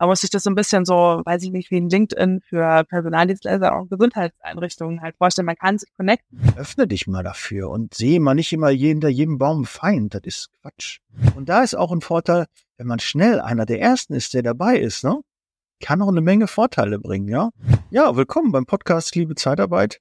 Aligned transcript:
da 0.00 0.06
muss 0.06 0.24
ich 0.24 0.30
das 0.30 0.44
so 0.44 0.50
ein 0.50 0.54
bisschen 0.54 0.86
so, 0.86 0.94
weiß 0.94 1.42
ich 1.42 1.50
nicht, 1.50 1.70
wie 1.70 1.76
ein 1.76 1.90
LinkedIn 1.90 2.40
für 2.48 2.84
Personaldienstleister 2.84 3.78
und 3.78 3.90
Gesundheitseinrichtungen 3.90 5.02
halt 5.02 5.14
vorstellen. 5.18 5.44
Man 5.44 5.56
kann 5.56 5.76
sich 5.76 5.90
connecten. 5.94 6.40
Öffne 6.56 6.86
dich 6.86 7.06
mal 7.06 7.22
dafür 7.22 7.68
und 7.68 7.92
sehe 7.92 8.18
mal 8.18 8.34
nicht 8.34 8.50
immer 8.50 8.70
hinter 8.70 9.10
jedem 9.10 9.36
Baum 9.36 9.66
Feind. 9.66 10.14
Das 10.14 10.22
ist 10.24 10.48
Quatsch. 10.62 11.00
Und 11.36 11.50
da 11.50 11.62
ist 11.62 11.74
auch 11.74 11.92
ein 11.92 12.00
Vorteil, 12.00 12.46
wenn 12.78 12.86
man 12.86 12.98
schnell 12.98 13.42
einer 13.42 13.66
der 13.66 13.78
ersten 13.78 14.14
ist, 14.14 14.32
der 14.32 14.42
dabei 14.42 14.78
ist, 14.78 15.04
ne? 15.04 15.20
Kann 15.82 16.00
auch 16.00 16.08
eine 16.08 16.22
Menge 16.22 16.46
Vorteile 16.46 16.98
bringen, 16.98 17.28
ja? 17.28 17.50
Ja, 17.90 18.16
willkommen 18.16 18.52
beim 18.52 18.64
Podcast 18.64 19.14
Liebe 19.16 19.34
Zeitarbeit. 19.34 20.00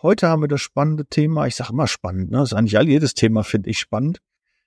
Heute 0.00 0.28
haben 0.28 0.40
wir 0.40 0.48
das 0.48 0.62
spannende 0.62 1.04
Thema, 1.04 1.46
ich 1.46 1.56
sage 1.56 1.74
immer 1.74 1.86
spannend, 1.86 2.30
ne? 2.30 2.38
Das 2.38 2.52
ist 2.52 2.54
eigentlich 2.54 2.78
all 2.78 2.88
jedes 2.88 3.12
Thema, 3.12 3.44
finde 3.44 3.68
ich 3.68 3.78
spannend. 3.78 4.20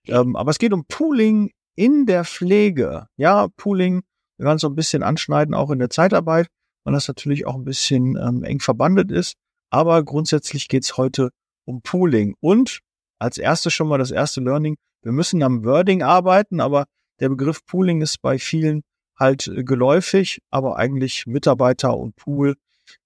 Ähm, 0.05 0.35
aber 0.35 0.51
es 0.51 0.59
geht 0.59 0.71
um 0.71 0.85
Pooling 0.85 1.49
in 1.73 2.05
der 2.05 2.25
Pflege. 2.25 3.07
Ja, 3.17 3.47
Pooling 3.57 4.03
wir 4.37 4.45
werden 4.45 4.59
so 4.59 4.67
ein 4.67 4.75
bisschen 4.75 5.03
anschneiden, 5.03 5.53
auch 5.53 5.71
in 5.71 5.79
der 5.79 5.89
Zeitarbeit, 5.89 6.47
weil 6.83 6.93
das 6.93 7.07
natürlich 7.07 7.45
auch 7.45 7.55
ein 7.55 7.65
bisschen 7.65 8.17
ähm, 8.17 8.43
eng 8.43 8.59
verbandet 8.59 9.11
ist. 9.11 9.33
Aber 9.69 10.03
grundsätzlich 10.03 10.67
geht's 10.67 10.97
heute 10.97 11.29
um 11.65 11.81
Pooling. 11.81 12.35
Und 12.39 12.79
als 13.19 13.37
erstes 13.37 13.73
schon 13.73 13.87
mal 13.87 13.97
das 13.97 14.11
erste 14.11 14.41
Learning, 14.41 14.77
wir 15.01 15.11
müssen 15.11 15.43
am 15.43 15.65
Wording 15.65 16.03
arbeiten, 16.03 16.61
aber 16.61 16.85
der 17.19 17.29
Begriff 17.29 17.65
Pooling 17.65 18.01
ist 18.01 18.21
bei 18.21 18.39
vielen 18.39 18.83
halt 19.17 19.47
äh, 19.47 19.63
geläufig, 19.63 20.39
aber 20.49 20.77
eigentlich 20.77 21.25
Mitarbeiter 21.25 21.97
und 21.97 22.15
Pool 22.15 22.55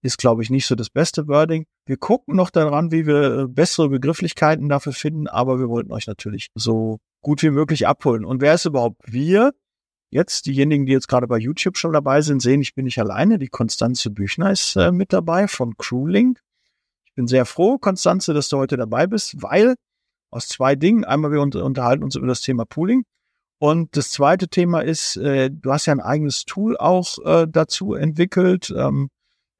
ist, 0.02 0.18
glaube 0.18 0.44
ich, 0.44 0.50
nicht 0.50 0.68
so 0.68 0.76
das 0.76 0.90
beste 0.90 1.28
Wording. 1.28 1.66
Wir 1.86 1.98
gucken 1.98 2.36
noch 2.36 2.50
daran, 2.50 2.92
wie 2.92 3.08
wir 3.08 3.40
äh, 3.40 3.48
bessere 3.48 3.90
Begrifflichkeiten 3.90 4.70
dafür 4.70 4.94
finden, 4.94 5.28
aber 5.28 5.60
wir 5.60 5.70
wollten 5.70 5.92
euch 5.92 6.08
natürlich 6.08 6.48
so 6.56 7.00
gut 7.22 7.42
wie 7.42 7.50
möglich 7.50 7.88
abholen. 7.88 8.26
Und 8.26 8.42
wer 8.42 8.54
ist 8.54 8.66
überhaupt 8.66 9.00
wir? 9.06 9.54
Jetzt, 10.14 10.46
diejenigen, 10.46 10.86
die 10.86 10.92
jetzt 10.92 11.08
gerade 11.08 11.26
bei 11.26 11.38
YouTube 11.38 11.78
schon 11.78 11.94
dabei 11.94 12.22
sind, 12.22 12.42
sehen, 12.42 12.62
ich 12.62 12.76
bin 12.76 12.84
nicht 12.84 13.00
alleine. 13.00 13.40
Die 13.40 13.48
Konstanze 13.48 14.10
Büchner 14.10 14.52
ist 14.52 14.76
äh, 14.76 14.92
mit 14.92 15.14
dabei 15.14 15.48
von 15.48 15.78
Crewlink. 15.78 16.42
Ich 17.06 17.14
bin 17.16 17.28
sehr 17.28 17.46
froh, 17.46 17.78
Konstanze, 17.78 18.34
dass 18.34 18.50
du 18.50 18.58
heute 18.58 18.76
dabei 18.76 19.08
bist, 19.08 19.42
weil 19.42 19.76
aus 20.30 20.50
zwei 20.50 20.76
Dingen. 20.76 21.06
Einmal, 21.06 21.32
wir 21.32 21.42
unterhalten 21.42 22.04
uns 22.04 22.16
über 22.16 22.28
das 22.28 22.42
Thema 22.42 22.66
Pooling. 22.66 23.06
Und 23.58 23.96
das 23.96 24.12
zweite 24.12 24.50
Thema 24.50 24.82
ist, 24.82 25.16
äh, 25.16 25.50
du 25.50 25.72
hast 25.72 25.86
ja 25.86 25.94
ein 25.94 26.02
eigenes 26.02 26.44
Tool 26.44 26.76
auch 26.76 27.18
äh, 27.24 27.48
dazu 27.50 27.94
entwickelt. 27.94 28.74
Ähm, 28.76 29.10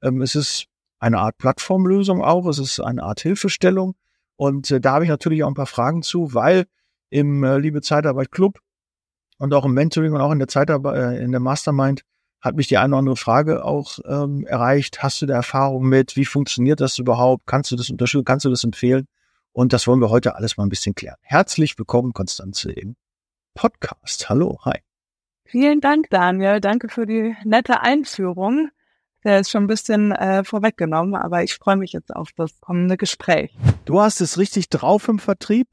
ähm, 0.02 0.20
es 0.20 0.34
ist 0.34 0.66
eine 0.98 1.18
Art 1.18 1.38
Plattformlösung 1.38 2.22
auch. 2.22 2.46
Es 2.46 2.58
ist 2.58 2.78
eine 2.78 3.04
Art 3.04 3.20
Hilfestellung. 3.20 3.94
Und 4.36 4.70
äh, 4.70 4.80
da 4.80 4.94
habe 4.94 5.04
ich 5.04 5.10
natürlich 5.10 5.44
auch 5.44 5.48
ein 5.48 5.54
paar 5.54 5.66
Fragen 5.66 6.02
zu, 6.02 6.34
weil 6.34 6.66
im 7.10 7.42
äh, 7.42 7.58
Liebe 7.58 7.80
Zeitarbeit 7.80 8.32
Club 8.32 8.58
und 9.42 9.52
auch 9.54 9.64
im 9.64 9.74
Mentoring 9.74 10.12
und 10.12 10.20
auch 10.20 10.30
in 10.30 10.38
der 10.38 10.46
Zeitarbeit, 10.46 10.94
äh, 10.94 11.24
in 11.24 11.32
der 11.32 11.40
Mastermind 11.40 12.02
hat 12.40 12.54
mich 12.54 12.68
die 12.68 12.78
eine 12.78 12.94
oder 12.94 12.98
andere 13.00 13.16
Frage 13.16 13.64
auch 13.64 13.98
ähm, 14.06 14.46
erreicht. 14.46 15.02
Hast 15.02 15.20
du 15.20 15.26
da 15.26 15.34
Erfahrung 15.34 15.88
mit? 15.88 16.14
Wie 16.14 16.24
funktioniert 16.24 16.80
das 16.80 16.96
überhaupt? 16.98 17.44
Kannst 17.44 17.72
du 17.72 17.76
das 17.76 17.90
unterstützen? 17.90 18.24
Kannst 18.24 18.44
du 18.44 18.50
das 18.50 18.62
empfehlen? 18.62 19.08
Und 19.50 19.72
das 19.72 19.88
wollen 19.88 20.00
wir 20.00 20.10
heute 20.10 20.36
alles 20.36 20.56
mal 20.56 20.62
ein 20.62 20.68
bisschen 20.68 20.94
klären. 20.94 21.16
Herzlich 21.22 21.76
willkommen, 21.76 22.12
Konstanze, 22.12 22.70
im 22.70 22.94
Podcast. 23.54 24.28
Hallo, 24.28 24.60
hi. 24.64 24.78
Vielen 25.44 25.80
Dank, 25.80 26.08
Daniel. 26.10 26.60
Danke 26.60 26.88
für 26.88 27.04
die 27.04 27.34
nette 27.44 27.80
Einführung. 27.80 28.68
Der 29.24 29.40
ist 29.40 29.50
schon 29.50 29.64
ein 29.64 29.68
bisschen 29.68 30.12
äh, 30.12 30.44
vorweggenommen, 30.44 31.16
aber 31.16 31.42
ich 31.42 31.54
freue 31.54 31.76
mich 31.76 31.92
jetzt 31.92 32.14
auf 32.14 32.28
das 32.36 32.60
kommende 32.60 32.96
Gespräch. 32.96 33.52
Du 33.86 34.00
hast 34.00 34.20
es 34.20 34.38
richtig 34.38 34.68
drauf 34.68 35.08
im 35.08 35.18
Vertrieb. 35.18 35.66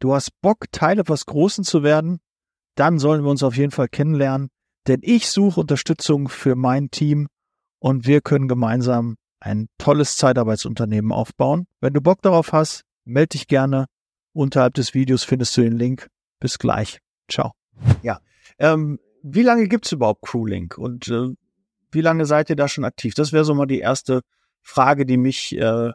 Du 0.00 0.14
hast 0.14 0.32
Bock, 0.40 0.64
Teil 0.72 0.98
etwas 0.98 1.26
Großen 1.26 1.62
zu 1.62 1.84
werden 1.84 2.18
dann 2.74 2.98
sollen 2.98 3.22
wir 3.22 3.30
uns 3.30 3.42
auf 3.42 3.56
jeden 3.56 3.70
Fall 3.70 3.88
kennenlernen, 3.88 4.48
denn 4.86 5.00
ich 5.02 5.30
suche 5.30 5.60
Unterstützung 5.60 6.28
für 6.28 6.56
mein 6.56 6.90
Team 6.90 7.28
und 7.78 8.06
wir 8.06 8.20
können 8.20 8.48
gemeinsam 8.48 9.16
ein 9.40 9.68
tolles 9.78 10.16
Zeitarbeitsunternehmen 10.16 11.12
aufbauen. 11.12 11.66
Wenn 11.80 11.92
du 11.92 12.00
Bock 12.00 12.22
darauf 12.22 12.52
hast, 12.52 12.82
melde 13.04 13.30
dich 13.30 13.46
gerne. 13.46 13.86
Unterhalb 14.32 14.74
des 14.74 14.94
Videos 14.94 15.22
findest 15.22 15.56
du 15.56 15.62
den 15.62 15.76
Link. 15.76 16.08
Bis 16.40 16.58
gleich. 16.58 16.98
Ciao. 17.30 17.52
Ja, 18.02 18.20
ähm, 18.58 18.98
wie 19.22 19.42
lange 19.42 19.68
gibt's 19.68 19.92
überhaupt 19.92 20.22
Crewlink 20.22 20.76
und 20.76 21.08
äh, 21.08 21.28
wie 21.90 22.00
lange 22.00 22.26
seid 22.26 22.50
ihr 22.50 22.56
da 22.56 22.68
schon 22.68 22.84
aktiv? 22.84 23.14
Das 23.14 23.32
wäre 23.32 23.44
so 23.44 23.54
mal 23.54 23.66
die 23.66 23.78
erste 23.78 24.20
Frage, 24.62 25.06
die 25.06 25.16
mich 25.16 25.56
äh, 25.56 25.92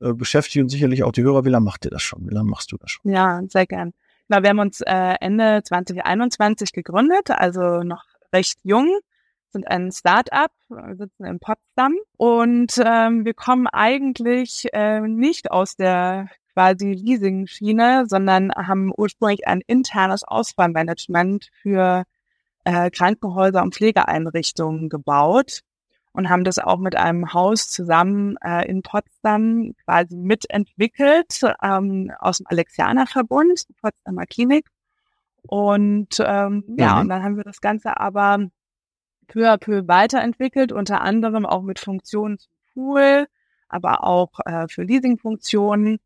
äh, 0.00 0.12
beschäftigt 0.12 0.62
und 0.62 0.68
sicherlich 0.68 1.02
auch 1.02 1.12
die 1.12 1.22
Hörer. 1.22 1.44
Wie 1.44 1.50
lange 1.50 1.64
macht 1.64 1.84
ihr 1.84 1.90
das 1.90 2.02
schon? 2.02 2.28
Wie 2.28 2.34
lange 2.34 2.48
machst 2.48 2.70
du 2.70 2.76
das 2.76 2.90
schon? 2.90 3.10
Ja, 3.10 3.40
sehr 3.48 3.66
gern. 3.66 3.92
Na, 4.28 4.42
wir 4.42 4.50
haben 4.50 4.58
uns 4.58 4.82
äh, 4.82 5.14
Ende 5.20 5.62
2021 5.64 6.72
gegründet, 6.72 7.30
also 7.30 7.82
noch 7.82 8.04
recht 8.30 8.58
jung, 8.62 8.90
sind 9.50 9.66
ein 9.66 9.90
Start-up, 9.90 10.52
sitzen 10.68 11.24
in 11.24 11.40
Potsdam 11.40 11.94
und 12.18 12.74
ähm, 12.84 13.24
wir 13.24 13.32
kommen 13.32 13.66
eigentlich 13.66 14.66
äh, 14.74 15.00
nicht 15.00 15.50
aus 15.50 15.76
der 15.76 16.28
quasi 16.52 16.92
Leasing-Schiene, 16.92 18.04
sondern 18.06 18.52
haben 18.54 18.92
ursprünglich 18.94 19.46
ein 19.46 19.62
internes 19.66 20.24
Ausfallmanagement 20.24 21.48
für 21.62 22.04
äh, 22.64 22.90
Krankenhäuser 22.90 23.62
und 23.62 23.74
Pflegeeinrichtungen 23.74 24.90
gebaut 24.90 25.62
und 26.12 26.28
haben 26.28 26.44
das 26.44 26.58
auch 26.58 26.78
mit 26.78 26.96
einem 26.96 27.32
Haus 27.32 27.68
zusammen 27.68 28.36
äh, 28.42 28.68
in 28.68 28.82
Potsdam 28.82 29.74
quasi 29.84 30.16
mitentwickelt 30.16 31.40
ähm, 31.62 32.12
aus 32.18 32.38
dem 32.38 32.46
Alexianer-Verbund, 32.48 33.64
Potsdamer 33.80 34.26
Klinik. 34.26 34.66
Und 35.42 36.16
ähm, 36.20 36.64
mhm. 36.66 36.76
ja, 36.78 37.00
und 37.00 37.08
dann 37.08 37.22
haben 37.22 37.36
wir 37.36 37.44
das 37.44 37.60
Ganze 37.60 37.98
aber 37.98 38.38
peu 39.28 39.48
à 39.48 39.58
peu 39.58 39.86
weiterentwickelt, 39.86 40.72
unter 40.72 41.00
anderem 41.02 41.46
auch 41.46 41.62
mit 41.62 41.78
Funktionen 41.78 42.38
zum 42.38 42.52
Pool, 42.72 43.26
aber 43.68 44.04
auch 44.04 44.40
äh, 44.44 44.66
für 44.68 44.82
Leasingfunktionen. 44.82 45.98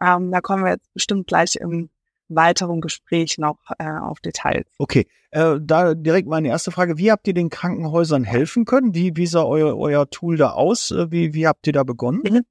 Ähm, 0.00 0.30
da 0.30 0.40
kommen 0.40 0.64
wir 0.64 0.72
jetzt 0.72 0.92
bestimmt 0.92 1.26
gleich 1.26 1.56
im 1.56 1.90
weiteren 2.34 2.80
Gespräch 2.80 3.38
noch 3.38 3.58
äh, 3.78 3.84
auf 3.84 4.20
Details. 4.20 4.66
Okay, 4.78 5.06
äh, 5.30 5.56
da 5.60 5.94
direkt 5.94 6.28
meine 6.28 6.48
erste 6.48 6.70
Frage. 6.70 6.98
Wie 6.98 7.10
habt 7.10 7.26
ihr 7.26 7.34
den 7.34 7.50
Krankenhäusern 7.50 8.24
helfen 8.24 8.64
können? 8.64 8.94
Wie, 8.94 9.16
wie 9.16 9.26
sah 9.26 9.44
euer, 9.44 9.78
euer 9.78 10.08
Tool 10.10 10.36
da 10.36 10.50
aus? 10.50 10.90
Äh, 10.90 11.10
wie, 11.10 11.34
wie 11.34 11.46
habt 11.46 11.66
ihr 11.66 11.72
da 11.72 11.84
begonnen? 11.84 12.22
Mhm. 12.24 12.42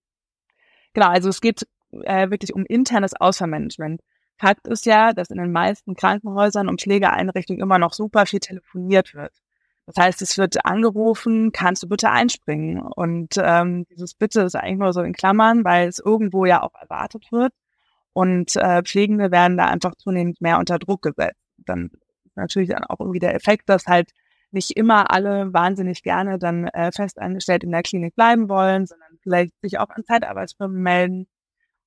Genau, 0.93 1.07
also 1.07 1.29
es 1.29 1.41
geht 1.41 1.67
äh, 1.91 2.29
wirklich 2.29 2.53
um 2.53 2.65
internes 2.65 3.13
Ausfallmanagement. 3.13 4.01
Fakt 4.37 4.67
ist 4.67 4.85
ja, 4.85 5.13
dass 5.13 5.29
in 5.29 5.37
den 5.37 5.51
meisten 5.51 5.95
Krankenhäusern 5.95 6.67
und 6.67 6.81
Pflegeeinrichtungen 6.81 7.61
immer 7.61 7.77
noch 7.77 7.93
super 7.93 8.25
viel 8.25 8.39
telefoniert 8.39 9.13
wird. 9.13 9.33
Das 9.85 9.97
heißt, 9.97 10.21
es 10.21 10.37
wird 10.37 10.65
angerufen, 10.65 11.51
kannst 11.51 11.83
du 11.83 11.89
bitte 11.89 12.09
einspringen? 12.09 12.81
Und 12.81 13.35
ähm, 13.37 13.85
dieses 13.89 14.13
Bitte 14.13 14.41
ist 14.41 14.55
eigentlich 14.55 14.79
nur 14.79 14.93
so 14.93 15.01
in 15.01 15.13
Klammern, 15.13 15.63
weil 15.63 15.87
es 15.87 15.99
irgendwo 15.99 16.45
ja 16.45 16.63
auch 16.63 16.73
erwartet 16.79 17.31
wird. 17.31 17.53
Und 18.13 18.55
äh, 18.55 18.83
Pflegende 18.83 19.31
werden 19.31 19.57
da 19.57 19.65
einfach 19.67 19.95
zunehmend 19.95 20.41
mehr 20.41 20.59
unter 20.59 20.79
Druck 20.79 21.01
gesetzt. 21.01 21.39
Dann 21.57 21.91
ist 22.25 22.35
natürlich 22.35 22.69
dann 22.69 22.83
auch 22.83 22.99
irgendwie 22.99 23.19
der 23.19 23.35
Effekt, 23.35 23.69
dass 23.69 23.87
halt 23.87 24.11
nicht 24.51 24.71
immer 24.71 25.11
alle 25.11 25.53
wahnsinnig 25.53 26.03
gerne 26.03 26.37
dann 26.37 26.67
äh, 26.67 26.91
fest 26.91 27.19
angestellt 27.19 27.63
in 27.63 27.71
der 27.71 27.83
Klinik 27.83 28.15
bleiben 28.15 28.49
wollen, 28.49 28.85
sondern 28.85 29.17
vielleicht 29.21 29.53
sich 29.61 29.79
auch 29.79 29.89
an 29.89 30.03
Zeitarbeitsfirmen 30.03 30.81
melden 30.81 31.27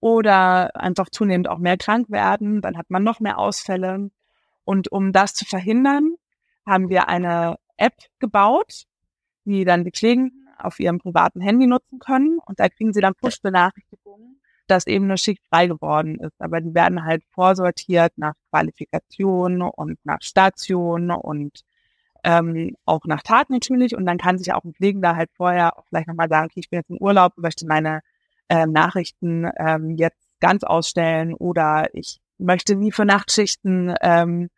oder 0.01 0.75
einfach 0.77 1.11
zunehmend 1.11 1.49
auch 1.49 1.59
mehr 1.59 1.77
krank 1.77 2.11
werden. 2.11 2.63
Dann 2.63 2.77
hat 2.79 2.91
man 2.91 3.03
noch 3.03 3.21
mehr 3.21 3.39
Ausfälle. 3.39 4.11
Und 4.65 4.91
um 4.91 5.13
das 5.13 5.35
zu 5.35 5.45
verhindern, 5.45 6.15
haben 6.67 6.89
wir 6.89 7.09
eine 7.09 7.57
App 7.77 7.97
gebaut, 8.19 8.85
die 9.45 9.65
dann 9.65 9.85
die 9.85 9.91
Pflegenden 9.91 10.49
auf 10.59 10.81
ihrem 10.81 10.99
privaten 10.99 11.41
Handy 11.41 11.67
nutzen 11.67 11.99
können. 11.99 12.39
Und 12.45 12.61
da 12.61 12.69
kriegen 12.69 12.93
sie 12.93 13.01
dann 13.01 13.15
Push-Benachrichtigungen, 13.15 14.41
dass 14.67 14.87
eben 14.87 15.05
eine 15.05 15.19
Schicht 15.19 15.43
frei 15.49 15.67
geworden 15.67 16.19
ist. 16.21 16.41
Aber 16.41 16.61
die 16.61 16.75
werden 16.75 17.05
halt 17.05 17.23
vorsortiert 17.31 18.13
nach 18.17 18.35
Qualifikation 18.51 19.63
und 19.63 19.99
nach 20.05 20.23
Station 20.23 21.11
und 21.11 21.61
ähm, 22.25 22.77
auch 22.87 23.05
nach 23.05 23.23
Tat 23.23 23.51
natürlich. 23.51 23.97
Und 23.97 24.07
dann 24.07 24.19
kann 24.19 24.39
sich 24.39 24.53
auch 24.53 24.65
ein 24.65 24.75
Pflegender 24.75 25.17
halt 25.17 25.31
vorher 25.37 25.79
auch 25.79 25.85
vielleicht 25.89 26.09
nochmal 26.09 26.29
sagen, 26.29 26.47
okay, 26.47 26.61
ich 26.61 26.71
bin 26.71 26.79
jetzt 26.79 26.91
im 26.91 26.99
Urlaub, 26.99 27.35
möchte 27.37 27.67
meine 27.67 28.01
ähm, 28.49 28.73
Nachrichten 28.73 29.51
ähm, 29.59 29.91
jetzt 29.97 30.19
ganz 30.41 30.65
ausstellen 30.65 31.35
oder 31.35 31.89
ich 31.93 32.21
möchte 32.39 32.77
nie 32.77 32.93
für 32.93 33.05
Nachtschichten 33.05 33.95
ähm, 34.03 34.49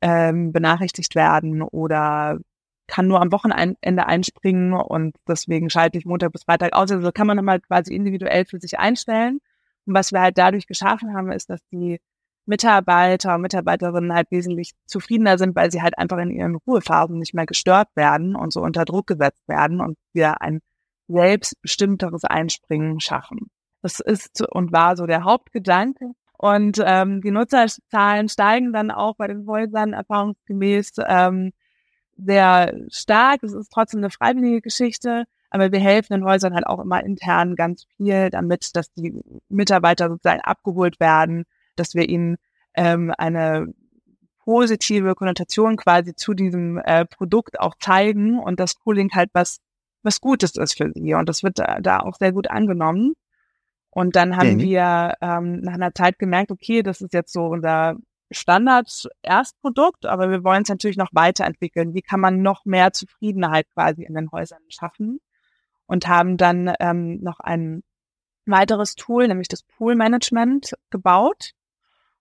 ähm, 0.00 0.52
benachrichtigt 0.52 1.14
werden 1.14 1.62
oder 1.62 2.38
kann 2.86 3.06
nur 3.06 3.20
am 3.22 3.32
Wochenende 3.32 4.06
einspringen 4.06 4.74
und 4.74 5.16
deswegen 5.26 5.70
schalte 5.70 5.96
ich 5.96 6.04
Montag 6.04 6.32
bis 6.32 6.44
Freitag 6.44 6.74
aus. 6.74 6.90
Also 6.90 7.10
kann 7.12 7.26
man 7.26 7.36
nochmal 7.36 7.60
quasi 7.60 7.94
individuell 7.94 8.44
für 8.44 8.60
sich 8.60 8.78
einstellen. 8.78 9.40
Und 9.86 9.94
was 9.94 10.12
wir 10.12 10.20
halt 10.20 10.38
dadurch 10.38 10.66
geschaffen 10.66 11.14
haben, 11.14 11.32
ist, 11.32 11.50
dass 11.50 11.60
die 11.72 12.00
Mitarbeiter 12.46 13.36
und 13.36 13.42
Mitarbeiterinnen 13.42 14.12
halt 14.12 14.30
wesentlich 14.30 14.72
zufriedener 14.86 15.38
sind, 15.38 15.54
weil 15.54 15.70
sie 15.70 15.82
halt 15.82 15.98
einfach 15.98 16.18
in 16.18 16.30
ihren 16.30 16.56
Ruhephasen 16.56 17.18
nicht 17.18 17.34
mehr 17.34 17.46
gestört 17.46 17.88
werden 17.94 18.34
und 18.34 18.52
so 18.52 18.62
unter 18.62 18.84
Druck 18.84 19.06
gesetzt 19.06 19.46
werden 19.46 19.80
und 19.80 19.96
wir 20.12 20.40
ein 20.42 20.60
selbstbestimmteres 21.08 22.24
Einspringen 22.24 23.00
schaffen. 23.00 23.50
Das 23.82 24.00
ist 24.00 24.42
und 24.50 24.72
war 24.72 24.96
so 24.96 25.06
der 25.06 25.24
Hauptgedanke. 25.24 26.12
Und 26.38 26.82
ähm, 26.84 27.20
die 27.20 27.30
Nutzerzahlen 27.30 28.28
steigen 28.28 28.72
dann 28.72 28.90
auch 28.90 29.14
bei 29.16 29.28
den 29.28 29.46
Häusern 29.46 29.92
erfahrungsgemäß. 29.92 30.94
Ähm, 31.06 31.52
sehr 32.16 32.74
stark. 32.88 33.42
Es 33.42 33.52
ist 33.52 33.70
trotzdem 33.72 34.00
eine 34.00 34.10
freiwillige 34.10 34.60
Geschichte, 34.60 35.24
aber 35.52 35.72
wir 35.72 35.80
helfen 35.80 36.14
den 36.14 36.24
Häusern 36.24 36.54
halt 36.54 36.66
auch 36.66 36.80
immer 36.80 37.04
intern 37.04 37.56
ganz 37.56 37.86
viel, 37.96 38.30
damit, 38.30 38.74
dass 38.74 38.92
die 38.94 39.22
Mitarbeiter 39.48 40.08
sozusagen 40.08 40.40
abgeholt 40.40 40.98
werden, 41.00 41.44
dass 41.76 41.94
wir 41.94 42.08
ihnen 42.08 42.36
ähm, 42.74 43.12
eine 43.18 43.66
positive 44.44 45.14
Konnotation 45.14 45.76
quasi 45.76 46.14
zu 46.14 46.34
diesem 46.34 46.78
äh, 46.78 47.04
Produkt 47.04 47.60
auch 47.60 47.74
zeigen 47.78 48.38
und 48.38 48.58
das 48.60 48.74
Pooling 48.74 49.10
halt 49.14 49.30
was 49.32 49.58
was 50.02 50.20
Gutes 50.20 50.56
ist 50.56 50.76
für 50.76 50.90
sie 50.92 51.14
und 51.14 51.28
das 51.28 51.42
wird 51.42 51.58
da, 51.58 51.78
da 51.80 52.00
auch 52.00 52.16
sehr 52.16 52.32
gut 52.32 52.50
angenommen. 52.50 53.14
Und 53.90 54.16
dann 54.16 54.36
haben 54.36 54.54
mhm. 54.54 54.60
wir 54.60 55.14
ähm, 55.20 55.60
nach 55.60 55.74
einer 55.74 55.94
Zeit 55.94 56.18
gemerkt, 56.18 56.50
okay, 56.50 56.82
das 56.82 57.02
ist 57.02 57.12
jetzt 57.12 57.32
so 57.32 57.46
unser 57.46 57.96
Standard-Erstprodukt, 58.30 60.06
aber 60.06 60.30
wir 60.30 60.42
wollen 60.44 60.62
es 60.62 60.70
natürlich 60.70 60.96
noch 60.96 61.10
weiterentwickeln. 61.12 61.94
Wie 61.94 62.00
kann 62.00 62.18
man 62.18 62.40
noch 62.40 62.64
mehr 62.64 62.92
Zufriedenheit 62.92 63.66
quasi 63.74 64.04
in 64.04 64.14
den 64.14 64.32
Häusern 64.32 64.62
schaffen? 64.68 65.20
Und 65.86 66.08
haben 66.08 66.36
dann 66.36 66.72
ähm, 66.80 67.20
noch 67.22 67.40
ein 67.40 67.82
weiteres 68.46 68.94
Tool, 68.94 69.28
nämlich 69.28 69.48
das 69.48 69.62
Pool-Management, 69.62 70.74
gebaut. 70.90 71.52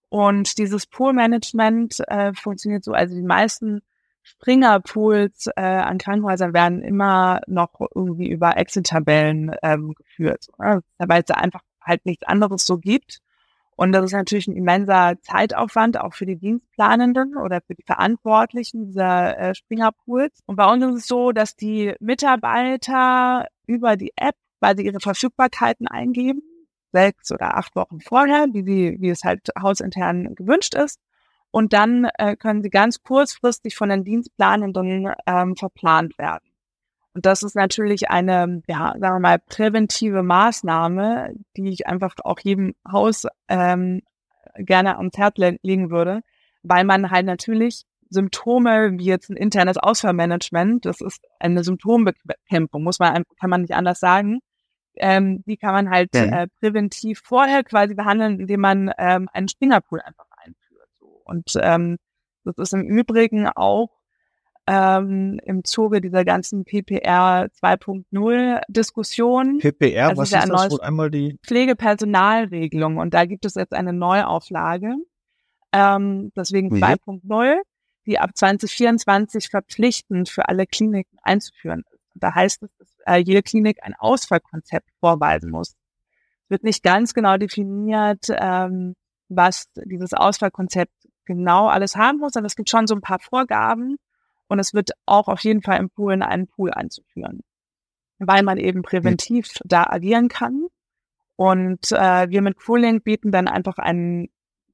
Und 0.09 0.57
dieses 0.57 0.87
Pool-Management 0.87 2.01
äh, 2.07 2.33
funktioniert 2.33 2.83
so, 2.83 2.91
also 2.91 3.15
die 3.15 3.21
meisten 3.21 3.81
Springer-Pools 4.23 5.47
äh, 5.55 5.61
an 5.61 5.97
Krankenhäusern 5.97 6.53
werden 6.53 6.83
immer 6.83 7.41
noch 7.47 7.79
irgendwie 7.95 8.29
über 8.29 8.57
Excel-Tabellen 8.57 9.55
ähm, 9.63 9.93
geführt, 9.95 10.47
ne? 10.59 10.83
weil 10.97 11.21
es 11.21 11.27
da 11.27 11.35
einfach 11.35 11.61
halt 11.81 12.05
nichts 12.05 12.23
anderes 12.23 12.65
so 12.65 12.77
gibt. 12.77 13.21
Und 13.75 13.93
das 13.93 14.05
ist 14.05 14.13
natürlich 14.13 14.47
ein 14.47 14.55
immenser 14.55 15.15
Zeitaufwand, 15.21 15.99
auch 15.99 16.13
für 16.13 16.25
die 16.25 16.37
Dienstplanenden 16.37 17.35
oder 17.37 17.61
für 17.61 17.73
die 17.73 17.83
Verantwortlichen 17.83 18.85
dieser 18.85 19.37
äh, 19.37 19.55
Springer-Pools. 19.55 20.41
Und 20.45 20.55
bei 20.55 20.71
uns 20.71 20.85
ist 20.85 20.95
es 21.01 21.07
so, 21.07 21.31
dass 21.31 21.55
die 21.55 21.93
Mitarbeiter 21.99 23.47
über 23.65 23.97
die 23.97 24.11
App 24.15 24.35
quasi 24.59 24.83
ihre 24.83 24.99
Verfügbarkeiten 24.99 25.87
eingeben, 25.87 26.41
sechs 26.91 27.31
oder 27.31 27.57
acht 27.57 27.75
Wochen 27.75 28.01
vorher, 28.01 28.47
wie, 28.51 28.63
sie, 28.63 28.97
wie 28.99 29.09
es 29.09 29.23
halt 29.23 29.49
hausintern 29.59 30.35
gewünscht 30.35 30.75
ist. 30.75 30.99
Und 31.49 31.73
dann 31.73 32.07
äh, 32.17 32.35
können 32.35 32.61
sie 32.61 32.69
ganz 32.69 33.01
kurzfristig 33.01 33.75
von 33.75 33.89
den 33.89 34.03
Dienstplanenden 34.03 35.11
ähm, 35.25 35.55
verplant 35.55 36.17
werden. 36.17 36.50
Und 37.13 37.25
das 37.25 37.43
ist 37.43 37.55
natürlich 37.55 38.09
eine, 38.09 38.61
ja, 38.67 38.93
sagen 38.97 39.15
wir 39.15 39.19
mal, 39.19 39.39
präventive 39.39 40.23
Maßnahme, 40.23 41.33
die 41.57 41.69
ich 41.69 41.87
einfach 41.87 42.15
auch 42.23 42.39
jedem 42.39 42.73
Haus 42.89 43.27
ähm, 43.49 44.01
gerne 44.57 44.97
ans 44.97 45.17
Herz 45.17 45.35
legen 45.37 45.91
würde, 45.91 46.21
weil 46.63 46.85
man 46.85 47.11
halt 47.11 47.25
natürlich 47.25 47.83
Symptome 48.09 48.97
wie 48.97 49.05
jetzt 49.05 49.29
ein 49.29 49.37
internes 49.37 49.77
Ausfallmanagement, 49.77 50.85
das 50.85 51.01
ist 51.01 51.25
eine 51.39 51.63
Symptombekämpfung, 51.63 52.83
muss 52.83 52.99
man, 52.99 53.23
kann 53.39 53.49
man 53.49 53.61
nicht 53.61 53.73
anders 53.73 53.99
sagen. 53.99 54.39
Ähm, 54.97 55.43
die 55.45 55.55
kann 55.55 55.73
man 55.73 55.89
halt 55.89 56.13
ja. 56.13 56.43
äh, 56.43 56.47
präventiv 56.59 57.21
vorher 57.23 57.63
quasi 57.63 57.95
behandeln, 57.95 58.41
indem 58.41 58.59
man 58.59 58.91
ähm, 58.97 59.29
einen 59.31 59.47
Springerpool 59.47 60.01
einfach 60.01 60.25
einführt. 60.35 60.89
So. 60.99 61.21
Und 61.23 61.53
ähm, 61.61 61.97
das 62.43 62.57
ist 62.57 62.73
im 62.73 62.83
Übrigen 62.83 63.47
auch 63.47 63.89
ähm, 64.71 65.37
im 65.43 65.65
Zuge 65.65 65.99
dieser 65.99 66.23
ganzen 66.23 66.63
PPR 66.63 67.49
2.0 67.61 68.61
Diskussion. 68.69 69.57
PPR, 69.57 70.07
also 70.09 70.21
was 70.21 70.31
ist, 70.31 70.49
das 70.49 70.71
wohl 70.71 70.79
einmal 70.79 71.11
die? 71.11 71.37
Pflegepersonalregelung 71.43 72.95
und 72.95 73.13
da 73.13 73.25
gibt 73.25 73.43
es 73.43 73.55
jetzt 73.55 73.73
eine 73.73 73.91
Neuauflage, 73.91 74.95
ähm, 75.73 76.31
deswegen 76.37 76.73
ja. 76.73 76.87
2.0, 76.87 77.55
die 78.05 78.17
ab 78.17 78.29
2024 78.33 79.49
verpflichtend 79.49 80.29
für 80.29 80.47
alle 80.47 80.65
Kliniken 80.65 81.17
einzuführen 81.21 81.83
ist. 81.91 81.99
Da 82.15 82.33
heißt 82.33 82.63
es, 82.63 82.69
dass 82.77 82.87
äh, 83.05 83.17
jede 83.17 83.43
Klinik 83.43 83.79
ein 83.83 83.93
Ausfallkonzept 83.93 84.87
vorweisen 85.01 85.51
muss. 85.51 85.75
Es 86.45 86.49
wird 86.49 86.63
nicht 86.63 86.81
ganz 86.81 87.13
genau 87.13 87.35
definiert, 87.35 88.27
ähm, 88.29 88.95
was 89.27 89.65
dieses 89.75 90.13
Ausfallkonzept 90.13 90.93
genau 91.25 91.67
alles 91.67 91.97
haben 91.97 92.19
muss, 92.19 92.37
aber 92.37 92.45
es 92.45 92.55
gibt 92.55 92.69
schon 92.69 92.87
so 92.87 92.95
ein 92.95 93.01
paar 93.01 93.19
Vorgaben, 93.19 93.97
und 94.51 94.59
es 94.59 94.73
wird 94.73 94.91
auch 95.05 95.29
auf 95.29 95.39
jeden 95.45 95.61
Fall 95.61 95.77
empfohlen, 95.77 96.21
einen 96.21 96.45
Pool 96.45 96.71
einzuführen, 96.71 97.39
weil 98.19 98.43
man 98.43 98.57
eben 98.57 98.81
präventiv 98.81 99.47
mhm. 99.47 99.69
da 99.69 99.85
agieren 99.85 100.27
kann. 100.27 100.65
Und 101.37 101.89
äh, 101.93 102.29
wir 102.29 102.41
mit 102.41 102.57
Cooling 102.57 103.01
bieten 103.01 103.31
dann 103.31 103.47
einfach 103.47 103.77
einen, 103.77 104.27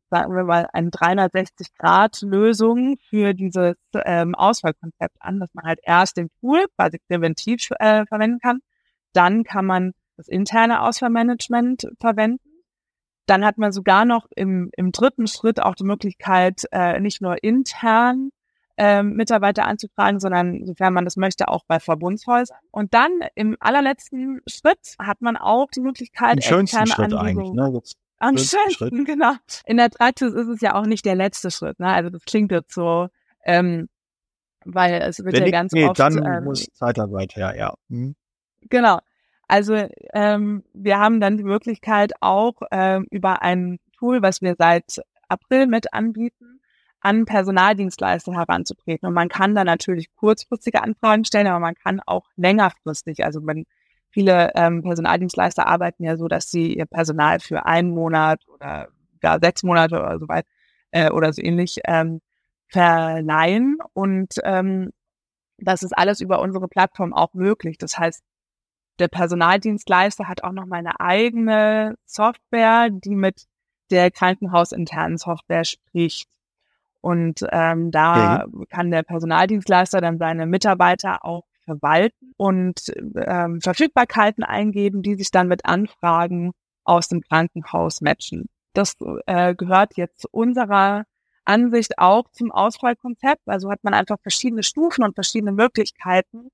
sagen 0.10 0.36
wir 0.36 0.46
mal, 0.46 0.68
eine 0.74 0.90
360-Grad-Lösung 0.90 2.98
für 3.08 3.36
dieses 3.36 3.76
ähm, 3.94 4.34
Auswahlkonzept 4.34 5.18
an, 5.20 5.40
dass 5.40 5.54
man 5.54 5.66
halt 5.66 5.80
erst 5.84 6.18
den 6.18 6.32
Pool 6.42 6.66
quasi 6.76 6.98
präventiv 7.08 7.70
äh, 7.80 8.08
verwenden 8.08 8.40
kann. 8.40 8.62
Dann 9.14 9.44
kann 9.44 9.68
man 9.68 9.92
das 10.16 10.28
interne 10.28 10.82
Auswahlmanagement 10.82 11.88
verwenden. 12.00 12.64
Dann 13.28 13.46
hat 13.46 13.60
man 13.60 13.72
sogar 13.72 14.06
noch 14.06 14.26
im, 14.36 14.72
im 14.76 14.92
dritten 14.92 15.28
Schritt 15.28 15.62
auch 15.62 15.76
die 15.76 15.84
Möglichkeit, 15.84 16.64
äh, 16.72 17.00
nicht 17.00 17.22
nur 17.22 17.44
intern 17.44 18.32
ähm, 18.78 19.14
Mitarbeiter 19.14 19.66
anzufragen, 19.66 20.20
sondern 20.20 20.66
sofern 20.66 20.94
man 20.94 21.04
das 21.04 21.18
möchte, 21.18 21.48
auch 21.48 21.64
bei 21.68 21.80
Verbundshäusern. 21.80 22.58
Und 22.72 22.94
dann 22.94 23.12
im 23.36 23.58
allerletzten 23.60 24.42
Schritt 24.48 24.96
hat 25.00 25.22
man 25.22 25.36
auch 25.36 25.70
die 25.72 25.82
Möglichkeit, 25.82 26.38
Den 26.38 26.42
schönsten 26.44 26.88
Schritt 26.88 27.14
eigentlich, 27.14 27.52
ne? 27.52 27.72
Das 27.74 27.96
am 28.20 28.38
schönsten, 28.38 28.72
Schritt. 28.72 29.06
genau. 29.06 29.34
In 29.66 29.78
der 29.78 29.90
Praxis 29.90 30.34
ist 30.34 30.48
es 30.48 30.62
ja 30.62 30.74
auch 30.76 30.86
nicht 30.86 31.06
der 31.06 31.16
letzte 31.16 31.52
Schritt, 31.52 31.80
ne? 31.80 31.88
Also 31.88 32.10
das 32.10 32.24
klingt 32.24 32.52
jetzt 32.52 32.74
so, 32.74 33.10
ähm, 33.44 33.90
weil 34.66 35.02
es 35.02 35.24
wird 35.24 35.36
Wenn 35.36 35.46
ja 35.46 35.52
ganz 35.52 35.72
nee, 35.72 35.86
oft. 35.86 36.00
Dann 36.00 36.24
ähm, 36.24 36.44
muss 36.44 36.68
Zeitarbeit 36.74 37.36
her, 37.36 37.56
ja. 37.58 37.74
Hm. 37.90 38.16
Genau. 38.70 39.00
Also 39.48 39.76
ähm, 40.14 40.64
wir 40.74 41.00
haben 41.00 41.22
dann 41.22 41.38
die 41.38 41.44
Möglichkeit 41.44 42.14
auch 42.20 42.56
ähm, 42.72 43.08
über 43.12 43.42
ein 43.42 43.80
Tool, 43.98 44.22
was 44.22 44.42
wir 44.42 44.56
seit 44.58 45.00
April 45.30 45.68
mit 45.68 45.94
anbieten, 45.94 46.57
an 47.08 47.24
Personaldienstleister 47.24 48.34
heranzutreten. 48.34 49.08
Und 49.08 49.14
man 49.14 49.30
kann 49.30 49.56
da 49.56 49.64
natürlich 49.64 50.14
kurzfristige 50.16 50.84
Anfragen 50.84 51.24
stellen, 51.24 51.48
aber 51.48 51.60
man 51.60 51.76
kann 51.76 52.02
auch 52.06 52.26
längerfristig, 52.36 53.24
also 53.24 53.40
wenn 53.48 53.66
viele 54.10 54.52
ähm, 54.56 54.84
Personaldienstleister 54.84 55.68
arbeiten 55.68 56.04
ja 56.04 56.18
so, 56.18 56.28
dass 56.28 56.52
sie 56.52 56.76
ihr 56.76 56.86
Personal 56.86 57.40
für 57.40 57.66
einen 57.66 57.92
Monat 57.92 58.42
oder 58.50 58.90
gar 59.22 59.40
sechs 59.40 59.64
Monate 59.64 59.96
oder 59.96 60.20
so 60.20 60.28
weit 60.28 60.46
äh, 60.92 61.10
oder 61.10 61.32
so 61.32 61.42
ähnlich 61.42 61.80
ähm, 61.86 62.20
verleihen. 62.68 63.78
Und 63.94 64.36
ähm, 64.44 64.92
das 65.60 65.84
ist 65.84 65.98
alles 65.98 66.20
über 66.20 66.42
unsere 66.42 66.68
Plattform 66.68 67.14
auch 67.14 67.34
möglich. 67.34 67.78
Das 67.78 67.98
heißt, 67.98 68.22
der 69.00 69.08
Personaldienstleister 69.08 70.28
hat 70.28 70.44
auch 70.44 70.52
noch 70.52 70.66
mal 70.66 70.78
eine 70.80 71.00
eigene 71.00 71.96
Software, 72.06 72.90
die 72.92 73.16
mit 73.16 73.46
der 73.92 74.12
krankenhausinternen 74.12 75.18
Software 75.18 75.64
spricht. 75.64 76.28
Und 77.02 77.46
ähm, 77.52 77.92
da 77.92 78.46
okay. 78.46 78.66
kann 78.70 78.92
der 78.92 79.04
Personaldienstleister 79.04 80.02
dann 80.02 80.18
seine 80.18 80.46
Mitarbeiter 80.46 81.24
auch 81.24 81.46
verwalten 81.64 82.34
und 82.38 82.92
ähm, 83.16 83.62
Verfügbarkeiten 83.62 84.44
eingeben, 84.44 85.04
die 85.04 85.16
sich 85.16 85.32
dann 85.32 85.48
mit 85.48 85.66
Anfragen 85.66 86.54
aus 86.84 87.08
dem 87.08 87.22
Krankenhaus 87.22 88.02
matchen. 88.02 88.48
Das 88.74 88.96
äh, 89.26 89.54
gehört 89.54 89.98
jetzt 89.98 90.22
zu 90.22 90.28
unserer 90.32 91.04
Ansicht 91.46 91.98
auch 91.98 92.30
zum 92.32 92.52
Ausfallkonzept. 92.52 93.42
Also 93.46 93.70
hat 93.70 93.84
man 93.84 93.94
einfach 93.94 94.18
verschiedene 94.22 94.64
Stufen 94.64 95.04
und 95.04 95.16
verschiedene 95.16 95.52
Möglichkeiten, 95.52 96.50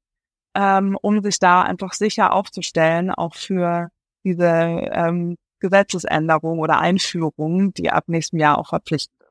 ähm, 0.55 0.97
um 1.01 1.21
sich 1.21 1.39
da 1.39 1.61
einfach 1.61 1.93
sicher 1.93 2.33
aufzustellen, 2.33 3.11
auch 3.11 3.35
für 3.35 3.89
diese 4.23 4.45
ähm, 4.47 5.37
Gesetzesänderung 5.59 6.59
oder 6.59 6.79
Einführung, 6.79 7.73
die 7.73 7.91
ab 7.91 8.05
nächstem 8.07 8.39
Jahr 8.39 8.57
auch 8.57 8.69
verpflichtend 8.69 9.22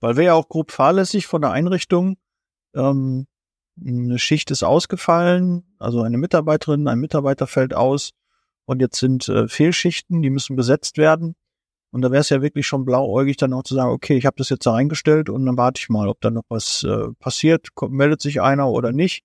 weil 0.00 0.16
wir 0.16 0.24
ja 0.24 0.34
auch 0.34 0.48
grob 0.48 0.72
fahrlässig 0.72 1.26
von 1.26 1.42
der 1.42 1.52
Einrichtung. 1.52 2.16
Ähm, 2.74 3.26
eine 3.82 4.18
Schicht 4.18 4.50
ist 4.50 4.62
ausgefallen, 4.62 5.64
also 5.78 6.02
eine 6.02 6.18
Mitarbeiterin, 6.18 6.88
ein 6.88 6.98
Mitarbeiter 6.98 7.46
fällt 7.46 7.74
aus 7.74 8.10
und 8.66 8.80
jetzt 8.80 8.98
sind 8.98 9.28
äh, 9.28 9.48
Fehlschichten, 9.48 10.22
die 10.22 10.30
müssen 10.30 10.56
besetzt 10.56 10.98
werden. 10.98 11.34
Und 11.92 12.02
da 12.02 12.12
wäre 12.12 12.20
es 12.20 12.28
ja 12.28 12.40
wirklich 12.40 12.66
schon 12.66 12.84
blauäugig, 12.84 13.36
dann 13.36 13.52
auch 13.52 13.64
zu 13.64 13.74
sagen, 13.74 13.90
okay, 13.90 14.16
ich 14.16 14.26
habe 14.26 14.36
das 14.36 14.48
jetzt 14.48 14.64
da 14.64 14.72
reingestellt 14.72 15.28
und 15.28 15.44
dann 15.44 15.56
warte 15.56 15.80
ich 15.80 15.88
mal, 15.88 16.08
ob 16.08 16.20
da 16.20 16.30
noch 16.30 16.44
was 16.48 16.84
äh, 16.84 17.08
passiert, 17.18 17.74
kommt, 17.74 17.92
meldet 17.92 18.20
sich 18.20 18.40
einer 18.40 18.68
oder 18.68 18.92
nicht. 18.92 19.24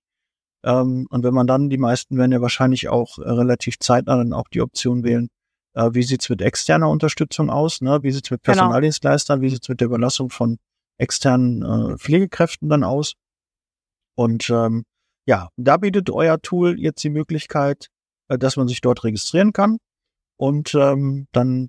Ähm, 0.64 1.06
und 1.10 1.22
wenn 1.22 1.34
man 1.34 1.46
dann, 1.46 1.70
die 1.70 1.78
meisten 1.78 2.18
werden 2.18 2.32
ja 2.32 2.40
wahrscheinlich 2.40 2.88
auch 2.88 3.18
äh, 3.18 3.30
relativ 3.30 3.78
zeitnah 3.78 4.16
dann 4.16 4.32
auch 4.32 4.48
die 4.48 4.62
Option 4.62 5.04
wählen, 5.04 5.28
äh, 5.76 5.90
wie 5.92 6.02
sieht's 6.02 6.28
mit 6.28 6.42
externer 6.42 6.88
Unterstützung 6.88 7.50
aus? 7.50 7.80
Ne? 7.80 8.02
Wie 8.02 8.10
sieht's 8.10 8.30
mit 8.30 8.42
genau. 8.42 8.54
Personaldienstleistern? 8.54 9.40
Genau. 9.40 9.46
Wie 9.46 9.54
sieht's 9.54 9.68
mit 9.68 9.80
der 9.80 9.86
Überlassung 9.86 10.30
von 10.30 10.58
externen 10.98 11.62
äh, 11.62 11.98
Pflegekräften 11.98 12.68
dann 12.68 12.82
aus? 12.82 13.14
Und 14.16 14.48
ähm, 14.50 14.84
ja, 15.26 15.50
da 15.56 15.76
bietet 15.76 16.10
euer 16.10 16.40
Tool 16.40 16.80
jetzt 16.80 17.04
die 17.04 17.10
Möglichkeit, 17.10 17.88
äh, 18.28 18.38
dass 18.38 18.56
man 18.56 18.68
sich 18.68 18.80
dort 18.80 19.04
registrieren 19.04 19.52
kann. 19.52 19.78
Und 20.38 20.74
ähm, 20.74 21.28
dann 21.32 21.68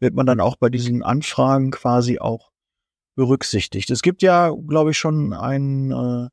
wird 0.00 0.14
man 0.14 0.26
dann 0.26 0.40
auch 0.40 0.56
bei 0.56 0.68
diesen 0.68 1.02
Anfragen 1.02 1.70
quasi 1.70 2.18
auch 2.18 2.50
berücksichtigt. 3.16 3.90
Es 3.90 4.02
gibt 4.02 4.22
ja, 4.22 4.50
glaube 4.50 4.92
ich, 4.92 4.98
schon 4.98 5.32
ein, 5.32 5.90
äh, 5.90 6.28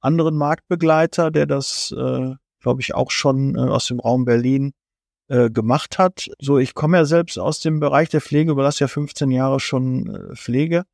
anderen 0.00 0.36
Marktbegleiter, 0.36 1.30
der 1.30 1.46
das, 1.46 1.92
äh, 1.92 2.34
glaube 2.60 2.80
ich, 2.80 2.94
auch 2.94 3.10
schon 3.10 3.56
äh, 3.56 3.60
aus 3.60 3.86
dem 3.86 4.00
Raum 4.00 4.24
Berlin 4.24 4.72
äh, 5.28 5.50
gemacht 5.50 5.98
hat. 5.98 6.28
So, 6.38 6.58
ich 6.58 6.74
komme 6.74 6.96
ja 6.98 7.04
selbst 7.04 7.38
aus 7.38 7.60
dem 7.60 7.80
Bereich 7.80 8.08
der 8.08 8.20
Pflege, 8.20 8.52
überlasse 8.52 8.84
ja 8.84 8.88
15 8.88 9.30
Jahre 9.30 9.60
schon 9.60 10.08
äh, 10.08 10.36
Pflege. 10.36 10.84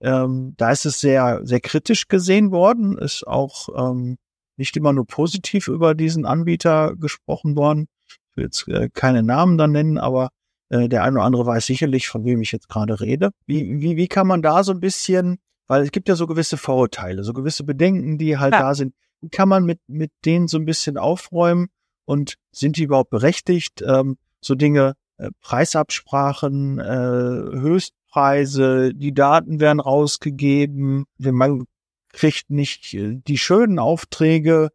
Ähm, 0.00 0.54
da 0.56 0.70
ist 0.70 0.86
es 0.86 1.00
sehr, 1.00 1.40
sehr 1.44 1.60
kritisch 1.60 2.08
gesehen 2.08 2.52
worden, 2.52 2.96
ist 2.96 3.26
auch 3.26 3.68
ähm, 3.76 4.16
nicht 4.56 4.76
immer 4.76 4.92
nur 4.92 5.06
positiv 5.06 5.68
über 5.68 5.94
diesen 5.94 6.24
Anbieter 6.24 6.94
gesprochen 6.96 7.56
worden. 7.56 7.86
Ich 8.08 8.36
will 8.36 8.44
jetzt 8.44 8.68
äh, 8.68 8.88
keine 8.92 9.22
Namen 9.22 9.58
dann 9.58 9.72
nennen, 9.72 9.98
aber 9.98 10.30
äh, 10.70 10.88
der 10.88 11.02
eine 11.02 11.16
oder 11.16 11.24
andere 11.24 11.46
weiß 11.46 11.66
sicherlich, 11.66 12.08
von 12.08 12.24
wem 12.24 12.40
ich 12.40 12.52
jetzt 12.52 12.68
gerade 12.68 13.00
rede. 13.00 13.30
Wie, 13.46 13.80
wie, 13.80 13.96
wie 13.96 14.08
kann 14.08 14.26
man 14.26 14.40
da 14.40 14.64
so 14.64 14.72
ein 14.72 14.80
bisschen, 14.80 15.38
weil 15.66 15.82
es 15.82 15.90
gibt 15.90 16.08
ja 16.08 16.14
so 16.14 16.26
gewisse 16.26 16.56
Vorurteile, 16.56 17.24
so 17.24 17.32
gewisse 17.32 17.64
Bedenken, 17.64 18.16
die 18.16 18.38
halt 18.38 18.54
ja. 18.54 18.60
da 18.60 18.74
sind. 18.74 18.94
Wie 19.20 19.28
kann 19.28 19.48
man 19.48 19.64
mit, 19.64 19.80
mit 19.86 20.12
denen 20.24 20.48
so 20.48 20.56
ein 20.56 20.64
bisschen 20.64 20.96
aufräumen 20.96 21.68
und 22.10 22.34
sind 22.50 22.76
die 22.76 22.82
überhaupt 22.82 23.10
berechtigt? 23.10 23.82
Ähm, 23.86 24.18
so 24.40 24.56
Dinge, 24.56 24.96
äh, 25.18 25.30
Preisabsprachen, 25.42 26.80
äh, 26.80 27.56
Höchstpreise, 27.56 28.92
die 28.94 29.14
Daten 29.14 29.60
werden 29.60 29.78
rausgegeben, 29.78 31.04
man 31.18 31.66
kriegt 32.08 32.50
nicht 32.50 32.92
äh, 32.94 33.14
die 33.14 33.38
schönen 33.38 33.78
Aufträge. 33.78 34.70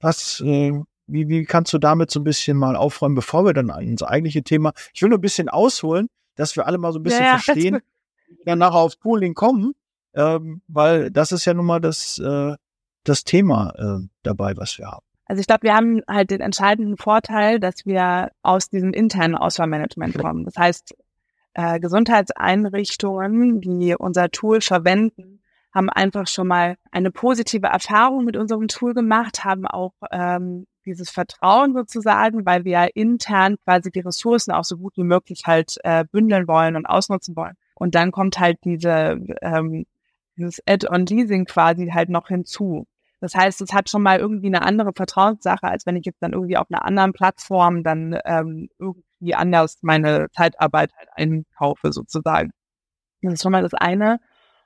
Was, 0.00 0.42
äh, 0.44 0.72
wie, 1.06 1.28
wie 1.28 1.44
kannst 1.46 1.72
du 1.72 1.78
damit 1.78 2.10
so 2.10 2.20
ein 2.20 2.24
bisschen 2.24 2.58
mal 2.58 2.76
aufräumen, 2.76 3.14
bevor 3.14 3.46
wir 3.46 3.54
dann 3.54 3.70
ins 3.80 4.02
eigentliche 4.02 4.42
Thema? 4.42 4.74
Ich 4.92 5.00
will 5.00 5.08
nur 5.08 5.18
ein 5.18 5.22
bisschen 5.22 5.48
ausholen, 5.48 6.08
dass 6.34 6.56
wir 6.56 6.66
alle 6.66 6.76
mal 6.76 6.92
so 6.92 6.98
ein 6.98 7.04
bisschen 7.04 7.24
ja, 7.24 7.36
ja, 7.36 7.38
verstehen, 7.38 7.80
wie 8.26 8.44
wir 8.44 8.56
nachher 8.56 8.80
aufs 8.80 8.96
Pooling 8.96 9.32
kommen, 9.32 9.72
ähm, 10.12 10.60
weil 10.68 11.10
das 11.10 11.32
ist 11.32 11.46
ja 11.46 11.54
nun 11.54 11.64
mal 11.64 11.80
das, 11.80 12.18
äh, 12.18 12.54
das 13.04 13.24
Thema 13.24 13.72
äh, 13.78 14.06
dabei, 14.22 14.54
was 14.58 14.76
wir 14.76 14.88
haben. 14.88 15.06
Also 15.32 15.40
ich 15.40 15.46
glaube, 15.46 15.62
wir 15.62 15.74
haben 15.74 16.02
halt 16.06 16.30
den 16.30 16.42
entscheidenden 16.42 16.98
Vorteil, 16.98 17.58
dass 17.58 17.86
wir 17.86 18.32
aus 18.42 18.68
diesem 18.68 18.92
internen 18.92 19.34
Auswahlmanagement 19.34 20.18
kommen. 20.18 20.44
Das 20.44 20.56
heißt, 20.58 20.94
äh, 21.54 21.80
Gesundheitseinrichtungen, 21.80 23.62
die 23.62 23.94
unser 23.98 24.30
Tool 24.30 24.60
verwenden, 24.60 25.40
haben 25.74 25.88
einfach 25.88 26.26
schon 26.26 26.48
mal 26.48 26.76
eine 26.90 27.10
positive 27.10 27.68
Erfahrung 27.68 28.26
mit 28.26 28.36
unserem 28.36 28.68
Tool 28.68 28.92
gemacht, 28.92 29.42
haben 29.42 29.66
auch 29.66 29.94
ähm, 30.10 30.66
dieses 30.84 31.08
Vertrauen 31.08 31.72
sozusagen, 31.72 32.44
weil 32.44 32.66
wir 32.66 32.90
intern 32.94 33.56
quasi 33.64 33.90
die 33.90 34.00
Ressourcen 34.00 34.52
auch 34.52 34.64
so 34.64 34.76
gut 34.76 34.98
wie 34.98 35.02
möglich 35.02 35.44
halt 35.46 35.76
äh, 35.82 36.04
bündeln 36.12 36.46
wollen 36.46 36.76
und 36.76 36.84
ausnutzen 36.84 37.36
wollen. 37.36 37.54
Und 37.74 37.94
dann 37.94 38.12
kommt 38.12 38.38
halt 38.38 38.58
diese 38.64 39.18
ähm, 39.40 39.86
dieses 40.36 40.60
Add-on-Leasing 40.66 41.46
quasi 41.46 41.88
halt 41.88 42.10
noch 42.10 42.28
hinzu. 42.28 42.86
Das 43.22 43.36
heißt, 43.36 43.60
es 43.60 43.72
hat 43.72 43.88
schon 43.88 44.02
mal 44.02 44.18
irgendwie 44.18 44.48
eine 44.48 44.62
andere 44.62 44.92
Vertrauenssache, 44.92 45.62
als 45.62 45.86
wenn 45.86 45.94
ich 45.94 46.04
jetzt 46.04 46.20
dann 46.20 46.32
irgendwie 46.32 46.56
auf 46.56 46.66
einer 46.68 46.84
anderen 46.84 47.12
Plattform 47.12 47.84
dann 47.84 48.18
ähm, 48.24 48.68
irgendwie 48.80 49.36
anders 49.36 49.78
meine 49.82 50.26
Zeitarbeit 50.32 50.90
halt 50.96 51.08
einkaufe 51.14 51.92
sozusagen. 51.92 52.50
Das 53.22 53.34
ist 53.34 53.42
schon 53.42 53.52
mal 53.52 53.62
das 53.62 53.74
eine. 53.74 54.18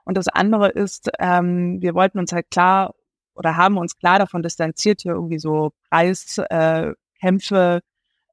Und 0.07 0.17
das 0.17 0.29
andere 0.29 0.71
ist, 0.71 1.11
ähm, 1.19 1.83
wir 1.83 1.93
wollten 1.95 2.19
uns 2.19 2.33
halt 2.33 2.51
klar 2.51 2.95
oder 3.35 3.59
haben 3.59 3.77
uns 3.77 3.99
klar 3.99 4.19
davon 4.19 4.43
distanziert, 4.43 5.03
hier 5.03 5.13
irgendwie 5.13 5.39
so 5.39 5.73
Preiskämpfe 5.91 7.83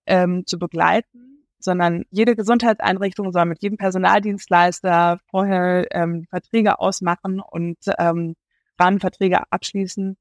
äh, 0.06 0.24
ähm, 0.24 0.46
zu 0.46 0.58
begleiten, 0.58 1.44
sondern 1.60 2.06
jede 2.12 2.38
Gesundheitseinrichtung 2.38 3.34
soll 3.34 3.44
mit 3.44 3.62
jedem 3.62 3.77
Personaldienstleister 3.77 5.20
vorher 5.30 5.86
ähm, 5.92 6.27
Verträge 6.30 6.80
ausmachen 6.80 7.42
und 7.42 7.80
ähm, 8.00 8.36
Rahmenverträge 8.80 9.39
abschließen. 9.51 10.18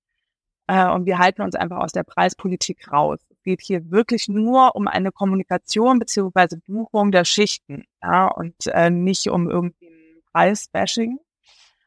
Äh, 0.68 0.88
und 0.90 1.06
wir 1.06 1.18
halten 1.18 1.42
uns 1.42 1.54
einfach 1.54 1.78
aus 1.78 1.92
der 1.92 2.04
Preispolitik 2.04 2.90
raus. 2.92 3.20
Es 3.28 3.42
geht 3.42 3.60
hier 3.60 3.90
wirklich 3.90 4.28
nur 4.28 4.76
um 4.76 4.88
eine 4.88 5.12
Kommunikation 5.12 5.98
beziehungsweise 5.98 6.58
Buchung 6.58 7.12
der 7.12 7.24
Schichten 7.24 7.84
ja, 8.02 8.28
und 8.28 8.54
äh, 8.66 8.90
nicht 8.90 9.28
um 9.28 9.50
irgendwie 9.50 9.86
ein 9.88 10.22
Preisbashing. 10.32 11.18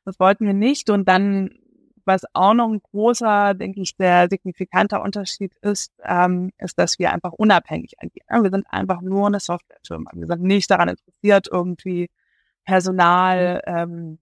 Das 0.05 0.19
wollten 0.19 0.45
wir 0.45 0.53
nicht. 0.53 0.89
Und 0.89 1.07
dann, 1.07 1.50
was 2.05 2.24
auch 2.34 2.53
noch 2.53 2.69
ein 2.69 2.81
großer, 2.81 3.55
denke 3.55 3.81
ich, 3.81 3.95
sehr 3.98 4.27
signifikanter 4.29 5.01
Unterschied 5.01 5.55
ist, 5.62 5.91
ähm, 6.03 6.51
ist, 6.60 6.77
dass 6.77 7.00
wir 7.00 7.12
einfach 7.12 7.31
unabhängig 7.34 7.95
agieren. 8.00 8.43
Wir 8.43 8.51
sind 8.51 8.67
einfach 8.69 9.01
nur 9.01 9.27
eine 9.27 9.39
Softwarefirma. 9.39 10.12
Wir 10.13 10.27
sind 10.27 10.43
nicht 10.43 10.69
daran 10.69 10.89
interessiert, 10.89 11.48
irgendwie 11.51 12.10
Personal 12.65 13.62
ähm, 13.65 14.19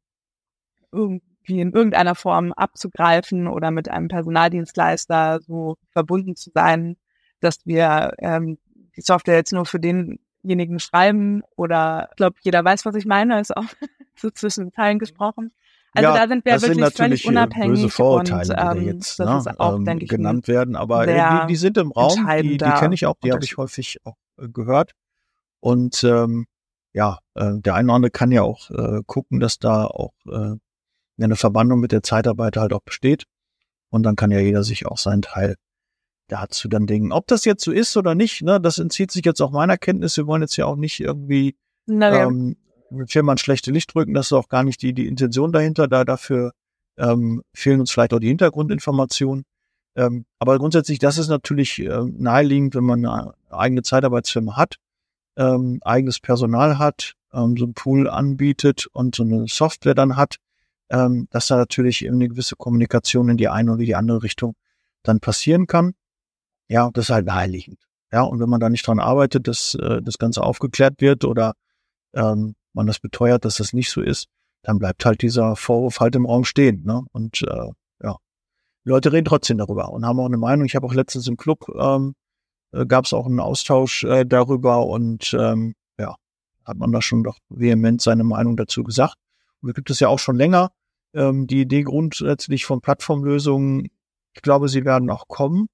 irgendwie 0.91 1.32
in 1.47 1.71
irgendeiner 1.71 2.15
Form 2.15 2.53
abzugreifen 2.53 3.47
oder 3.47 3.71
mit 3.71 3.89
einem 3.89 4.07
Personaldienstleister 4.07 5.39
so 5.41 5.77
verbunden 5.91 6.35
zu 6.35 6.51
sein, 6.53 6.97
dass 7.39 7.65
wir 7.65 8.13
ähm, 8.19 8.57
die 8.95 9.01
Software 9.01 9.35
jetzt 9.35 9.53
nur 9.53 9.65
für 9.65 9.79
denjenigen 9.79 10.79
schreiben 10.79 11.43
oder 11.55 12.07
ich 12.11 12.17
glaube, 12.17 12.37
jeder 12.41 12.63
weiß, 12.63 12.85
was 12.85 12.95
ich 12.95 13.05
meine, 13.05 13.39
ist 13.39 13.55
auch 13.55 13.63
so 14.15 14.29
zwischen 14.29 14.71
Zeilen 14.73 14.99
gesprochen. 14.99 15.51
Also 15.95 16.09
ja, 16.09 16.15
da 16.15 16.27
sind 16.27 16.43
wir 16.43 16.53
wirklich 16.53 16.85
sind 16.85 16.97
völlig 16.97 17.27
unabhängig 17.27 17.81
böse 17.81 17.89
Vorurteile, 17.89 18.53
und, 18.53 18.59
ähm, 18.59 18.79
die 18.79 18.85
jetzt 18.87 19.19
ne, 19.19 19.43
auch, 19.59 19.75
ähm, 19.75 19.99
ich, 19.99 20.09
genannt 20.09 20.47
werden, 20.47 20.75
aber 20.75 21.07
äh, 21.07 21.41
die, 21.41 21.47
die, 21.49 21.55
sind 21.55 21.77
im 21.77 21.91
Raum, 21.91 22.27
die, 22.41 22.57
die 22.57 22.57
kenne 22.57 22.95
ich 22.95 23.05
auch, 23.05 23.15
die 23.23 23.31
habe 23.31 23.43
ich 23.43 23.57
häufig 23.57 23.97
auch 24.03 24.17
äh, 24.39 24.47
gehört. 24.47 24.93
Und 25.59 26.03
ähm, 26.03 26.47
ja, 26.93 27.19
äh, 27.35 27.53
der 27.59 27.75
eine 27.75 27.87
oder 27.87 27.95
andere 27.95 28.11
kann 28.11 28.31
ja 28.31 28.41
auch 28.41 28.71
äh, 28.71 29.01
gucken, 29.05 29.39
dass 29.39 29.59
da 29.59 29.85
auch 29.85 30.13
äh, 30.31 30.55
eine 31.17 31.35
Verbandung 31.35 31.79
mit 31.79 31.91
der 31.91 32.03
Zeitarbeit 32.03 32.57
halt 32.57 32.73
auch 32.73 32.81
besteht. 32.81 33.23
Und 33.89 34.03
dann 34.03 34.15
kann 34.15 34.31
ja 34.31 34.39
jeder 34.39 34.63
sich 34.63 34.85
auch 34.87 34.97
seinen 34.97 35.21
Teil 35.21 35.55
dazu 36.27 36.67
dann 36.67 36.87
denken. 36.87 37.11
Ob 37.11 37.27
das 37.27 37.45
jetzt 37.45 37.63
so 37.63 37.71
ist 37.71 37.95
oder 37.95 38.15
nicht, 38.15 38.41
ne, 38.41 38.59
das 38.59 38.79
entzieht 38.79 39.11
sich 39.11 39.25
jetzt 39.25 39.41
auch 39.41 39.51
meiner 39.51 39.77
Kenntnis. 39.77 40.17
Wir 40.17 40.25
wollen 40.25 40.41
jetzt 40.41 40.57
ja 40.57 40.65
auch 40.65 40.75
nicht 40.75 40.99
irgendwie 40.99 41.55
Na, 41.85 42.23
ähm, 42.23 42.57
Firma 43.07 43.33
ein 43.33 43.37
schlechte 43.37 43.71
Licht 43.71 43.93
drücken, 43.93 44.13
das 44.13 44.27
ist 44.27 44.33
auch 44.33 44.49
gar 44.49 44.63
nicht 44.63 44.81
die, 44.81 44.93
die 44.93 45.07
Intention 45.07 45.51
dahinter. 45.51 45.87
Da 45.87 46.05
dafür 46.05 46.53
ähm, 46.97 47.43
fehlen 47.53 47.79
uns 47.79 47.91
vielleicht 47.91 48.13
auch 48.13 48.19
die 48.19 48.27
Hintergrundinformationen. 48.27 49.45
Ähm, 49.95 50.25
aber 50.39 50.57
grundsätzlich, 50.57 50.99
das 50.99 51.17
ist 51.17 51.27
natürlich 51.27 51.79
äh, 51.79 52.03
naheliegend, 52.03 52.75
wenn 52.75 52.83
man 52.83 53.05
eine 53.05 53.33
eigene 53.51 53.83
Zeitarbeitsfirma 53.83 54.57
hat, 54.57 54.77
ähm, 55.37 55.79
eigenes 55.83 56.19
Personal 56.19 56.79
hat, 56.79 57.13
ähm, 57.31 57.55
so 57.57 57.65
ein 57.65 57.73
Pool 57.73 58.09
anbietet 58.09 58.87
und 58.91 59.15
so 59.15 59.23
eine 59.23 59.45
Software 59.47 59.93
dann 59.93 60.15
hat, 60.15 60.37
ähm, 60.93 61.27
dass 61.31 61.47
da 61.47 61.57
natürlich 61.57 62.07
eine 62.07 62.29
gewisse 62.29 62.55
Kommunikation 62.55 63.27
in 63.29 63.37
die 63.37 63.49
eine 63.49 63.71
oder 63.71 63.83
die 63.83 63.95
andere 63.95 64.21
Richtung 64.21 64.55
dann 65.01 65.19
passieren 65.19 65.65
kann. 65.65 65.95
Ja, 66.69 66.91
das 66.93 67.05
ist 67.05 67.09
halt 67.09 67.25
naheliegend. 67.25 67.79
Ja, 68.11 68.21
und 68.21 68.39
wenn 68.39 68.49
man 68.49 68.59
da 68.59 68.69
nicht 68.69 68.85
dran 68.85 68.99
arbeitet, 68.99 69.47
dass 69.47 69.73
äh, 69.73 70.01
das 70.03 70.19
Ganze 70.19 70.43
aufgeklärt 70.43 71.01
wird 71.01 71.25
oder 71.25 71.53
ähm, 72.13 72.53
man 72.73 72.85
das 72.85 72.99
beteuert, 72.99 73.43
dass 73.43 73.57
das 73.57 73.73
nicht 73.73 73.89
so 73.89 74.01
ist, 74.01 74.27
dann 74.61 74.77
bleibt 74.77 75.03
halt 75.03 75.23
dieser 75.23 75.55
Vorwurf 75.55 75.99
halt 75.99 76.15
im 76.15 76.27
Raum 76.27 76.45
stehen. 76.45 76.83
Ne? 76.85 77.03
Und 77.11 77.41
äh, 77.41 77.71
ja, 78.03 78.17
die 78.85 78.89
Leute 78.89 79.11
reden 79.11 79.25
trotzdem 79.25 79.57
darüber 79.57 79.91
und 79.91 80.05
haben 80.05 80.19
auch 80.19 80.27
eine 80.27 80.37
Meinung. 80.37 80.65
Ich 80.67 80.75
habe 80.75 80.85
auch 80.85 80.93
letztens 80.93 81.27
im 81.27 81.37
Club 81.37 81.65
ähm, 81.75 82.13
äh, 82.71 82.85
gab 82.85 83.05
es 83.05 83.13
auch 83.13 83.25
einen 83.25 83.39
Austausch 83.39 84.03
äh, 84.03 84.25
darüber 84.25 84.85
und 84.85 85.35
ähm, 85.39 85.73
ja, 85.97 86.15
hat 86.65 86.77
man 86.77 86.91
da 86.91 87.01
schon 87.01 87.23
doch 87.23 87.39
vehement 87.49 87.99
seine 87.99 88.23
Meinung 88.23 88.57
dazu 88.57 88.83
gesagt. 88.83 89.15
Und 89.61 89.69
da 89.69 89.73
gibt 89.73 89.89
es 89.89 89.99
ja 89.99 90.07
auch 90.07 90.19
schon 90.19 90.35
länger 90.35 90.69
ähm, 91.13 91.47
die 91.47 91.61
Idee 91.61 91.83
grundsätzlich 91.83 92.65
von 92.65 92.81
Plattformlösungen. 92.81 93.89
Ich 94.33 94.41
glaube, 94.41 94.69
sie 94.69 94.85
werden 94.85 95.09
auch 95.09 95.27
kommen. 95.27 95.67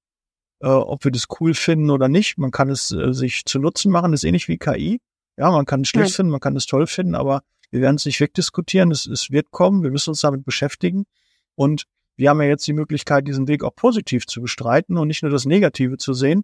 Äh, 0.60 0.68
ob 0.68 1.04
wir 1.04 1.10
das 1.10 1.26
cool 1.40 1.54
finden 1.54 1.90
oder 1.90 2.08
nicht, 2.08 2.36
man 2.36 2.50
kann 2.50 2.68
es 2.68 2.92
äh, 2.92 3.14
sich 3.14 3.44
zu 3.46 3.58
Nutzen 3.58 3.90
machen, 3.90 4.12
das 4.12 4.22
ist 4.22 4.28
ähnlich 4.28 4.48
wie 4.48 4.58
KI. 4.58 5.00
Ja, 5.38 5.50
man 5.50 5.64
kann 5.64 5.80
es 5.80 5.88
schlecht 5.88 6.10
ja. 6.10 6.16
finden, 6.16 6.32
man 6.32 6.40
kann 6.40 6.54
es 6.54 6.66
toll 6.66 6.86
finden, 6.86 7.14
aber 7.14 7.42
wir 7.70 7.80
werden 7.80 7.96
es 7.96 8.04
nicht 8.04 8.20
wegdiskutieren. 8.20 8.90
Es, 8.90 9.06
es 9.06 9.30
wird 9.30 9.50
kommen. 9.50 9.82
Wir 9.82 9.90
müssen 9.90 10.10
uns 10.10 10.20
damit 10.20 10.44
beschäftigen. 10.44 11.06
Und 11.54 11.86
wir 12.16 12.30
haben 12.30 12.42
ja 12.42 12.48
jetzt 12.48 12.66
die 12.66 12.72
Möglichkeit, 12.72 13.26
diesen 13.26 13.48
Weg 13.48 13.64
auch 13.64 13.74
positiv 13.74 14.26
zu 14.26 14.42
bestreiten 14.42 14.98
und 14.98 15.08
nicht 15.08 15.22
nur 15.22 15.30
das 15.30 15.46
Negative 15.46 15.96
zu 15.96 16.12
sehen. 16.12 16.42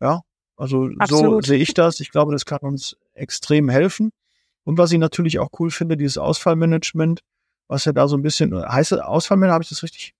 Ja, 0.00 0.22
also 0.56 0.88
Absolut. 0.98 1.44
so 1.44 1.48
sehe 1.48 1.58
ich 1.58 1.74
das. 1.74 2.00
Ich 2.00 2.10
glaube, 2.10 2.32
das 2.32 2.46
kann 2.46 2.60
uns 2.60 2.96
extrem 3.14 3.68
helfen. 3.68 4.10
Und 4.64 4.78
was 4.78 4.90
ich 4.90 4.98
natürlich 4.98 5.38
auch 5.38 5.50
cool 5.60 5.70
finde, 5.70 5.96
dieses 5.96 6.18
Ausfallmanagement, 6.18 7.20
was 7.68 7.84
ja 7.84 7.92
da 7.92 8.08
so 8.08 8.16
ein 8.16 8.22
bisschen, 8.22 8.54
heißt 8.54 8.92
Ausfallmanagement, 8.94 9.54
habe 9.54 9.64
ich 9.64 9.70
das 9.70 9.82
richtig? 9.82 10.14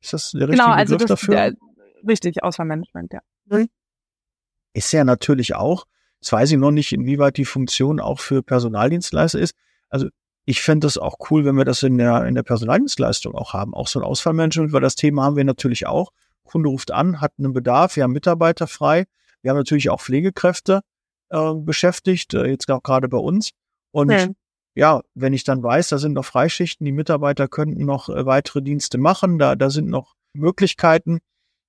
Ist 0.00 0.12
das 0.12 0.32
der 0.32 0.48
richtige 0.48 0.62
genau, 0.62 0.74
also 0.74 0.94
Begriff 0.94 1.08
das, 1.08 1.20
dafür? 1.20 1.34
Der, 1.34 1.52
richtig, 2.08 2.42
Ausfallmanagement, 2.42 3.12
ja. 3.12 3.20
Mhm. 3.46 3.68
Ist 4.74 4.92
ja 4.92 5.04
natürlich 5.04 5.54
auch 5.54 5.86
Jetzt 6.22 6.32
weiß 6.32 6.52
ich 6.52 6.58
noch 6.58 6.70
nicht, 6.70 6.92
inwieweit 6.92 7.36
die 7.36 7.44
Funktion 7.44 7.98
auch 7.98 8.20
für 8.20 8.44
Personaldienstleister 8.44 9.40
ist. 9.40 9.56
Also 9.88 10.06
ich 10.44 10.62
fände 10.62 10.86
das 10.86 10.96
auch 10.96 11.16
cool, 11.30 11.44
wenn 11.44 11.56
wir 11.56 11.64
das 11.64 11.82
in 11.82 11.98
der, 11.98 12.26
in 12.26 12.36
der 12.36 12.44
Personaldienstleistung 12.44 13.34
auch 13.34 13.54
haben. 13.54 13.74
Auch 13.74 13.88
so 13.88 13.98
ein 13.98 14.04
Ausfallmanagement, 14.04 14.72
weil 14.72 14.80
das 14.80 14.94
Thema 14.94 15.24
haben 15.24 15.36
wir 15.36 15.42
natürlich 15.42 15.88
auch. 15.88 16.12
Kunde 16.44 16.68
ruft 16.68 16.92
an, 16.92 17.20
hat 17.20 17.32
einen 17.38 17.52
Bedarf, 17.52 17.96
wir 17.96 18.04
haben 18.04 18.12
Mitarbeiter 18.12 18.68
frei. 18.68 19.06
Wir 19.40 19.50
haben 19.50 19.58
natürlich 19.58 19.90
auch 19.90 20.00
Pflegekräfte 20.00 20.82
äh, 21.30 21.54
beschäftigt, 21.54 22.34
äh, 22.34 22.46
jetzt 22.46 22.70
auch 22.70 22.84
gerade 22.84 23.08
bei 23.08 23.18
uns. 23.18 23.50
Und 23.90 24.12
ja. 24.12 24.28
Ja, 24.74 25.02
wenn 25.14 25.32
ich 25.32 25.44
dann 25.44 25.62
weiß, 25.62 25.88
da 25.90 25.98
sind 25.98 26.14
noch 26.14 26.24
Freischichten, 26.24 26.84
die 26.84 26.92
Mitarbeiter 26.92 27.48
könnten 27.48 27.84
noch 27.84 28.08
äh, 28.08 28.26
weitere 28.26 28.62
Dienste 28.62 28.98
machen, 28.98 29.38
da, 29.38 29.54
da 29.56 29.70
sind 29.70 29.88
noch 29.88 30.14
Möglichkeiten, 30.32 31.20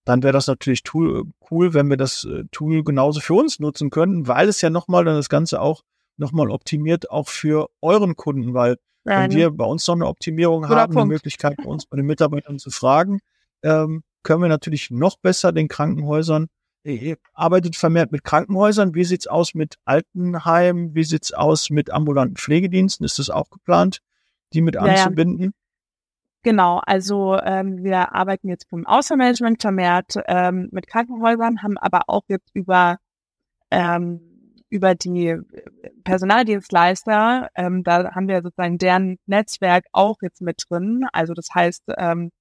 dann 0.05 0.23
wäre 0.23 0.33
das 0.33 0.47
natürlich 0.47 0.83
tool, 0.83 1.25
cool, 1.49 1.73
wenn 1.73 1.89
wir 1.89 1.97
das 1.97 2.23
äh, 2.25 2.43
Tool 2.51 2.83
genauso 2.83 3.19
für 3.19 3.33
uns 3.33 3.59
nutzen 3.59 3.89
könnten, 3.89 4.27
weil 4.27 4.47
es 4.49 4.61
ja 4.61 4.69
nochmal 4.69 5.05
dann 5.05 5.15
das 5.15 5.29
Ganze 5.29 5.61
auch 5.61 5.83
nochmal 6.17 6.49
optimiert, 6.49 7.09
auch 7.09 7.27
für 7.27 7.69
euren 7.81 8.15
Kunden, 8.15 8.53
weil 8.53 8.77
wenn 9.05 9.31
wir 9.31 9.51
bei 9.51 9.65
uns 9.65 9.85
noch 9.87 9.95
eine 9.95 10.07
Optimierung 10.07 10.69
haben, 10.69 10.93
Punkt. 10.93 10.97
eine 10.97 11.05
Möglichkeit 11.07 11.57
bei 11.57 11.65
uns 11.65 11.85
bei 11.85 11.97
den 11.97 12.05
Mitarbeitern 12.05 12.57
zu 12.57 12.71
fragen, 12.71 13.19
ähm, 13.61 14.03
können 14.23 14.41
wir 14.41 14.49
natürlich 14.49 14.91
noch 14.91 15.17
besser 15.17 15.51
den 15.51 15.67
Krankenhäusern 15.67 16.47
ihr 16.83 17.17
arbeitet 17.33 17.75
vermehrt 17.75 18.11
mit 18.11 18.23
Krankenhäusern. 18.23 18.93
Wie 18.95 19.03
sieht's 19.03 19.27
aus 19.27 19.53
mit 19.53 19.75
Altenheimen? 19.85 20.95
Wie 20.95 21.03
sieht's 21.03 21.33
aus 21.33 21.69
mit 21.69 21.91
ambulanten 21.91 22.35
Pflegediensten? 22.35 23.05
Ist 23.05 23.19
das 23.19 23.29
auch 23.29 23.49
geplant, 23.49 23.99
die 24.53 24.61
mit 24.61 24.77
anzubinden? 24.77 25.45
Ja. 25.45 25.51
Genau, 26.43 26.81
also 26.85 27.37
ähm, 27.37 27.83
wir 27.83 28.13
arbeiten 28.13 28.49
jetzt 28.49 28.67
vom 28.69 28.85
Außermanagement 28.85 29.61
vermehrt 29.61 30.15
ähm, 30.27 30.67
mit 30.71 30.87
Krankenhäusern, 30.87 31.63
haben 31.63 31.77
aber 31.77 32.01
auch 32.07 32.23
jetzt 32.27 32.49
über 32.53 32.97
ähm, 33.71 34.33
über 34.73 34.95
die 34.95 35.37
Personaldienstleister, 36.03 37.49
ähm, 37.55 37.83
da 37.83 38.15
haben 38.15 38.27
wir 38.27 38.41
sozusagen 38.41 38.79
deren 38.79 39.19
Netzwerk 39.27 39.85
auch 39.91 40.17
jetzt 40.23 40.41
mit 40.41 40.63
drin. 40.67 41.05
Also 41.13 41.35
das 41.35 41.49
heißt, 41.53 41.83
ähm, 41.95 42.31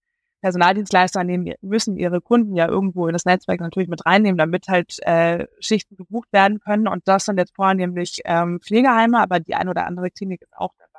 Personaldienstleister 0.42 1.24
nehmen, 1.24 1.54
müssen 1.62 1.96
ihre 1.96 2.20
Kunden 2.20 2.56
ja 2.56 2.68
irgendwo 2.68 3.06
in 3.06 3.12
das 3.12 3.24
Netzwerk 3.24 3.60
natürlich 3.60 3.88
mit 3.88 4.04
reinnehmen, 4.04 4.36
damit 4.36 4.68
halt 4.68 4.98
äh, 5.06 5.46
Schichten 5.60 5.96
gebucht 5.96 6.32
werden 6.32 6.58
können. 6.58 6.88
Und 6.88 7.06
das 7.06 7.24
sind 7.24 7.38
jetzt 7.38 7.54
vornehmlich 7.54 8.20
ähm, 8.24 8.60
Pflegeheime, 8.60 9.20
aber 9.20 9.40
die 9.40 9.54
ein 9.54 9.68
oder 9.68 9.86
andere 9.86 10.10
Klinik 10.10 10.42
ist 10.42 10.56
auch 10.56 10.74
dabei. 10.78 10.98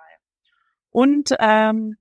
Und 0.89 1.35
ähm, 1.39 1.97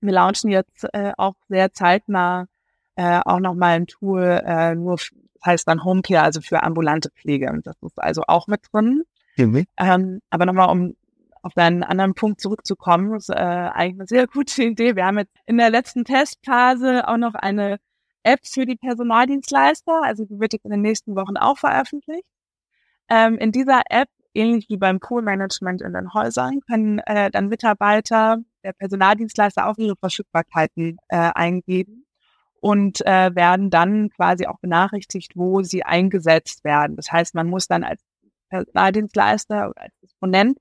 wir 0.00 0.12
launchen 0.12 0.50
jetzt 0.50 0.86
äh, 0.92 1.12
auch 1.16 1.34
sehr 1.48 1.72
zeitnah 1.72 2.46
äh, 2.94 3.20
auch 3.24 3.40
nochmal 3.40 3.76
ein 3.76 3.86
Tool, 3.86 4.40
äh, 4.44 4.74
nur 4.74 4.96
das 4.96 5.10
heißt 5.44 5.68
dann 5.68 5.84
Homecare, 5.84 6.22
also 6.22 6.40
für 6.40 6.62
ambulante 6.62 7.10
Pflege. 7.10 7.50
Und 7.50 7.66
das 7.66 7.76
ist 7.82 8.00
also 8.00 8.22
auch 8.26 8.46
mit 8.46 8.60
drin. 8.72 9.02
Mhm. 9.36 9.66
Ähm, 9.76 10.20
aber 10.30 10.46
nochmal, 10.46 10.68
um 10.70 10.94
auf 11.42 11.54
deinen 11.54 11.82
anderen 11.82 12.14
Punkt 12.14 12.40
zurückzukommen, 12.40 13.14
ist 13.16 13.30
äh, 13.30 13.34
eigentlich 13.34 14.00
eine 14.00 14.06
sehr 14.06 14.26
gute 14.26 14.62
Idee. 14.62 14.96
Wir 14.96 15.06
haben 15.06 15.18
jetzt 15.18 15.34
in 15.46 15.58
der 15.58 15.70
letzten 15.70 16.04
Testphase 16.04 17.06
auch 17.08 17.16
noch 17.16 17.34
eine 17.34 17.78
App 18.22 18.40
für 18.44 18.66
die 18.66 18.76
Personaldienstleister, 18.76 20.02
also 20.02 20.24
die 20.24 20.38
wird 20.38 20.52
jetzt 20.52 20.64
in 20.64 20.70
den 20.70 20.82
nächsten 20.82 21.16
Wochen 21.16 21.36
auch 21.36 21.58
veröffentlicht. 21.58 22.28
Ähm, 23.08 23.38
in 23.38 23.52
dieser 23.52 23.82
App, 23.88 24.08
ähnlich 24.34 24.68
wie 24.68 24.76
beim 24.76 25.00
Poolmanagement 25.00 25.80
in 25.80 25.94
den 25.94 26.12
Häusern, 26.12 26.60
können 26.68 26.98
äh, 27.00 27.30
dann 27.30 27.48
Mitarbeiter 27.48 28.38
der 28.64 28.72
Personaldienstleister 28.72 29.66
auch 29.66 29.78
ihre 29.78 29.96
Verfügbarkeiten 29.96 30.98
äh, 31.08 31.30
eingeben 31.34 32.04
und 32.60 33.00
äh, 33.06 33.34
werden 33.34 33.70
dann 33.70 34.10
quasi 34.10 34.46
auch 34.46 34.58
benachrichtigt, 34.58 35.32
wo 35.34 35.62
sie 35.62 35.84
eingesetzt 35.84 36.64
werden. 36.64 36.96
Das 36.96 37.10
heißt, 37.10 37.34
man 37.34 37.48
muss 37.48 37.66
dann 37.66 37.84
als 37.84 38.02
Personaldienstleister 38.50 39.70
oder 39.70 39.82
als 39.82 39.94
Disponent 40.02 40.58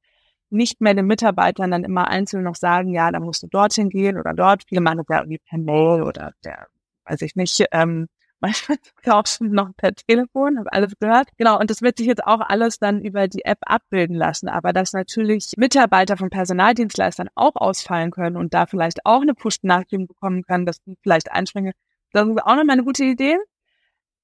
nicht 0.50 0.82
mehr 0.82 0.94
den 0.94 1.08
Mitarbeitern 1.08 1.72
dann 1.72 1.84
immer 1.84 2.08
einzeln 2.08 2.44
noch 2.44 2.56
sagen, 2.56 2.94
ja, 2.94 3.12
da 3.12 3.20
musst 3.20 3.44
du 3.44 3.48
dorthin 3.48 3.90
gehen 3.90 4.18
oder 4.18 4.34
dort. 4.34 4.64
Viele 4.68 4.82
machen 4.82 4.98
das 5.00 5.08
ja 5.10 5.20
irgendwie 5.20 5.40
per 5.40 5.60
Mail 5.60 6.04
oder 6.04 6.34
der, 6.44 6.68
weiß 7.06 7.22
ich 7.22 7.36
nicht, 7.36 7.66
ähm, 7.72 8.08
manchmal 8.40 8.78
auch 9.08 9.26
schon 9.26 9.52
noch 9.52 9.70
per 9.76 9.96
Telefon, 9.96 10.60
habe 10.60 10.72
alles 10.72 10.94
gehört. 11.00 11.30
Genau, 11.38 11.60
und 11.60 11.72
das 11.72 11.82
wird 11.82 11.98
sich 11.98 12.06
jetzt 12.06 12.24
auch 12.24 12.40
alles 12.42 12.78
dann 12.78 13.02
über 13.02 13.28
die 13.28 13.44
App 13.46 13.58
abbilden 13.66 14.16
lassen. 14.16 14.48
Aber 14.48 14.74
dass 14.74 14.94
natürlich 14.94 15.54
Mitarbeiter 15.58 16.18
von 16.18 16.30
Personaldienstleistern 16.30 17.30
auch 17.34 17.56
ausfallen 17.56 18.12
können 18.12 18.38
und 18.38 18.54
da 18.54 18.68
vielleicht 18.68 19.06
auch 19.06 19.22
eine 19.22 19.34
Push-Benachrichtigung 19.34 20.08
bekommen 20.08 20.44
können, 20.44 20.68
dass 20.68 20.82
die 20.84 20.98
vielleicht 21.02 21.32
einspringen, 21.32 21.74
das 22.14 22.28
ist 22.28 22.44
auch 22.44 22.56
nochmal 22.56 22.74
eine 22.76 22.84
gute 22.84 23.04
Idee. 23.04 23.38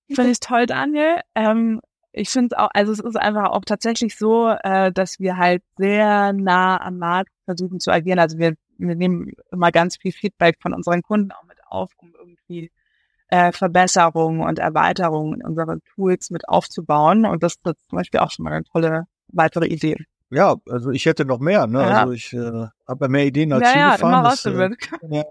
Finde 0.07 0.31
ich 0.31 0.39
toll, 0.39 0.67
Daniel. 0.67 1.21
Ähm, 1.35 1.81
ich 2.13 2.29
finde 2.29 2.59
auch, 2.59 2.69
also 2.73 2.91
es 2.91 2.99
ist 2.99 3.17
einfach 3.17 3.49
auch 3.49 3.65
tatsächlich 3.65 4.17
so, 4.17 4.49
äh, 4.63 4.91
dass 4.91 5.19
wir 5.19 5.37
halt 5.37 5.63
sehr 5.77 6.31
nah 6.31 6.79
am 6.79 6.99
Markt 6.99 7.31
versuchen 7.45 7.79
zu 7.79 7.91
agieren. 7.91 8.19
Also 8.19 8.37
wir, 8.37 8.53
wir 8.77 8.95
nehmen 8.95 9.31
immer 9.51 9.71
ganz 9.71 9.97
viel 9.97 10.11
Feedback 10.11 10.57
von 10.61 10.73
unseren 10.73 11.01
Kunden 11.01 11.31
auch 11.31 11.43
mit 11.43 11.57
auf, 11.67 11.91
um 11.97 12.13
irgendwie 12.17 12.71
äh, 13.29 13.51
Verbesserungen 13.51 14.41
und 14.41 14.59
Erweiterungen 14.59 15.41
in 15.41 15.45
unseren 15.47 15.81
Tools 15.95 16.29
mit 16.29 16.47
aufzubauen. 16.47 17.25
Und 17.25 17.41
das 17.41 17.53
ist 17.53 17.63
zum 17.63 17.97
Beispiel 17.97 18.19
auch 18.19 18.29
schon 18.29 18.43
mal 18.43 18.53
eine 18.53 18.63
tolle 18.63 19.07
weitere 19.29 19.65
Idee. 19.65 19.97
Ja, 20.29 20.55
also 20.69 20.91
ich 20.91 21.05
hätte 21.07 21.25
noch 21.25 21.39
mehr. 21.39 21.65
Ne? 21.65 21.79
Ja. 21.79 22.01
Also 22.01 22.13
ich 22.13 22.31
äh, 22.33 22.67
habe 22.87 23.09
mehr 23.09 23.25
Ideen 23.25 23.53
als 23.53 23.63
ja, 23.63 23.71
Sie 23.71 23.79
ja. 23.79 24.07
Immer 24.07 24.23
das, 24.23 24.45
äh, 24.45 25.23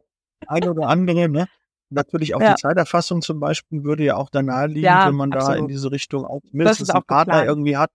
ein 0.48 0.68
oder 0.68 0.88
andere, 0.88 1.28
ne? 1.28 1.46
Natürlich 1.92 2.34
auch 2.34 2.40
ja. 2.40 2.54
die 2.54 2.60
Zeiterfassung 2.60 3.22
zum 3.22 3.38
Beispiel 3.38 3.84
würde 3.84 4.04
ja 4.04 4.16
auch 4.16 4.30
da 4.30 4.42
naheliegen, 4.42 4.84
ja, 4.84 5.06
wenn 5.06 5.14
man 5.14 5.32
absolut. 5.32 5.56
da 5.56 5.60
in 5.60 5.68
diese 5.68 5.90
Richtung 5.90 6.24
auch 6.24 6.40
mindestens 6.52 6.90
einen 6.90 7.04
Partner 7.04 7.34
geplant. 7.34 7.48
irgendwie 7.48 7.76
hat. 7.76 7.90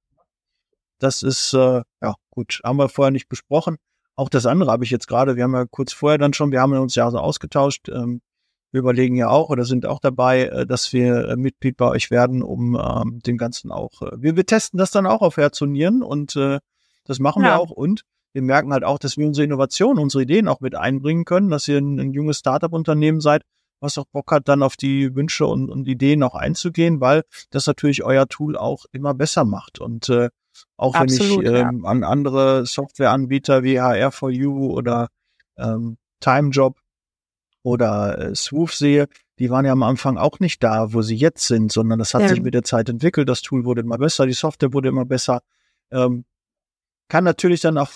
Das 1.00 1.24
ist, 1.24 1.54
äh, 1.54 1.82
ja 2.02 2.16
gut, 2.30 2.62
haben 2.64 2.78
wir 2.78 2.90
vorher 2.90 3.12
nicht 3.12 3.30
besprochen. 3.30 3.78
Auch 4.16 4.30
das 4.30 4.46
andere 4.46 4.72
habe 4.72 4.84
ich 4.84 4.90
jetzt 4.90 5.08
gerade, 5.08 5.36
wir 5.36 5.44
haben 5.44 5.54
ja 5.54 5.66
kurz 5.70 5.94
vorher 5.94 6.18
dann 6.18 6.34
schon, 6.34 6.52
wir 6.52 6.62
haben 6.62 6.74
uns 6.74 6.96
ja 6.96 7.10
so 7.12 7.20
ausgetauscht, 7.20 7.90
ähm, 7.90 8.22
wir 8.72 8.80
überlegen 8.80 9.16
ja 9.16 9.30
auch 9.30 9.50
oder 9.50 9.64
sind 9.64 9.86
auch 9.86 10.00
dabei, 10.00 10.46
äh, 10.46 10.66
dass 10.66 10.92
wir 10.94 11.30
äh, 11.30 11.36
Mitglied 11.36 11.78
bei 11.78 11.88
euch 11.88 12.12
werden, 12.12 12.44
um 12.44 12.76
ähm, 12.76 13.20
den 13.26 13.38
ganzen 13.38 13.72
auch, 13.72 14.02
äh, 14.02 14.12
wir, 14.22 14.36
wir 14.36 14.46
testen 14.46 14.78
das 14.78 14.92
dann 14.92 15.06
auch 15.06 15.22
auf 15.22 15.38
Herz 15.38 15.62
und 15.62 15.72
Nieren 15.72 16.04
und 16.04 16.36
äh, 16.36 16.60
das 17.06 17.20
machen 17.20 17.44
ja. 17.44 17.50
wir 17.50 17.60
auch 17.60 17.72
und 17.72 18.04
wir 18.34 18.42
merken 18.42 18.74
halt 18.74 18.84
auch, 18.84 19.00
dass 19.00 19.18
wir 19.18 19.26
unsere 19.26 19.46
Innovationen, 19.46 20.02
unsere 20.02 20.24
Ideen 20.24 20.48
auch 20.48 20.60
mit 20.60 20.76
einbringen 20.76 21.26
können, 21.26 21.50
dass 21.50 21.68
ihr 21.68 21.78
ein, 21.78 22.00
ein 22.00 22.14
junges 22.14 22.40
Startup-Unternehmen 22.40 23.22
seid, 23.22 23.44
was 23.80 23.98
auch 23.98 24.06
Bock 24.06 24.32
hat, 24.32 24.48
dann 24.48 24.64
auf 24.64 24.76
die 24.76 25.16
Wünsche 25.16 25.46
und, 25.46 25.70
und 25.70 25.88
Ideen 25.88 26.24
auch 26.24 26.36
einzugehen, 26.36 27.00
weil 27.02 27.24
das 27.52 27.68
natürlich 27.68 28.04
euer 28.04 28.28
Tool 28.28 28.58
auch 28.58 28.86
immer 28.92 29.14
besser 29.14 29.46
macht. 29.46 29.80
Und 29.80 30.10
äh, 30.10 30.30
auch 30.78 30.96
Absolut, 30.96 31.46
wenn 31.46 31.56
ich 31.56 31.62
ähm, 31.62 31.82
ja. 31.84 31.90
an 31.90 32.04
andere 32.04 32.66
Softwareanbieter 32.66 33.64
wie 33.64 33.80
HR4U 33.80 34.72
oder 34.72 35.10
ähm, 35.58 35.98
TimeJob 36.20 36.78
oder 37.64 38.18
äh, 38.18 38.36
Swoof 38.36 38.74
sehe, 38.74 39.08
die 39.40 39.50
waren 39.50 39.66
ja 39.66 39.72
am 39.72 39.84
Anfang 39.84 40.18
auch 40.18 40.40
nicht 40.40 40.64
da, 40.64 40.94
wo 40.94 41.02
sie 41.02 41.16
jetzt 41.16 41.46
sind, 41.48 41.72
sondern 41.72 42.00
das 42.00 42.14
hat 42.14 42.24
ja. 42.24 42.30
sich 42.30 42.42
mit 42.42 42.54
der 42.54 42.64
Zeit 42.64 42.90
entwickelt. 42.90 43.30
Das 43.30 43.42
Tool 43.42 43.66
wurde 43.66 43.82
immer 43.82 43.98
besser, 43.98 44.26
die 44.26 44.34
Software 44.34 44.74
wurde 44.74 44.90
immer 44.90 45.06
besser. 45.06 45.42
Ähm, 45.92 46.26
kann 47.08 47.24
natürlich 47.24 47.62
dann 47.62 47.78
auch 47.78 47.92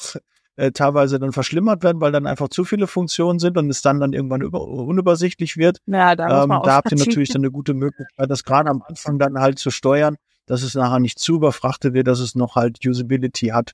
äh, 0.56 0.72
teilweise 0.72 1.20
dann 1.20 1.32
verschlimmert 1.32 1.84
werden, 1.84 2.02
weil 2.02 2.12
dann 2.12 2.28
einfach 2.28 2.50
zu 2.50 2.66
viele 2.66 2.88
Funktionen 2.88 3.40
sind 3.40 3.58
und 3.58 3.70
es 3.70 3.82
dann 3.82 4.00
dann 4.00 4.14
irgendwann 4.14 4.42
über, 4.42 4.62
unübersichtlich 4.62 5.58
wird. 5.58 5.80
Ja, 5.86 6.16
da, 6.16 6.44
ähm, 6.44 6.50
da 6.50 6.76
habt 6.76 6.92
ihr 6.92 6.98
natürlich 6.98 7.30
dann 7.30 7.42
eine 7.42 7.52
gute 7.52 7.74
Möglichkeit, 7.74 8.30
das 8.30 8.44
gerade 8.44 8.70
am 8.70 8.84
Anfang 8.88 9.20
dann 9.20 9.40
halt 9.40 9.60
zu 9.60 9.72
steuern, 9.72 10.18
dass 10.46 10.64
es 10.64 10.76
nachher 10.76 11.00
nicht 11.00 11.20
zu 11.20 11.36
überfrachtet 11.36 11.94
wird, 11.94 12.08
dass 12.08 12.20
es 12.20 12.36
noch 12.36 12.56
halt 12.56 12.86
Usability 12.86 13.48
hat 13.48 13.72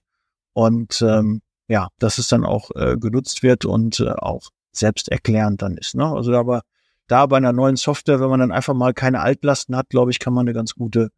und 0.54 1.02
ähm, 1.02 1.42
ja, 1.68 1.90
dass 2.00 2.18
es 2.18 2.28
dann 2.30 2.46
auch 2.46 2.70
äh, 2.76 2.96
genutzt 2.98 3.44
wird 3.44 3.66
und 3.66 4.00
äh, 4.00 4.12
auch 4.12 4.50
selbsterklärend 4.72 5.62
dann 5.62 5.78
ist. 5.78 5.96
Ne? 5.96 6.06
Also 6.06 6.34
aber 6.34 6.62
da 7.08 7.26
bei 7.26 7.38
einer 7.38 7.54
neuen 7.54 7.78
Software, 7.78 8.20
wenn 8.20 8.30
man 8.30 8.40
dann 8.40 8.52
einfach 8.52 8.74
mal 8.74 8.94
keine 8.94 9.22
Altlasten 9.22 9.76
hat, 9.76 9.90
glaube 9.90 10.12
ich, 10.12 10.20
kann 10.20 10.34
man 10.34 10.46
eine 10.46 10.54
ganz 10.54 10.76
gute 10.76 11.10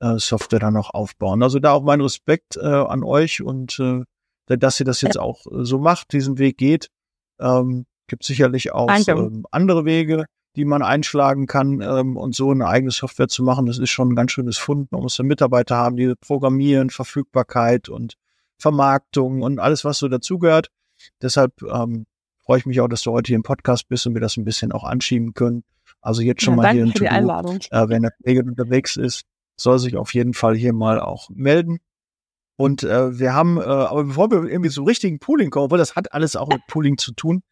äh, 0.00 0.18
Software 0.18 0.60
dann 0.60 0.74
noch 0.74 0.92
aufbauen. 0.92 1.42
Also 1.42 1.58
da 1.58 1.72
auch 1.72 1.82
mein 1.82 2.00
Respekt 2.00 2.56
äh, 2.56 2.66
an 2.66 3.02
euch 3.02 3.42
und 3.42 3.78
äh, 3.80 4.02
dass 4.56 4.80
ihr 4.80 4.86
das 4.86 5.02
jetzt 5.02 5.18
auch 5.18 5.46
äh, 5.46 5.64
so 5.64 5.78
macht, 5.78 6.12
diesen 6.12 6.38
Weg 6.38 6.58
geht. 6.58 6.88
Ähm, 7.40 7.86
gibt 8.08 8.24
sicherlich 8.24 8.72
auch 8.72 8.88
ähm, 9.06 9.44
andere 9.50 9.84
Wege, 9.84 10.24
die 10.56 10.64
man 10.64 10.82
einschlagen 10.82 11.46
kann 11.46 11.80
ähm, 11.80 12.16
und 12.16 12.34
so 12.34 12.50
eine 12.50 12.66
eigene 12.66 12.90
Software 12.90 13.28
zu 13.28 13.44
machen, 13.44 13.66
das 13.66 13.78
ist 13.78 13.90
schon 13.90 14.10
ein 14.10 14.16
ganz 14.16 14.32
schönes 14.32 14.58
Fund. 14.58 14.90
Man 14.90 15.02
muss 15.02 15.18
ja 15.18 15.24
Mitarbeiter 15.24 15.76
haben, 15.76 15.96
die 15.96 16.14
programmieren, 16.20 16.90
Verfügbarkeit 16.90 17.88
und 17.88 18.14
Vermarktung 18.58 19.42
und 19.42 19.60
alles, 19.60 19.84
was 19.84 19.98
so 19.98 20.08
dazugehört. 20.08 20.70
Deshalb 21.22 21.62
ähm, 21.62 22.06
freue 22.44 22.58
ich 22.58 22.66
mich 22.66 22.80
auch, 22.80 22.88
dass 22.88 23.02
du 23.02 23.12
heute 23.12 23.28
hier 23.28 23.36
im 23.36 23.42
Podcast 23.42 23.88
bist 23.88 24.06
und 24.06 24.14
wir 24.14 24.20
das 24.20 24.36
ein 24.36 24.44
bisschen 24.44 24.72
auch 24.72 24.84
anschieben 24.84 25.34
können. 25.34 25.62
Also 26.00 26.22
jetzt 26.22 26.42
schon 26.42 26.54
ja, 26.54 26.62
mal 26.62 26.72
hier 26.72 26.84
ein 26.84 26.94
To-Do. 26.94 27.58
Äh, 27.70 27.88
wenn 27.88 28.02
der 28.02 28.12
Kollege 28.12 28.42
unterwegs 28.42 28.96
ist, 28.96 29.24
soll 29.56 29.78
sich 29.78 29.96
auf 29.96 30.14
jeden 30.14 30.34
Fall 30.34 30.56
hier 30.56 30.72
mal 30.72 31.00
auch 31.00 31.28
melden. 31.30 31.78
Und 32.58 32.82
äh, 32.82 33.16
wir 33.16 33.34
haben, 33.34 33.58
äh, 33.58 33.60
aber 33.60 34.02
bevor 34.02 34.32
wir 34.32 34.42
irgendwie 34.42 34.70
zum 34.70 34.84
richtigen 34.84 35.20
Pooling 35.20 35.50
kommen, 35.50 35.66
obwohl 35.66 35.78
das 35.78 35.94
hat 35.94 36.12
alles 36.12 36.34
auch 36.34 36.48
mit 36.48 36.60
Pooling 36.66 36.98
zu 36.98 37.12
tun. 37.12 37.42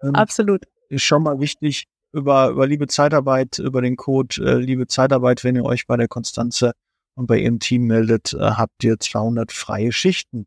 Ähm, 0.00 0.14
Absolut. 0.14 0.62
Ist 0.88 1.02
schon 1.02 1.24
mal 1.24 1.40
wichtig, 1.40 1.88
über, 2.12 2.50
über 2.50 2.64
liebe 2.64 2.86
Zeitarbeit, 2.86 3.58
über 3.58 3.82
den 3.82 3.96
Code 3.96 4.36
äh, 4.40 4.54
liebe 4.58 4.86
Zeitarbeit, 4.86 5.42
wenn 5.42 5.56
ihr 5.56 5.64
euch 5.64 5.88
bei 5.88 5.96
der 5.96 6.06
Konstanze 6.06 6.72
und 7.16 7.26
bei 7.26 7.38
ihrem 7.38 7.58
Team 7.58 7.88
meldet, 7.88 8.32
äh, 8.32 8.38
habt 8.38 8.84
ihr 8.84 9.00
200 9.00 9.50
freie 9.50 9.90
Schichten. 9.90 10.46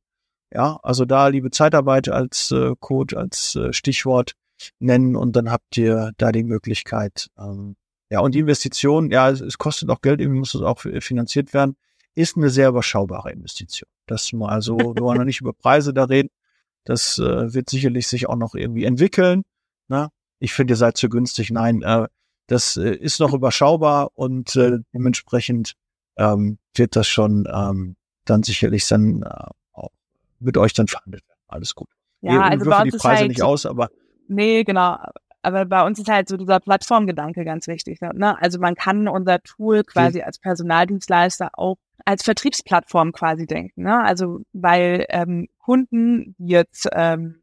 Ja, 0.53 0.79
also 0.83 1.03
da 1.03 1.27
liebe 1.27 1.51
Zeitarbeit 1.51 2.07
als 2.07 2.51
äh, 2.51 2.75
Code, 2.79 3.17
als 3.17 3.57
äh, 3.57 3.73
Stichwort 3.73 4.35
nennen 4.79 5.17
und 5.17 5.35
dann 5.35 5.51
habt 5.51 5.75
ihr 5.75 6.13
da 6.15 6.31
die 6.31 6.45
Möglichkeit. 6.45 7.27
Ähm, 7.37 7.75
ja, 8.09 8.21
und 8.21 8.35
die 8.35 8.39
Investition, 8.39 9.11
ja, 9.11 9.29
es, 9.29 9.41
es 9.41 9.57
kostet 9.57 9.89
auch 9.89 9.99
Geld, 9.99 10.21
irgendwie 10.21 10.39
muss 10.39 10.55
es 10.55 10.61
auch 10.61 10.79
finanziert 10.79 11.53
werden, 11.53 11.75
ist 12.17 12.35
eine 12.35 12.49
sehr 12.49 12.69
überschaubare 12.69 13.31
Investition. 13.31 13.89
Das 14.07 14.33
mal 14.33 14.61
so, 14.61 14.77
wir 14.95 15.01
wollen 15.01 15.19
noch 15.19 15.25
nicht 15.25 15.41
über 15.41 15.53
Preise 15.53 15.93
da 15.93 16.05
reden. 16.05 16.29
Das 16.83 17.19
äh, 17.19 17.53
wird 17.53 17.69
sicherlich 17.69 18.07
sich 18.07 18.27
auch 18.27 18.35
noch 18.35 18.55
irgendwie 18.55 18.85
entwickeln. 18.85 19.43
Na? 19.87 20.09
Ich 20.39 20.53
finde, 20.53 20.73
ihr 20.73 20.77
seid 20.77 20.97
zu 20.97 21.09
günstig. 21.09 21.51
Nein, 21.51 21.81
äh, 21.81 22.07
das 22.47 22.77
äh, 22.77 22.95
ist 22.95 23.19
noch 23.19 23.33
überschaubar 23.33 24.11
und 24.15 24.55
äh, 24.55 24.79
dementsprechend 24.93 25.73
ähm, 26.17 26.57
wird 26.75 26.95
das 26.95 27.07
schon 27.07 27.47
ähm, 27.51 27.95
dann 28.25 28.43
sicherlich 28.43 28.87
dann 28.87 29.23
äh, 29.23 29.49
auch 29.73 29.91
mit 30.39 30.57
euch 30.57 30.73
dann 30.73 30.87
verhandelt 30.87 31.27
werden. 31.27 31.39
Alles 31.47 31.75
gut. 31.75 31.89
Ja, 32.21 32.33
ihr 32.33 32.43
also 32.43 32.69
bei 32.69 32.81
uns 32.81 32.93
die 32.93 32.97
Preise 32.97 33.19
halt, 33.21 33.29
nicht 33.29 33.41
aus, 33.43 33.65
aber 33.65 33.89
Nee, 34.27 34.63
genau. 34.63 34.97
Aber 35.41 35.65
bei 35.65 35.85
uns 35.85 35.99
ist 35.99 36.09
halt 36.09 36.27
so 36.27 36.35
dieser 36.35 36.59
Plattformgedanke 36.59 37.45
ganz 37.45 37.67
wichtig. 37.67 38.01
Ne? 38.01 38.41
Also 38.41 38.59
man 38.59 38.75
kann 38.75 39.07
unser 39.07 39.39
Tool 39.41 39.83
quasi 39.83 40.21
als 40.21 40.39
Personaldienstleister 40.39 41.51
auch 41.53 41.77
als 42.05 42.23
Vertriebsplattform 42.23 43.11
quasi 43.11 43.45
denken. 43.45 43.83
Ne? 43.83 44.03
Also 44.03 44.41
weil 44.53 45.05
ähm, 45.09 45.47
Kunden, 45.59 46.35
die 46.37 46.51
jetzt 46.51 46.87
ähm, 46.93 47.41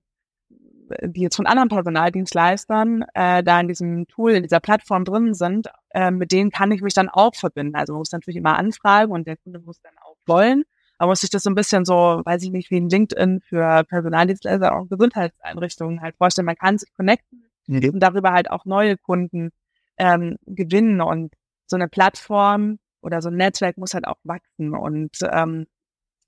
die 1.02 1.22
jetzt 1.22 1.36
von 1.36 1.46
anderen 1.46 1.68
Personaldienstleistern 1.68 3.04
äh, 3.14 3.42
da 3.42 3.60
in 3.60 3.68
diesem 3.68 4.06
Tool, 4.06 4.32
in 4.32 4.42
dieser 4.42 4.60
Plattform 4.60 5.04
drin 5.04 5.34
sind, 5.34 5.68
äh, 5.90 6.10
mit 6.10 6.32
denen 6.32 6.50
kann 6.50 6.72
ich 6.72 6.82
mich 6.82 6.94
dann 6.94 7.08
auch 7.08 7.34
verbinden. 7.34 7.74
Also 7.74 7.94
man 7.94 8.00
muss 8.00 8.12
natürlich 8.12 8.36
immer 8.36 8.58
anfragen 8.58 9.12
und 9.12 9.26
der 9.26 9.36
Kunde 9.38 9.60
muss 9.60 9.80
dann 9.80 9.94
auch 10.02 10.16
wollen. 10.26 10.64
Aber 10.98 11.10
muss 11.10 11.22
sich 11.22 11.30
das 11.30 11.42
so 11.42 11.50
ein 11.50 11.54
bisschen 11.54 11.84
so, 11.84 12.22
weiß 12.24 12.42
ich 12.42 12.50
nicht, 12.50 12.70
wie 12.70 12.76
ein 12.76 12.88
LinkedIn 12.88 13.40
für 13.40 13.84
Personaldienstleister 13.84 14.76
und 14.76 14.90
Gesundheitseinrichtungen 14.90 16.00
halt 16.00 16.16
vorstellen. 16.16 16.46
Man 16.46 16.56
kann 16.56 16.78
sich 16.78 16.92
connecten 16.94 17.44
nee. 17.66 17.88
und 17.88 18.00
darüber 18.00 18.32
halt 18.32 18.50
auch 18.50 18.64
neue 18.64 18.96
Kunden 18.96 19.50
ähm, 19.96 20.36
gewinnen. 20.46 21.00
Und 21.00 21.34
so 21.66 21.76
eine 21.76 21.88
Plattform 21.88 22.78
oder 23.04 23.22
so 23.22 23.28
ein 23.28 23.36
Netzwerk 23.36 23.78
muss 23.78 23.94
halt 23.94 24.06
auch 24.06 24.18
wachsen. 24.24 24.74
Und 24.74 25.18
ähm, 25.30 25.66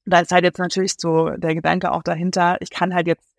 da 0.05 0.21
ist 0.21 0.31
halt 0.33 0.45
jetzt 0.45 0.59
natürlich 0.59 0.95
so 0.99 1.31
der 1.31 1.55
Gedanke 1.55 1.91
auch 1.93 2.03
dahinter, 2.03 2.57
ich 2.61 2.71
kann 2.71 2.95
halt 2.95 3.07
jetzt, 3.07 3.35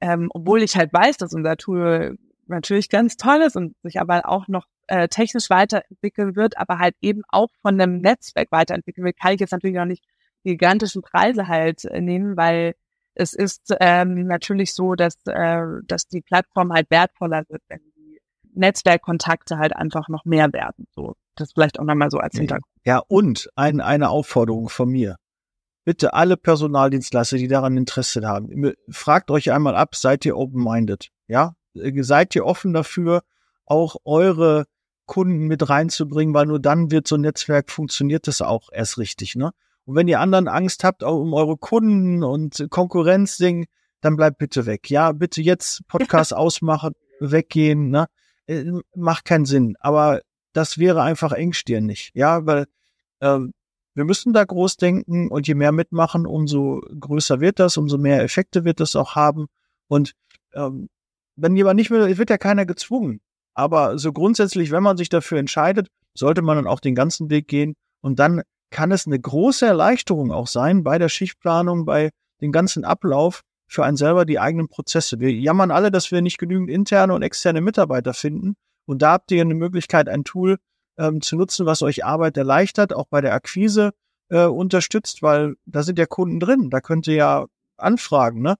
ähm, 0.00 0.30
obwohl 0.32 0.62
ich 0.62 0.76
halt 0.76 0.92
weiß, 0.92 1.16
dass 1.16 1.34
unser 1.34 1.56
Tool 1.56 2.18
natürlich 2.46 2.88
ganz 2.88 3.16
toll 3.16 3.40
ist 3.40 3.56
und 3.56 3.74
sich 3.82 4.00
aber 4.00 4.28
auch 4.28 4.48
noch 4.48 4.66
äh, 4.86 5.08
technisch 5.08 5.50
weiterentwickeln 5.50 6.36
wird, 6.36 6.58
aber 6.58 6.78
halt 6.78 6.94
eben 7.00 7.22
auch 7.28 7.48
von 7.62 7.80
einem 7.80 8.00
Netzwerk 8.00 8.52
weiterentwickeln 8.52 9.04
wird, 9.04 9.18
kann 9.18 9.32
ich 9.32 9.40
jetzt 9.40 9.52
natürlich 9.52 9.76
noch 9.76 9.86
nicht 9.86 10.04
gigantischen 10.44 11.02
Preise 11.02 11.48
halt 11.48 11.84
äh, 11.86 12.00
nehmen, 12.00 12.36
weil 12.36 12.74
es 13.14 13.32
ist 13.32 13.74
ähm, 13.80 14.26
natürlich 14.26 14.74
so, 14.74 14.94
dass, 14.94 15.16
äh, 15.26 15.62
dass 15.86 16.06
die 16.08 16.20
Plattform 16.20 16.72
halt 16.72 16.90
wertvoller 16.90 17.44
wird, 17.48 17.62
wenn 17.68 17.80
die 17.96 18.20
Netzwerkkontakte 18.54 19.56
halt 19.56 19.74
einfach 19.74 20.08
noch 20.08 20.24
mehr 20.24 20.52
werden. 20.52 20.86
So, 20.94 21.14
das 21.36 21.52
vielleicht 21.52 21.78
auch 21.78 21.84
nochmal 21.84 22.10
so 22.10 22.18
als 22.18 22.36
Hintergrund. 22.36 22.73
Ja, 22.84 22.98
und 23.08 23.48
ein, 23.56 23.80
eine 23.80 24.10
Aufforderung 24.10 24.68
von 24.68 24.90
mir. 24.90 25.16
Bitte 25.84 26.14
alle 26.14 26.36
Personaldienstleister, 26.36 27.36
die 27.36 27.48
daran 27.48 27.76
Interesse 27.76 28.26
haben, 28.26 28.72
fragt 28.88 29.30
euch 29.30 29.52
einmal 29.52 29.76
ab, 29.76 29.94
seid 29.94 30.24
ihr 30.24 30.36
open-minded? 30.36 31.10
Ja? 31.26 31.56
Seid 31.74 32.34
ihr 32.34 32.46
offen 32.46 32.72
dafür, 32.72 33.22
auch 33.66 33.96
eure 34.04 34.66
Kunden 35.06 35.46
mit 35.46 35.68
reinzubringen, 35.68 36.34
weil 36.34 36.46
nur 36.46 36.60
dann 36.60 36.90
wird 36.90 37.08
so 37.08 37.16
ein 37.16 37.22
Netzwerk 37.22 37.70
funktioniert 37.70 38.26
das 38.26 38.40
auch 38.40 38.68
erst 38.72 38.98
richtig, 38.98 39.34
ne? 39.36 39.52
Und 39.84 39.96
wenn 39.96 40.08
ihr 40.08 40.20
anderen 40.20 40.48
Angst 40.48 40.82
habt 40.82 41.04
auch 41.04 41.20
um 41.20 41.34
eure 41.34 41.58
Kunden 41.58 42.24
und 42.24 42.66
Konkurrenz 42.70 43.36
singen, 43.36 43.66
dann 44.00 44.16
bleibt 44.16 44.38
bitte 44.38 44.64
weg. 44.64 44.88
Ja, 44.90 45.12
bitte 45.12 45.42
jetzt 45.42 45.86
Podcast 45.88 46.34
ausmachen, 46.34 46.94
weggehen, 47.20 47.90
ne? 47.90 48.06
Äh, 48.46 48.64
macht 48.94 49.26
keinen 49.26 49.44
Sinn. 49.44 49.76
Aber 49.80 50.22
das 50.54 50.78
wäre 50.78 51.02
einfach 51.02 51.32
engstirnig. 51.32 52.10
Ja, 52.14 52.46
weil 52.46 52.66
ähm, 53.20 53.52
wir 53.94 54.04
müssen 54.04 54.32
da 54.32 54.44
groß 54.44 54.76
denken 54.76 55.28
und 55.28 55.46
je 55.46 55.54
mehr 55.54 55.72
mitmachen, 55.72 56.26
umso 56.26 56.80
größer 56.98 57.40
wird 57.40 57.60
das, 57.60 57.76
umso 57.76 57.98
mehr 57.98 58.22
Effekte 58.22 58.64
wird 58.64 58.80
das 58.80 58.96
auch 58.96 59.14
haben. 59.14 59.46
Und 59.88 60.14
ähm, 60.54 60.88
wenn 61.36 61.56
jemand 61.56 61.76
nicht 61.76 61.90
will, 61.90 62.16
wird 62.16 62.30
ja 62.30 62.38
keiner 62.38 62.66
gezwungen. 62.66 63.20
Aber 63.54 63.98
so 63.98 64.12
grundsätzlich, 64.12 64.70
wenn 64.70 64.82
man 64.82 64.96
sich 64.96 65.08
dafür 65.08 65.38
entscheidet, 65.38 65.88
sollte 66.14 66.42
man 66.42 66.56
dann 66.56 66.66
auch 66.66 66.80
den 66.80 66.94
ganzen 66.94 67.30
Weg 67.30 67.48
gehen 67.48 67.74
und 68.00 68.18
dann 68.18 68.42
kann 68.70 68.90
es 68.90 69.06
eine 69.06 69.20
große 69.20 69.64
Erleichterung 69.66 70.32
auch 70.32 70.48
sein 70.48 70.82
bei 70.82 70.98
der 70.98 71.08
Schichtplanung, 71.08 71.84
bei 71.84 72.10
dem 72.40 72.50
ganzen 72.50 72.84
Ablauf 72.84 73.42
für 73.68 73.84
einen 73.84 73.96
selber 73.96 74.24
die 74.24 74.40
eigenen 74.40 74.68
Prozesse. 74.68 75.20
Wir 75.20 75.32
jammern 75.32 75.70
alle, 75.70 75.90
dass 75.90 76.10
wir 76.10 76.20
nicht 76.20 76.38
genügend 76.38 76.70
interne 76.70 77.14
und 77.14 77.22
externe 77.22 77.60
Mitarbeiter 77.60 78.14
finden. 78.14 78.56
Und 78.86 79.02
da 79.02 79.12
habt 79.12 79.30
ihr 79.30 79.40
eine 79.40 79.54
Möglichkeit, 79.54 80.08
ein 80.08 80.24
Tool 80.24 80.58
ähm, 80.98 81.20
zu 81.20 81.36
nutzen, 81.36 81.66
was 81.66 81.82
euch 81.82 82.04
Arbeit 82.04 82.36
erleichtert, 82.36 82.92
auch 82.92 83.06
bei 83.06 83.20
der 83.20 83.34
Akquise 83.34 83.92
äh, 84.28 84.44
unterstützt, 84.44 85.22
weil 85.22 85.54
da 85.66 85.82
sind 85.82 85.98
ja 85.98 86.06
Kunden 86.06 86.40
drin. 86.40 86.70
Da 86.70 86.80
könnt 86.80 87.06
ihr 87.06 87.14
ja 87.14 87.46
anfragen, 87.76 88.42
ne? 88.42 88.56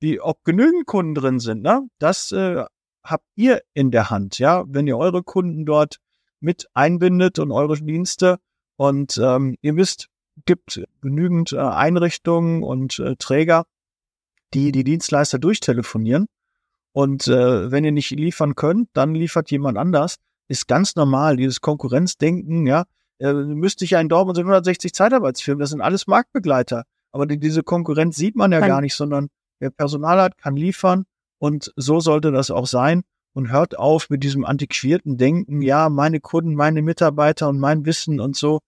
Wie, 0.00 0.20
ob 0.20 0.44
genügend 0.44 0.86
Kunden 0.86 1.14
drin 1.14 1.40
sind, 1.40 1.62
ne? 1.62 1.88
Das 1.98 2.32
äh, 2.32 2.64
habt 3.04 3.26
ihr 3.36 3.62
in 3.74 3.90
der 3.90 4.10
Hand, 4.10 4.38
ja? 4.38 4.64
Wenn 4.66 4.86
ihr 4.86 4.96
eure 4.96 5.22
Kunden 5.22 5.66
dort 5.66 5.98
mit 6.40 6.68
einbindet 6.74 7.38
und 7.38 7.52
eure 7.52 7.76
Dienste, 7.76 8.38
und 8.80 9.20
ähm, 9.22 9.58
ihr 9.60 9.76
wisst, 9.76 10.08
gibt 10.46 10.82
genügend 11.02 11.52
äh, 11.52 11.58
Einrichtungen 11.58 12.62
und 12.62 12.98
äh, 12.98 13.14
Träger, 13.16 13.66
die 14.54 14.72
die 14.72 14.84
Dienstleister 14.84 15.38
durchtelefonieren. 15.38 16.28
Und 16.92 17.28
äh, 17.28 17.70
wenn 17.70 17.84
ihr 17.84 17.92
nicht 17.92 18.10
liefern 18.10 18.54
könnt, 18.54 18.88
dann 18.94 19.14
liefert 19.14 19.50
jemand 19.50 19.78
anders. 19.78 20.16
Ist 20.48 20.66
ganz 20.66 20.96
normal, 20.96 21.36
dieses 21.36 21.60
Konkurrenzdenken, 21.60 22.66
ja. 22.66 22.84
Äh, 23.18 23.32
müsste 23.32 23.84
ich 23.84 23.92
ja 23.92 24.00
in 24.00 24.08
Dortmund 24.08 24.36
sind 24.36 24.46
160 24.46 24.92
Zeitarbeitsfirmen, 24.92 25.60
das 25.60 25.70
sind 25.70 25.80
alles 25.80 26.06
Marktbegleiter. 26.06 26.84
Aber 27.12 27.26
die, 27.26 27.38
diese 27.38 27.62
Konkurrenz 27.62 28.16
sieht 28.16 28.34
man 28.34 28.52
ja 28.52 28.60
Nein. 28.60 28.68
gar 28.68 28.80
nicht, 28.80 28.94
sondern 28.94 29.28
wer 29.58 29.70
Personal 29.70 30.20
hat, 30.20 30.38
kann 30.38 30.56
liefern. 30.56 31.04
Und 31.38 31.72
so 31.76 32.00
sollte 32.00 32.32
das 32.32 32.50
auch 32.50 32.66
sein 32.66 33.02
und 33.32 33.50
hört 33.50 33.78
auf 33.78 34.10
mit 34.10 34.22
diesem 34.24 34.44
antiquierten 34.44 35.16
Denken, 35.16 35.62
ja, 35.62 35.88
meine 35.88 36.20
Kunden, 36.20 36.54
meine 36.54 36.82
Mitarbeiter 36.82 37.48
und 37.48 37.58
mein 37.58 37.84
Wissen 37.86 38.20
und 38.20 38.36
so 38.36 38.60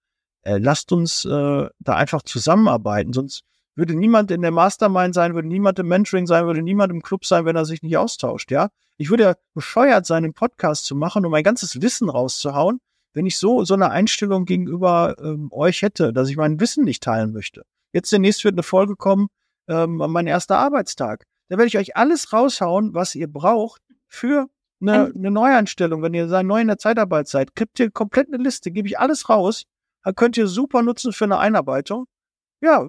äh, 0.42 0.58
lasst 0.58 0.92
uns 0.92 1.24
äh, 1.24 1.68
da 1.78 1.94
einfach 1.94 2.22
zusammenarbeiten. 2.22 3.12
Sonst 3.12 3.42
würde 3.74 3.94
niemand 3.94 4.30
in 4.30 4.42
der 4.42 4.50
Mastermind 4.50 5.14
sein, 5.14 5.35
würde 5.35 5.48
niemand 5.48 5.78
im 5.78 5.88
Mentoring 5.88 6.26
sein, 6.26 6.46
würde 6.46 6.62
niemand 6.62 6.92
im 6.92 7.02
Club 7.02 7.24
sein, 7.24 7.44
wenn 7.44 7.56
er 7.56 7.64
sich 7.64 7.82
nicht 7.82 7.96
austauscht, 7.96 8.50
ja. 8.50 8.68
Ich 8.98 9.11
würde 9.11 9.24
ja 9.24 9.35
bescheuert 9.54 10.06
sein, 10.06 10.24
einen 10.24 10.35
Podcast 10.35 10.85
zu 10.85 10.94
machen, 10.94 11.24
um 11.24 11.32
mein 11.32 11.44
ganzes 11.44 11.80
Wissen 11.80 12.08
rauszuhauen, 12.08 12.80
wenn 13.14 13.26
ich 13.26 13.38
so, 13.38 13.64
so 13.64 13.74
eine 13.74 13.90
Einstellung 13.90 14.44
gegenüber 14.44 15.16
ähm, 15.18 15.48
euch 15.50 15.82
hätte, 15.82 16.12
dass 16.12 16.28
ich 16.28 16.37
mein 16.37 16.61
Wissen 16.61 16.85
nicht 16.85 17.02
teilen 17.02 17.32
möchte. 17.32 17.62
Jetzt 17.92 18.12
demnächst 18.12 18.44
wird 18.44 18.54
eine 18.54 18.62
Folge 18.62 18.96
kommen, 18.96 19.28
ähm, 19.68 19.96
mein 19.96 20.26
erster 20.26 20.58
Arbeitstag. 20.58 21.24
Da 21.48 21.56
werde 21.56 21.68
ich 21.68 21.78
euch 21.78 21.96
alles 21.96 22.32
raushauen, 22.32 22.94
was 22.94 23.14
ihr 23.14 23.28
braucht 23.28 23.82
für 24.06 24.48
eine, 24.80 25.12
eine 25.14 25.30
Neueinstellung. 25.30 26.02
Wenn 26.02 26.14
ihr 26.14 26.26
neu 26.42 26.61
in 26.61 26.68
der 26.68 26.78
Zeitarbeit 26.78 27.28
seid, 27.28 27.54
kriegt 27.54 27.78
ihr 27.80 27.90
komplett 27.90 28.28
eine 28.28 28.42
Liste, 28.42 28.70
gebe 28.70 28.88
ich 28.88 28.98
alles 28.98 29.28
raus 29.28 29.64
könnt 30.16 30.37
ihr 30.37 30.48
super 30.48 30.82
nutzen 30.82 31.12
für 31.12 31.24
eine 31.24 31.38
Einarbeitung. 31.38 32.06
Ja, 32.61 32.88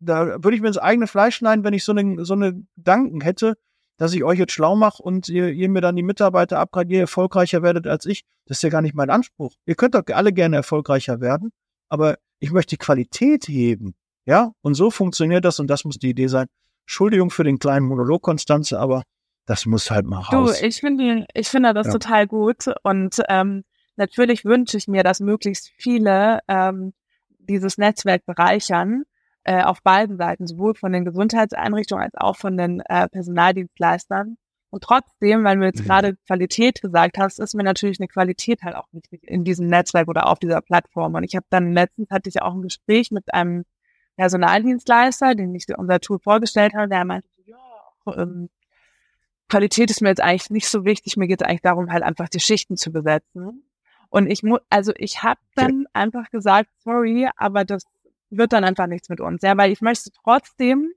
da 0.00 0.42
würde 0.42 0.54
ich 0.54 0.62
mir 0.62 0.68
ins 0.68 0.78
eigene 0.78 1.06
Fleisch 1.06 1.36
schneiden, 1.36 1.64
wenn 1.64 1.74
ich 1.74 1.84
so 1.84 1.92
eine, 1.92 2.24
so 2.24 2.34
eine 2.34 2.54
Gedanken 2.76 3.20
hätte, 3.20 3.56
dass 3.96 4.14
ich 4.14 4.24
euch 4.24 4.38
jetzt 4.38 4.52
schlau 4.52 4.76
mache 4.76 5.02
und 5.02 5.28
ihr, 5.28 5.50
ihr 5.50 5.68
mir 5.68 5.82
dann 5.82 5.94
die 5.94 6.02
Mitarbeiter 6.02 6.58
abgradiert, 6.58 6.96
ihr 6.96 7.00
erfolgreicher 7.02 7.62
werdet 7.62 7.86
als 7.86 8.06
ich. 8.06 8.24
Das 8.46 8.58
ist 8.58 8.62
ja 8.62 8.70
gar 8.70 8.82
nicht 8.82 8.94
mein 8.94 9.10
Anspruch. 9.10 9.54
Ihr 9.66 9.74
könnt 9.74 9.94
doch 9.94 10.02
alle 10.12 10.32
gerne 10.32 10.56
erfolgreicher 10.56 11.20
werden, 11.20 11.50
aber 11.88 12.16
ich 12.38 12.50
möchte 12.50 12.70
die 12.70 12.78
Qualität 12.78 13.46
heben. 13.46 13.94
Ja, 14.24 14.52
und 14.62 14.74
so 14.74 14.90
funktioniert 14.90 15.44
das 15.44 15.60
und 15.60 15.68
das 15.68 15.84
muss 15.84 15.98
die 15.98 16.10
Idee 16.10 16.28
sein. 16.28 16.46
Entschuldigung 16.84 17.30
für 17.30 17.44
den 17.44 17.58
kleinen 17.58 17.86
Monolog, 17.86 18.22
Konstanze, 18.22 18.80
aber 18.80 19.02
das 19.46 19.66
muss 19.66 19.90
halt 19.90 20.06
mal 20.06 20.20
raus. 20.20 20.58
Du, 20.60 20.66
ich 20.66 20.80
finde, 20.80 21.26
ich 21.34 21.48
finde 21.48 21.74
das 21.74 21.88
ja. 21.88 21.92
total 21.92 22.26
gut 22.26 22.72
und 22.82 23.20
ähm, 23.28 23.64
natürlich 23.96 24.44
wünsche 24.44 24.76
ich 24.76 24.88
mir, 24.88 25.02
dass 25.02 25.20
möglichst 25.20 25.70
viele 25.76 26.40
ähm, 26.48 26.92
dieses 27.38 27.78
Netzwerk 27.78 28.24
bereichern, 28.24 29.04
äh, 29.44 29.62
auf 29.62 29.82
beiden 29.82 30.16
Seiten, 30.16 30.46
sowohl 30.46 30.74
von 30.74 30.92
den 30.92 31.04
Gesundheitseinrichtungen 31.04 32.04
als 32.04 32.14
auch 32.16 32.36
von 32.36 32.56
den 32.56 32.80
äh, 32.80 33.08
Personaldienstleistern. 33.08 34.36
Und 34.70 34.84
trotzdem, 34.84 35.42
weil 35.44 35.58
du 35.58 35.64
jetzt 35.64 35.80
mhm. 35.80 35.86
gerade 35.86 36.16
Qualität 36.26 36.80
gesagt 36.80 37.18
hast, 37.18 37.40
ist 37.40 37.54
mir 37.54 37.64
natürlich 37.64 37.98
eine 37.98 38.06
Qualität 38.06 38.62
halt 38.62 38.76
auch 38.76 38.86
wichtig 38.92 39.22
in 39.24 39.42
diesem 39.44 39.66
Netzwerk 39.66 40.08
oder 40.08 40.28
auf 40.28 40.38
dieser 40.38 40.60
Plattform. 40.60 41.14
Und 41.14 41.24
ich 41.24 41.34
habe 41.34 41.46
dann 41.50 41.72
letztens 41.72 42.10
hatte 42.10 42.28
ich 42.28 42.40
auch 42.40 42.54
ein 42.54 42.62
Gespräch 42.62 43.10
mit 43.10 43.34
einem 43.34 43.64
Personaldienstleister, 44.16 45.34
den 45.34 45.54
ich 45.54 45.66
unser 45.76 46.00
Tool 46.00 46.18
vorgestellt 46.20 46.74
habe, 46.74 46.88
der 46.88 47.04
meinte, 47.04 47.28
ja, 47.46 47.58
ähm, 48.16 48.48
Qualität 49.48 49.90
ist 49.90 50.00
mir 50.00 50.10
jetzt 50.10 50.20
eigentlich 50.20 50.50
nicht 50.50 50.68
so 50.68 50.84
wichtig, 50.84 51.16
mir 51.16 51.26
geht 51.26 51.42
es 51.42 51.48
eigentlich 51.48 51.62
darum, 51.62 51.90
halt 51.90 52.04
einfach 52.04 52.28
die 52.28 52.38
Schichten 52.38 52.76
zu 52.76 52.92
besetzen. 52.92 53.64
Und 54.08 54.30
ich 54.30 54.42
muss, 54.42 54.60
also 54.70 54.92
ich 54.96 55.22
habe 55.22 55.40
dann 55.54 55.86
einfach 55.92 56.30
gesagt, 56.30 56.68
sorry, 56.84 57.28
aber 57.36 57.64
das 57.64 57.84
wird 58.30 58.52
dann 58.52 58.64
einfach 58.64 58.86
nichts 58.86 59.08
mit 59.08 59.20
uns. 59.20 59.42
Ja, 59.42 59.56
weil 59.56 59.72
ich 59.72 59.80
möchte 59.80 60.10
trotzdem, 60.24 60.92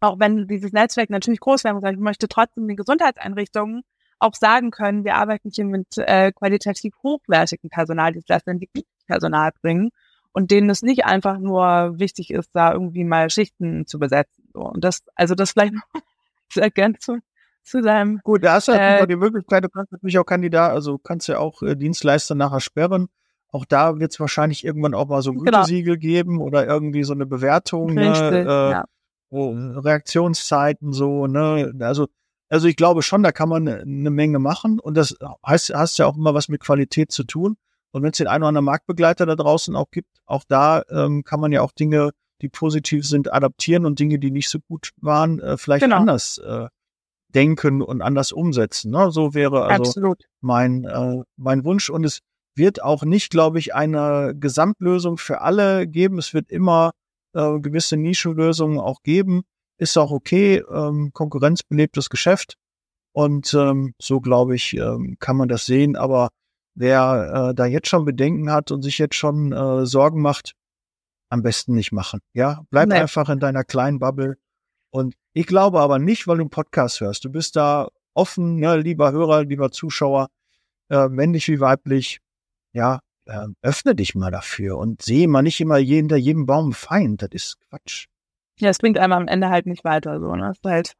auch 0.00 0.18
wenn 0.18 0.46
dieses 0.46 0.72
Netzwerk 0.72 1.10
natürlich 1.10 1.40
groß 1.40 1.64
werden 1.64 1.80
muss, 1.80 1.90
ich 1.90 1.98
möchte 1.98 2.28
trotzdem 2.28 2.66
den 2.66 2.76
Gesundheitseinrichtungen 2.76 3.82
auch 4.18 4.34
sagen 4.34 4.70
können, 4.70 5.04
wir 5.04 5.16
arbeiten 5.16 5.50
hier 5.52 5.64
mit 5.64 5.98
äh, 5.98 6.32
qualitativ 6.32 6.94
hochwertigen 7.02 7.70
Personaldienstleistern, 7.70 8.60
die 8.60 8.70
Personal 9.06 9.50
bringen 9.60 9.90
und 10.32 10.50
denen 10.50 10.70
es 10.70 10.82
nicht 10.82 11.04
einfach 11.04 11.38
nur 11.38 11.98
wichtig 11.98 12.30
ist, 12.30 12.50
da 12.52 12.72
irgendwie 12.72 13.04
mal 13.04 13.30
Schichten 13.30 13.86
zu 13.86 13.98
besetzen. 13.98 14.48
So, 14.54 14.60
und 14.60 14.82
das, 14.84 15.02
also 15.14 15.34
das 15.34 15.52
vielleicht 15.52 15.74
noch 15.74 15.82
zur 16.50 16.62
Ergänzung 16.62 17.22
zu 17.62 17.80
deinem. 17.80 18.20
Gut, 18.22 18.44
da 18.44 18.54
hast 18.54 18.68
du 18.68 18.72
äh, 18.72 19.06
die 19.06 19.16
Möglichkeit, 19.16 19.64
du 19.64 19.68
kannst 19.68 19.92
natürlich 19.92 20.18
auch 20.18 20.24
Kandidat, 20.24 20.72
also 20.72 20.98
kannst 20.98 21.28
ja 21.28 21.38
auch 21.38 21.62
äh, 21.62 21.76
Dienstleister 21.76 22.34
nachher 22.34 22.60
sperren. 22.60 23.08
Auch 23.52 23.64
da 23.66 23.98
wird 24.00 24.12
es 24.12 24.18
wahrscheinlich 24.20 24.64
irgendwann 24.64 24.94
auch 24.94 25.08
mal 25.08 25.22
so 25.22 25.30
ein 25.30 25.38
Genau. 25.38 25.58
Gütesiegel 25.58 25.98
geben 25.98 26.40
oder 26.40 26.66
irgendwie 26.66 27.04
so 27.04 27.12
eine 27.12 27.26
Bewertung, 27.26 27.94
ne, 27.94 28.12
äh, 28.30 28.70
ja. 28.72 28.84
Reaktionszeiten 29.80 30.92
so, 30.92 31.26
ne? 31.26 31.72
Also, 31.80 32.08
also 32.48 32.68
ich 32.68 32.76
glaube 32.76 33.02
schon, 33.02 33.22
da 33.22 33.32
kann 33.32 33.48
man 33.48 33.66
eine 33.68 34.10
Menge 34.10 34.38
machen 34.38 34.78
und 34.78 34.94
das 34.96 35.16
heißt, 35.46 35.74
hast 35.74 35.98
ja 35.98 36.06
auch 36.06 36.16
immer 36.16 36.34
was 36.34 36.48
mit 36.48 36.60
Qualität 36.62 37.12
zu 37.12 37.24
tun. 37.24 37.56
Und 37.92 38.02
wenn 38.02 38.10
es 38.10 38.16
den 38.18 38.26
einen 38.26 38.42
oder 38.42 38.48
anderen 38.48 38.64
Marktbegleiter 38.64 39.26
da 39.26 39.36
draußen 39.36 39.76
auch 39.76 39.90
gibt, 39.90 40.08
auch 40.24 40.44
da 40.48 40.82
ähm, 40.90 41.24
kann 41.24 41.40
man 41.40 41.52
ja 41.52 41.60
auch 41.60 41.72
Dinge, 41.72 42.10
die 42.40 42.48
positiv 42.48 43.06
sind, 43.06 43.32
adaptieren 43.32 43.84
und 43.84 43.98
Dinge, 43.98 44.18
die 44.18 44.30
nicht 44.30 44.48
so 44.48 44.58
gut 44.60 44.90
waren, 44.96 45.40
äh, 45.40 45.56
vielleicht 45.58 45.84
Genau. 45.84 45.96
anders 45.96 46.38
äh, 46.38 46.68
denken 47.28 47.82
und 47.82 48.00
anders 48.02 48.32
umsetzen. 48.32 48.90
Ne? 48.92 49.10
So 49.10 49.34
wäre 49.34 49.64
also 49.64 49.82
Absolut. 49.90 50.24
mein, 50.40 50.84
äh, 50.84 51.22
mein 51.36 51.64
Wunsch. 51.64 51.90
Und 51.90 52.04
es 52.04 52.20
wird 52.54 52.82
auch 52.82 53.04
nicht, 53.04 53.30
glaube 53.30 53.58
ich, 53.58 53.74
eine 53.74 54.34
Gesamtlösung 54.38 55.18
für 55.18 55.40
alle 55.40 55.86
geben. 55.86 56.18
Es 56.18 56.34
wird 56.34 56.50
immer 56.50 56.92
äh, 57.34 57.58
gewisse 57.60 57.96
Nischenlösungen 57.96 58.78
auch 58.78 59.02
geben. 59.02 59.42
Ist 59.78 59.96
auch 59.96 60.10
okay, 60.10 60.62
ähm, 60.70 61.10
konkurrenzbelebtes 61.12 62.10
Geschäft. 62.10 62.56
Und 63.12 63.52
ähm, 63.54 63.94
so, 64.00 64.20
glaube 64.20 64.54
ich, 64.54 64.74
ähm, 64.76 65.16
kann 65.18 65.36
man 65.36 65.48
das 65.48 65.66
sehen. 65.66 65.96
Aber 65.96 66.30
wer 66.74 67.50
äh, 67.50 67.54
da 67.54 67.66
jetzt 67.66 67.88
schon 67.88 68.04
Bedenken 68.04 68.50
hat 68.50 68.70
und 68.70 68.82
sich 68.82 68.98
jetzt 68.98 69.14
schon 69.16 69.52
äh, 69.52 69.86
Sorgen 69.86 70.20
macht, 70.22 70.54
am 71.28 71.42
besten 71.42 71.74
nicht 71.74 71.92
machen. 71.92 72.20
Ja, 72.34 72.62
bleib 72.70 72.88
Nee. 72.88 72.96
einfach 72.96 73.28
in 73.28 73.40
deiner 73.40 73.64
kleinen 73.64 73.98
Bubble. 73.98 74.36
Und 74.90 75.14
ich 75.32 75.46
glaube 75.46 75.80
aber 75.80 75.98
nicht, 75.98 76.26
weil 76.28 76.36
du 76.36 76.42
einen 76.42 76.50
Podcast 76.50 77.00
hörst. 77.00 77.24
Du 77.24 77.30
bist 77.30 77.56
da 77.56 77.88
offen, 78.14 78.56
ne, 78.56 78.76
lieber 78.76 79.12
Hörer, 79.12 79.44
lieber 79.44 79.70
Zuschauer, 79.70 80.28
äh, 80.90 81.08
männlich 81.08 81.48
wie 81.48 81.60
weiblich. 81.60 82.20
Ja, 82.72 83.00
äh, 83.26 83.46
öffne 83.62 83.94
dich 83.94 84.14
mal 84.14 84.30
dafür 84.30 84.78
und 84.78 85.02
sehe 85.02 85.28
mal 85.28 85.42
nicht 85.42 85.60
immer 85.60 85.76
hinter 85.76 86.16
jedem 86.16 86.46
Baum 86.46 86.72
Feind. 86.72 87.22
Das 87.22 87.30
ist 87.32 87.56
Quatsch. 87.68 88.06
Ja, 88.58 88.70
es 88.70 88.78
bringt 88.78 88.98
einem 88.98 89.12
am 89.12 89.28
Ende 89.28 89.48
halt 89.48 89.66
nicht 89.66 89.84
weiter, 89.84 90.20
so, 90.20 90.34
ne? 90.34 90.50
Es 90.50 90.58
ist 90.58 90.64
halt, 90.64 90.92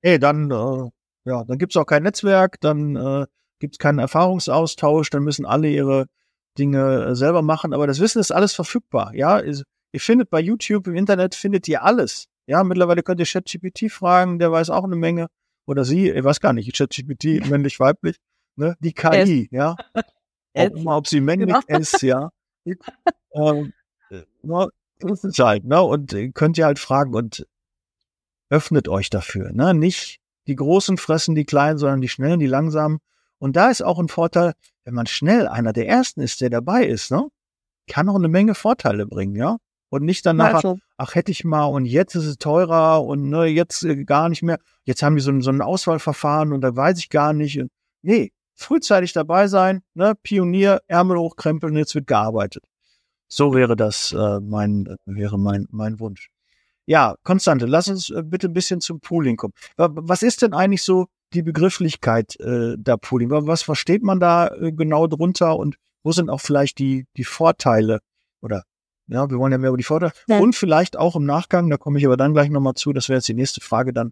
Ey, 0.00 0.18
dann, 0.18 0.50
äh, 0.50 0.90
ja, 1.24 1.44
dann 1.44 1.58
gibt's 1.58 1.76
auch 1.76 1.84
kein 1.84 2.04
Netzwerk, 2.04 2.60
dann 2.60 2.96
äh, 2.96 3.26
gibt's 3.58 3.78
keinen 3.78 3.98
Erfahrungsaustausch, 3.98 5.10
dann 5.10 5.24
müssen 5.24 5.44
alle 5.44 5.68
ihre 5.68 6.06
Dinge 6.56 7.04
äh, 7.06 7.14
selber 7.16 7.42
machen. 7.42 7.72
Aber 7.72 7.86
das 7.86 8.00
Wissen 8.00 8.20
ist 8.20 8.30
alles 8.30 8.52
verfügbar. 8.54 9.12
Ja, 9.14 9.38
Ist- 9.38 9.64
ihr 9.92 10.00
findet 10.00 10.30
bei 10.30 10.40
YouTube 10.40 10.86
im 10.86 10.94
Internet 10.94 11.34
findet 11.34 11.66
ihr 11.68 11.82
alles. 11.82 12.26
Ja, 12.46 12.62
mittlerweile 12.64 13.02
könnt 13.02 13.20
ihr 13.20 13.26
ChatGPT 13.26 13.90
fragen, 13.90 14.38
der 14.38 14.52
weiß 14.52 14.70
auch 14.70 14.84
eine 14.84 14.96
Menge. 14.96 15.26
Oder 15.66 15.84
sie, 15.84 16.08
ich 16.10 16.24
weiß 16.24 16.40
gar 16.40 16.52
nicht, 16.52 16.72
ChatGPT, 16.74 17.40
männlich, 17.50 17.78
weiblich, 17.80 18.16
ne? 18.56 18.76
Die 18.80 18.92
KI, 18.92 19.48
ja. 19.50 19.76
Auch 20.54 20.70
Es. 20.72 20.72
immer, 20.80 20.96
ob 20.96 21.06
sie 21.06 21.20
männlich 21.20 21.54
Genau. 21.66 21.78
ist, 21.78 22.02
ja. 22.02 22.30
ähm, 23.34 23.72
äh, 24.10 24.22
na, 24.42 24.68
das 24.98 25.24
ist 25.24 25.38
halt, 25.38 25.64
ne? 25.64 25.82
Und 25.82 26.12
äh, 26.12 26.30
könnt 26.30 26.58
ihr 26.58 26.66
halt 26.66 26.78
fragen 26.78 27.14
und 27.14 27.46
öffnet 28.50 28.88
euch 28.88 29.10
dafür, 29.10 29.52
ne? 29.52 29.74
Nicht 29.74 30.20
die 30.46 30.56
Großen 30.56 30.96
fressen 30.96 31.34
die 31.34 31.44
Kleinen, 31.44 31.78
sondern 31.78 32.00
die 32.00 32.08
Schnellen, 32.08 32.40
die 32.40 32.46
Langsamen. 32.46 32.98
Und 33.38 33.54
da 33.56 33.70
ist 33.70 33.82
auch 33.82 33.98
ein 33.98 34.08
Vorteil, 34.08 34.54
wenn 34.84 34.94
man 34.94 35.06
schnell 35.06 35.46
einer 35.46 35.72
der 35.72 35.86
Ersten 35.86 36.20
ist, 36.20 36.40
der 36.40 36.50
dabei 36.50 36.84
ist, 36.86 37.10
ne? 37.10 37.28
Kann 37.86 38.08
auch 38.08 38.16
eine 38.16 38.28
Menge 38.28 38.54
Vorteile 38.54 39.06
bringen, 39.06 39.36
ja? 39.36 39.58
Und 39.90 40.04
nicht 40.04 40.26
dann 40.26 40.36
nachher, 40.36 40.56
also, 40.56 40.78
ach 40.98 41.14
hätte 41.14 41.30
ich 41.32 41.44
mal 41.44 41.64
und 41.64 41.86
jetzt 41.86 42.14
ist 42.14 42.26
es 42.26 42.36
teurer 42.36 43.02
und 43.04 43.30
ne, 43.30 43.46
jetzt 43.46 43.84
äh, 43.84 44.04
gar 44.04 44.28
nicht 44.28 44.42
mehr. 44.42 44.58
Jetzt 44.84 45.02
haben 45.02 45.16
die 45.16 45.22
so 45.22 45.30
ein, 45.30 45.40
so 45.40 45.50
ein 45.50 45.62
Auswahlverfahren 45.62 46.52
und 46.52 46.60
da 46.60 46.74
weiß 46.76 46.98
ich 46.98 47.08
gar 47.08 47.32
nicht. 47.32 47.58
Und, 47.58 47.70
nee, 48.02 48.32
frühzeitig 48.58 49.12
dabei 49.12 49.46
sein, 49.48 49.82
ne, 49.94 50.14
Pionier, 50.22 50.80
Ärmel 50.88 51.16
hochkrempeln, 51.18 51.76
jetzt 51.76 51.94
wird 51.94 52.06
gearbeitet. 52.06 52.64
So 53.28 53.54
wäre 53.54 53.76
das 53.76 54.12
äh, 54.12 54.40
mein 54.40 54.96
wäre 55.06 55.38
mein 55.38 55.66
mein 55.70 56.00
Wunsch. 56.00 56.28
Ja, 56.86 57.16
Konstante, 57.22 57.66
lass 57.66 57.88
uns 57.88 58.10
äh, 58.10 58.22
bitte 58.22 58.48
ein 58.48 58.54
bisschen 58.54 58.80
zum 58.80 59.00
Pooling 59.00 59.36
kommen. 59.36 59.52
Wa- 59.76 59.90
Was 59.92 60.22
ist 60.22 60.40
denn 60.42 60.54
eigentlich 60.54 60.82
so 60.82 61.06
die 61.34 61.42
Begrifflichkeit 61.42 62.40
äh, 62.40 62.76
der 62.78 62.96
Pooling? 62.96 63.30
Wa- 63.30 63.46
Was 63.46 63.62
versteht 63.62 64.02
man 64.02 64.18
da 64.20 64.48
äh, 64.48 64.72
genau 64.72 65.06
drunter 65.06 65.56
und 65.56 65.76
wo 66.02 66.12
sind 66.12 66.30
auch 66.30 66.40
vielleicht 66.40 66.78
die 66.78 67.06
die 67.16 67.24
Vorteile 67.24 68.00
oder 68.40 68.62
ja, 69.08 69.28
wir 69.30 69.38
wollen 69.38 69.52
ja 69.52 69.58
mehr 69.58 69.68
über 69.70 69.76
die 69.78 69.84
Vorteile 69.84 70.12
Ja. 70.26 70.38
und 70.38 70.54
vielleicht 70.56 70.96
auch 70.98 71.14
im 71.16 71.24
Nachgang, 71.26 71.68
da 71.70 71.76
komme 71.76 71.98
ich 71.98 72.06
aber 72.06 72.16
dann 72.16 72.32
gleich 72.34 72.48
nochmal 72.50 72.74
zu, 72.74 72.92
das 72.94 73.08
wäre 73.08 73.18
jetzt 73.18 73.28
die 73.28 73.34
nächste 73.34 73.60
Frage 73.60 73.92
dann, 73.92 74.10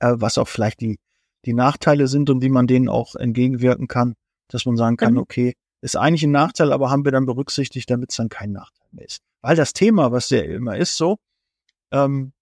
äh, 0.00 0.12
was 0.16 0.36
auch 0.38 0.48
vielleicht 0.48 0.80
die, 0.82 0.98
die 1.46 1.54
Nachteile 1.54 2.08
sind 2.08 2.28
und 2.28 2.42
wie 2.42 2.48
man 2.48 2.66
denen 2.66 2.88
auch 2.88 3.14
entgegenwirken 3.14 3.88
kann, 3.88 4.14
dass 4.48 4.66
man 4.66 4.76
sagen 4.76 4.96
kann, 4.96 5.14
Mhm. 5.14 5.20
okay, 5.20 5.54
ist 5.80 5.96
eigentlich 5.96 6.24
ein 6.24 6.32
Nachteil, 6.32 6.72
aber 6.72 6.90
haben 6.90 7.04
wir 7.04 7.12
dann 7.12 7.26
berücksichtigt, 7.26 7.88
damit 7.90 8.10
es 8.10 8.16
dann 8.16 8.28
kein 8.28 8.52
Nachteil 8.52 8.86
mehr 8.92 9.06
ist. 9.06 9.22
Weil 9.42 9.56
das 9.56 9.72
Thema, 9.72 10.10
was 10.12 10.30
ja 10.30 10.40
immer 10.40 10.76
ist, 10.76 10.96
so, 10.96 11.18
ähm, 11.92 12.32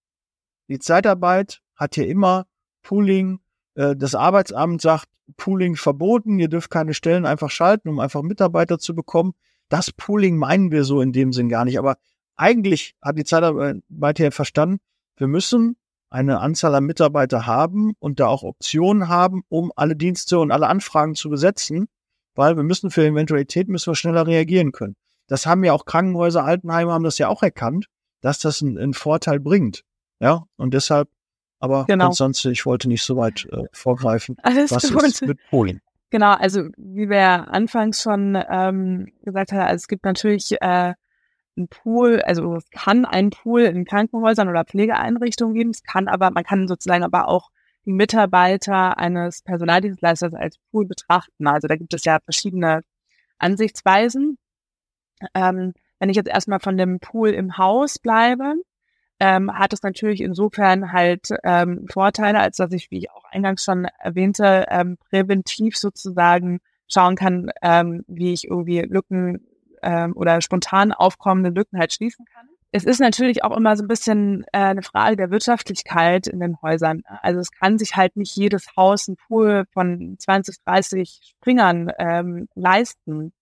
die 0.69 0.79
Zeitarbeit 0.79 1.61
hat 1.77 1.95
hier 1.95 2.09
immer 2.09 2.47
Pooling, 2.83 3.40
äh, 3.75 3.95
das 3.95 4.14
Arbeitsamt 4.14 4.81
sagt, 4.81 5.09
Pooling 5.37 5.77
verboten, 5.77 6.38
ihr 6.38 6.49
dürft 6.49 6.71
keine 6.71 6.95
Stellen 6.95 7.27
einfach 7.27 7.51
schalten, 7.51 7.88
um 7.88 7.99
einfach 7.99 8.23
Mitarbeiter 8.23 8.79
zu 8.79 8.95
bekommen. 8.95 9.35
Das 9.69 9.90
Pooling 9.93 10.37
meinen 10.37 10.71
wir 10.71 10.85
so 10.85 11.01
in 11.01 11.12
dem 11.12 11.33
Sinn 11.33 11.49
gar 11.49 11.64
nicht. 11.64 11.79
Aber 11.79 11.97
eigentlich 12.37 12.95
hat 13.03 13.19
die 13.19 13.25
Zeitarbeit 13.25 14.19
ja 14.19 14.31
verstanden, 14.31 14.79
wir 15.17 15.27
müssen 15.27 15.77
eine 16.14 16.38
Anzahl 16.38 16.72
an 16.77 16.85
Mitarbeiter 16.85 17.44
haben 17.44 17.94
und 17.98 18.20
da 18.20 18.29
auch 18.29 18.44
Optionen 18.44 19.09
haben, 19.09 19.42
um 19.48 19.72
alle 19.74 19.96
Dienste 19.96 20.38
und 20.38 20.53
alle 20.53 20.68
Anfragen 20.68 21.16
zu 21.16 21.29
besetzen, 21.29 21.88
weil 22.37 22.57
wir 22.57 22.62
müssen 22.62 22.92
für 22.92 23.05
Eventualität 23.05 23.68
müssen 23.68 23.90
wir 23.90 23.96
schneller 23.96 24.24
reagieren 24.24 24.70
können. 24.70 24.94
Das 25.27 25.44
haben 25.44 25.64
ja 25.64 25.72
auch 25.72 25.87
Krankenhäuser, 25.87 26.44
Altenheime 26.44 26.92
haben 26.92 27.03
das 27.03 27.18
ja 27.18 27.27
auch 27.27 27.42
erkannt, 27.42 27.87
dass 28.20 28.38
das 28.38 28.62
einen, 28.62 28.79
einen 28.79 28.94
Vorteil 28.94 29.40
bringt. 29.40 29.83
Ja, 30.20 30.44
und 30.57 30.72
deshalb, 30.72 31.09
aber 31.59 31.85
Genau. 31.87 32.07
Konstanze, 32.07 32.53
ich 32.53 32.64
wollte 32.64 32.87
nicht 32.87 33.03
so 33.03 33.16
weit 33.16 33.46
äh, 33.50 33.64
vorgreifen. 33.72 34.37
alles 34.42 34.70
Was 34.70 34.92
gut. 34.92 35.03
ist 35.03 35.27
mit 35.27 35.38
Polen? 35.50 35.81
Genau, 36.11 36.35
also 36.35 36.68
wie 36.77 37.09
wir 37.09 37.53
anfangs 37.53 38.00
schon 38.00 38.40
ähm, 38.48 39.09
gesagt 39.24 39.50
haben, 39.50 39.62
also 39.62 39.83
es 39.83 39.88
gibt 39.88 40.05
natürlich 40.05 40.55
äh, 40.61 40.94
einen 41.57 41.69
Pool, 41.69 42.21
also 42.23 42.57
es 42.57 42.69
kann 42.71 43.05
einen 43.05 43.31
Pool 43.31 43.62
in 43.62 43.85
Krankenhäusern 43.85 44.49
oder 44.49 44.64
Pflegeeinrichtungen 44.64 45.55
geben, 45.55 45.71
es 45.71 45.83
kann 45.83 46.09
aber, 46.09 46.31
man 46.31 46.45
kann 46.45 46.69
sozusagen 46.69 47.05
aber 47.05 47.29
auch 47.29 47.51
die 47.85 47.93
Mitarbeiter 47.93 48.99
eines 48.99 49.43
Personaldienstleisters 49.43 50.35
als 50.35 50.59
Pool 50.71 50.87
betrachten. 50.87 51.47
Also 51.47 51.69
da 51.69 51.77
gibt 51.77 51.93
es 51.95 52.05
ja 52.05 52.19
verschiedene 52.25 52.83
Ansichtsweisen. 53.38 54.38
Ähm, 55.35 55.75
wenn 55.99 56.09
ich 56.09 56.17
jetzt 56.17 56.29
erstmal 56.29 56.61
von 56.61 56.77
dem 56.77 56.99
Pool 57.01 57.31
im 57.31 57.59
Haus 57.59 57.99
bleibe, 57.99 58.55
ähm, 59.21 59.57
hat 59.57 59.73
es 59.73 59.83
natürlich 59.83 60.21
insofern 60.21 60.93
halt 60.93 61.29
ähm, 61.45 61.87
Vorteile, 61.88 62.40
als 62.40 62.57
dass 62.57 62.73
ich, 62.73 62.90
wie 62.90 62.99
ich 62.99 63.11
auch 63.11 63.25
eingangs 63.25 63.64
schon 63.64 63.87
erwähnte, 63.99 64.67
ähm, 64.71 64.97
präventiv 65.11 65.77
sozusagen 65.77 66.61
schauen 66.88 67.17
kann, 67.17 67.51
ähm, 67.62 68.05
wie 68.07 68.33
ich 68.33 68.49
irgendwie 68.49 68.81
Lücken 68.81 69.47
ähm, 69.85 70.12
oder 70.16 70.40
spontan 70.40 70.92
aufkommende 70.92 71.51
Lücken 71.51 71.79
halt 71.79 71.92
schließen 71.92 72.25
kann. 72.25 72.49
Es 72.73 72.85
ist 72.85 72.99
natürlich 72.99 73.44
auch 73.44 73.57
immer 73.57 73.77
so 73.77 73.85
ein 73.85 73.88
bisschen 73.88 74.44
äh, 74.53 74.59
eine 74.59 74.83
Frage 74.83 75.14
der 75.16 75.31
Wirtschaftlichkeit 75.31 76.27
in 76.27 76.40
den 76.40 76.61
Häusern. 76.61 77.03
Also 77.23 77.38
es 77.38 77.53
kann 77.53 77.79
sich 77.79 77.94
halt 77.94 78.16
nicht 78.16 78.35
jedes 78.35 78.66
Haus 78.77 79.07
einen 79.09 79.16
Pool 79.16 79.64
von 79.73 80.16
20, 80.18 80.57
30 80.64 81.20
Springern 81.37 81.92
ähm, 81.99 82.49
leisten. 82.57 83.33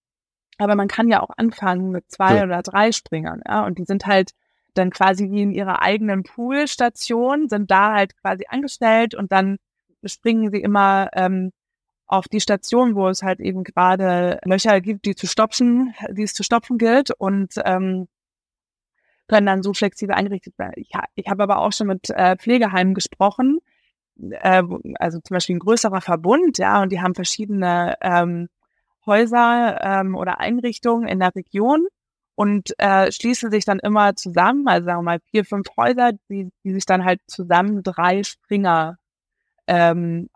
Aber 0.59 0.74
man 0.74 0.87
kann 0.88 1.09
ja 1.09 1.22
auch 1.22 1.31
anfangen 1.35 1.90
mit 1.92 2.11
zwei 2.11 2.37
Ja. 2.37 2.44
oder 2.44 2.61
drei 2.62 2.92
Springern, 2.92 3.40
ja, 3.46 3.64
und 3.64 3.78
die 3.78 3.85
sind 3.85 4.05
halt 4.07 4.33
dann 4.74 4.90
quasi 4.90 5.31
wie 5.31 5.42
in 5.42 5.52
ihrer 5.52 5.81
eigenen 5.83 6.24
Poolstation, 6.24 7.48
sind 7.48 7.70
da 7.70 7.94
halt 7.94 8.16
quasi 8.20 8.44
angestellt 8.48 9.14
und 9.14 9.33
dann 9.33 9.57
springen 10.05 10.50
sie 10.50 10.61
immer 10.61 11.09
ähm, 11.14 11.52
auf 12.12 12.29
die 12.29 12.40
Station, 12.40 12.94
wo 12.94 13.09
es 13.09 13.22
halt 13.22 13.40
eben 13.40 13.64
gerade 13.64 14.38
Löcher 14.44 14.81
gibt, 14.81 15.07
die 15.07 15.14
zu 15.14 15.27
stopfen, 15.27 15.94
die 16.11 16.22
es 16.22 16.35
zu 16.35 16.42
stopfen 16.42 16.77
gilt 16.77 17.11
und 17.11 17.55
ähm, 17.64 18.07
können 19.29 19.46
dann 19.46 19.62
so 19.62 19.72
flexibel 19.72 20.14
eingerichtet 20.14 20.59
werden. 20.59 20.75
Ich, 20.77 20.90
ich 21.14 21.29
habe 21.29 21.42
aber 21.42 21.59
auch 21.59 21.72
schon 21.72 21.87
mit 21.87 22.11
äh, 22.11 22.37
Pflegeheimen 22.37 22.92
gesprochen, 22.92 23.61
äh, 24.31 24.62
also 24.98 25.20
zum 25.20 25.35
Beispiel 25.35 25.57
ein 25.57 25.61
größerer 25.61 26.03
Verbund, 26.03 26.59
ja, 26.59 26.83
und 26.83 26.92
die 26.92 27.01
haben 27.01 27.14
verschiedene 27.14 27.96
ähm, 28.03 28.48
Häuser 29.07 29.79
ähm, 29.83 30.14
oder 30.14 30.38
Einrichtungen 30.38 31.09
in 31.09 31.18
der 31.18 31.35
Region 31.35 31.87
und 32.35 32.79
äh, 32.79 33.11
schließen 33.11 33.51
sich 33.51 33.64
dann 33.64 33.79
immer 33.79 34.16
zusammen, 34.16 34.68
also 34.68 34.85
sagen 34.85 34.98
wir 34.98 35.12
mal 35.12 35.20
vier, 35.31 35.46
fünf 35.46 35.68
Häuser, 35.79 36.12
die, 36.29 36.51
die 36.62 36.75
sich 36.75 36.85
dann 36.85 37.05
halt 37.05 37.20
zusammen 37.27 37.83
drei 37.83 38.22
Springer 38.22 38.98
ähm, 39.66 40.29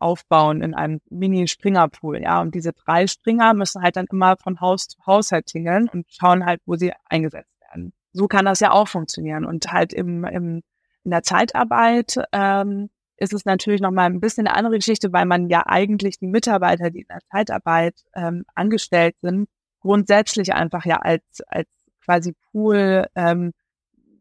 aufbauen 0.00 0.62
in 0.62 0.74
einem 0.74 1.00
Mini-Springerpool, 1.10 2.22
ja. 2.22 2.40
Und 2.40 2.54
diese 2.54 2.72
drei 2.72 3.06
Springer 3.06 3.54
müssen 3.54 3.82
halt 3.82 3.96
dann 3.96 4.06
immer 4.10 4.36
von 4.36 4.60
Haus 4.60 4.88
zu 4.88 4.98
Haus 5.06 5.32
halt 5.32 5.46
tingeln 5.46 5.88
und 5.88 6.06
schauen 6.08 6.46
halt, 6.46 6.60
wo 6.66 6.76
sie 6.76 6.92
eingesetzt 7.08 7.50
werden. 7.60 7.92
so 8.12 8.26
kann 8.26 8.44
das 8.44 8.60
ja 8.60 8.72
auch 8.72 8.88
funktionieren. 8.88 9.44
Und 9.44 9.72
halt 9.72 9.92
im, 9.92 10.24
im, 10.24 10.62
in 11.04 11.10
der 11.10 11.22
Zeitarbeit 11.22 12.16
ähm, 12.32 12.90
ist 13.16 13.34
es 13.34 13.44
natürlich 13.44 13.80
nochmal 13.80 14.06
ein 14.06 14.20
bisschen 14.20 14.46
eine 14.46 14.56
andere 14.56 14.76
Geschichte, 14.76 15.12
weil 15.12 15.26
man 15.26 15.48
ja 15.48 15.64
eigentlich 15.66 16.18
die 16.18 16.26
Mitarbeiter, 16.26 16.90
die 16.90 17.00
in 17.00 17.08
der 17.08 17.20
Zeitarbeit 17.30 17.94
ähm, 18.14 18.44
angestellt 18.54 19.14
sind, 19.20 19.48
grundsätzlich 19.80 20.54
einfach 20.54 20.86
ja 20.86 20.96
als, 20.96 21.42
als 21.46 21.68
quasi 22.02 22.34
Pool 22.50 23.06
ähm, 23.14 23.52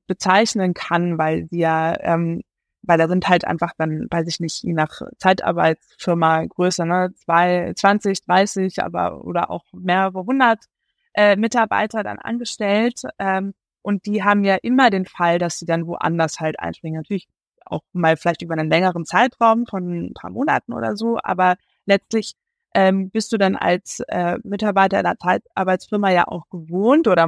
bezeichnen 0.07 0.73
kann, 0.73 1.17
weil 1.17 1.47
sie 1.49 1.59
ja, 1.59 1.97
ähm, 2.01 2.41
weil 2.81 2.97
da 2.97 3.07
sind 3.07 3.27
halt 3.27 3.45
einfach 3.45 3.73
dann, 3.77 4.07
weiß 4.09 4.27
ich 4.27 4.39
nicht, 4.39 4.63
je 4.63 4.73
nach 4.73 5.01
Zeitarbeitsfirma 5.17 6.45
größer, 6.45 6.85
ne, 6.85 7.13
zwei, 7.15 7.73
20, 7.75 8.25
30, 8.25 8.83
aber 8.83 9.23
oder 9.25 9.49
auch 9.49 9.65
mehrere 9.73 10.25
hundert 10.25 10.65
äh, 11.13 11.35
Mitarbeiter 11.35 12.03
dann 12.03 12.19
angestellt. 12.19 13.01
Ähm, 13.19 13.53
und 13.81 14.05
die 14.05 14.23
haben 14.23 14.43
ja 14.43 14.55
immer 14.55 14.89
den 14.89 15.05
Fall, 15.05 15.39
dass 15.39 15.59
sie 15.59 15.65
dann 15.65 15.87
woanders 15.87 16.39
halt 16.39 16.59
einspringen. 16.59 17.01
Natürlich 17.01 17.27
auch 17.65 17.81
mal 17.93 18.17
vielleicht 18.17 18.41
über 18.41 18.53
einen 18.53 18.69
längeren 18.69 19.05
Zeitraum 19.05 19.65
von 19.65 20.07
ein 20.07 20.13
paar 20.13 20.31
Monaten 20.31 20.73
oder 20.73 20.95
so, 20.95 21.19
aber 21.21 21.55
letztlich 21.85 22.35
ähm, 22.73 23.09
bist 23.09 23.31
du 23.33 23.37
dann 23.37 23.55
als 23.55 24.01
äh, 24.07 24.37
Mitarbeiter 24.43 24.99
einer 24.99 25.17
Zeitarbeitsfirma 25.17 26.11
ja 26.11 26.27
auch 26.27 26.49
gewohnt 26.49 27.07
oder 27.07 27.27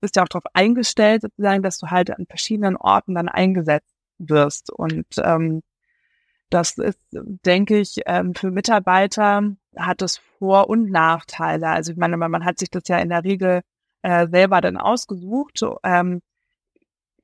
bist 0.00 0.16
ja 0.16 0.24
auch 0.24 0.28
darauf 0.28 0.46
eingestellt, 0.52 1.22
sozusagen, 1.22 1.62
dass 1.62 1.78
du 1.78 1.88
halt 1.88 2.10
an 2.10 2.26
verschiedenen 2.26 2.76
Orten 2.76 3.14
dann 3.14 3.28
eingesetzt 3.28 3.91
wirst. 4.28 4.70
Und 4.70 5.06
ähm, 5.18 5.62
das 6.50 6.76
ist, 6.78 7.00
denke 7.10 7.78
ich, 7.78 8.00
ähm, 8.06 8.34
für 8.34 8.50
Mitarbeiter 8.50 9.42
hat 9.76 10.02
es 10.02 10.18
Vor- 10.38 10.68
und 10.68 10.90
Nachteile. 10.90 11.68
Also 11.68 11.92
ich 11.92 11.98
meine, 11.98 12.16
man 12.16 12.44
hat 12.44 12.58
sich 12.58 12.70
das 12.70 12.82
ja 12.88 12.98
in 12.98 13.08
der 13.08 13.24
Regel 13.24 13.62
äh, 14.02 14.28
selber 14.28 14.60
dann 14.60 14.76
ausgesucht. 14.76 15.60
Ähm, 15.82 16.20